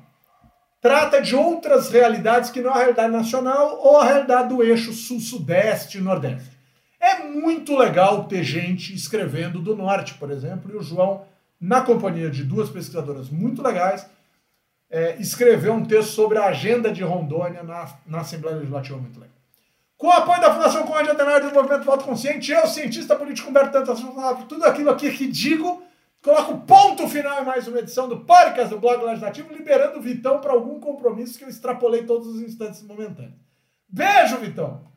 trata 0.82 1.22
de 1.22 1.34
outras 1.34 1.90
realidades 1.90 2.50
que 2.50 2.60
não 2.60 2.74
a 2.74 2.78
realidade 2.78 3.14
nacional 3.14 3.80
ou 3.82 3.96
a 3.96 4.04
realidade 4.04 4.50
do 4.50 4.62
eixo 4.62 4.92
sul-sudeste 4.92 5.98
e 5.98 6.02
nordeste. 6.02 6.57
É 7.08 7.24
muito 7.24 7.76
legal 7.76 8.26
ter 8.26 8.44
gente 8.44 8.94
escrevendo 8.94 9.60
do 9.62 9.76
norte, 9.76 10.14
por 10.16 10.32
exemplo, 10.32 10.72
e 10.72 10.76
o 10.76 10.82
João, 10.82 11.26
na 11.60 11.82
companhia 11.82 12.30
de 12.30 12.44
duas 12.44 12.70
pesquisadoras 12.70 13.30
muito 13.30 13.62
legais, 13.62 14.10
é, 14.90 15.16
escreveu 15.18 15.74
um 15.74 15.86
texto 15.86 16.12
sobre 16.12 16.38
a 16.38 16.46
agenda 16.46 16.92
de 16.92 17.04
Rondônia 17.04 17.64
na, 17.64 17.90
na 18.06 18.20
Assembleia 18.22 18.58
Legislativa 18.58 18.98
muito 18.98 19.20
legal. 19.20 19.36
Com 19.98 20.08
o 20.08 20.12
apoio 20.12 20.40
da 20.40 20.54
Fundação 20.54 20.86
Conrad 20.86 21.10
Adenauer 21.10 21.42
do 21.42 21.54
Movimento 21.54 21.84
Voto 21.84 22.06
Consciente, 22.06 22.52
eu, 22.52 22.68
cientista 22.68 23.16
político 23.16 23.50
Humberto 23.50 23.72
Tantas, 23.72 24.00
tudo 24.48 24.64
aquilo 24.66 24.92
aqui 24.92 25.12
que 25.12 25.28
digo 25.28 25.84
Coloca 26.22 26.52
o 26.52 26.62
ponto 26.62 27.08
final 27.08 27.42
em 27.42 27.46
mais 27.46 27.68
uma 27.70 27.80
edição 27.80 28.10
do 28.10 28.20
podcast 28.20 28.70
do 28.70 28.82
Blog 28.82 29.02
Legislativo, 29.02 29.54
liberando 29.54 30.00
o 30.00 30.02
Vitão 30.02 30.42
para 30.42 30.52
algum 30.52 30.78
compromisso 30.78 31.38
que 31.38 31.46
eu 31.46 31.50
extrapolei 31.50 32.04
todos 32.04 32.28
os 32.28 32.42
instantes 32.42 32.82
momentâneos. 32.84 33.40
Beijo, 33.88 34.38
Vitão! 34.38 34.92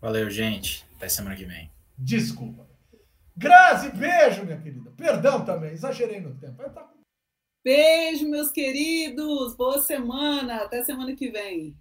Valeu, 0.00 0.30
gente. 0.30 0.87
Até 0.98 1.08
semana 1.08 1.36
que 1.36 1.44
vem. 1.44 1.70
Desculpa. 1.96 2.68
Grazi, 3.36 3.90
beijo, 3.90 4.44
minha 4.44 4.60
querida. 4.60 4.90
Perdão 4.96 5.44
também, 5.44 5.70
exagerei 5.70 6.20
no 6.20 6.34
tempo. 6.34 6.60
Beijo, 7.64 8.28
meus 8.28 8.50
queridos. 8.50 9.54
Boa 9.54 9.80
semana. 9.80 10.64
Até 10.64 10.82
semana 10.82 11.14
que 11.14 11.30
vem. 11.30 11.76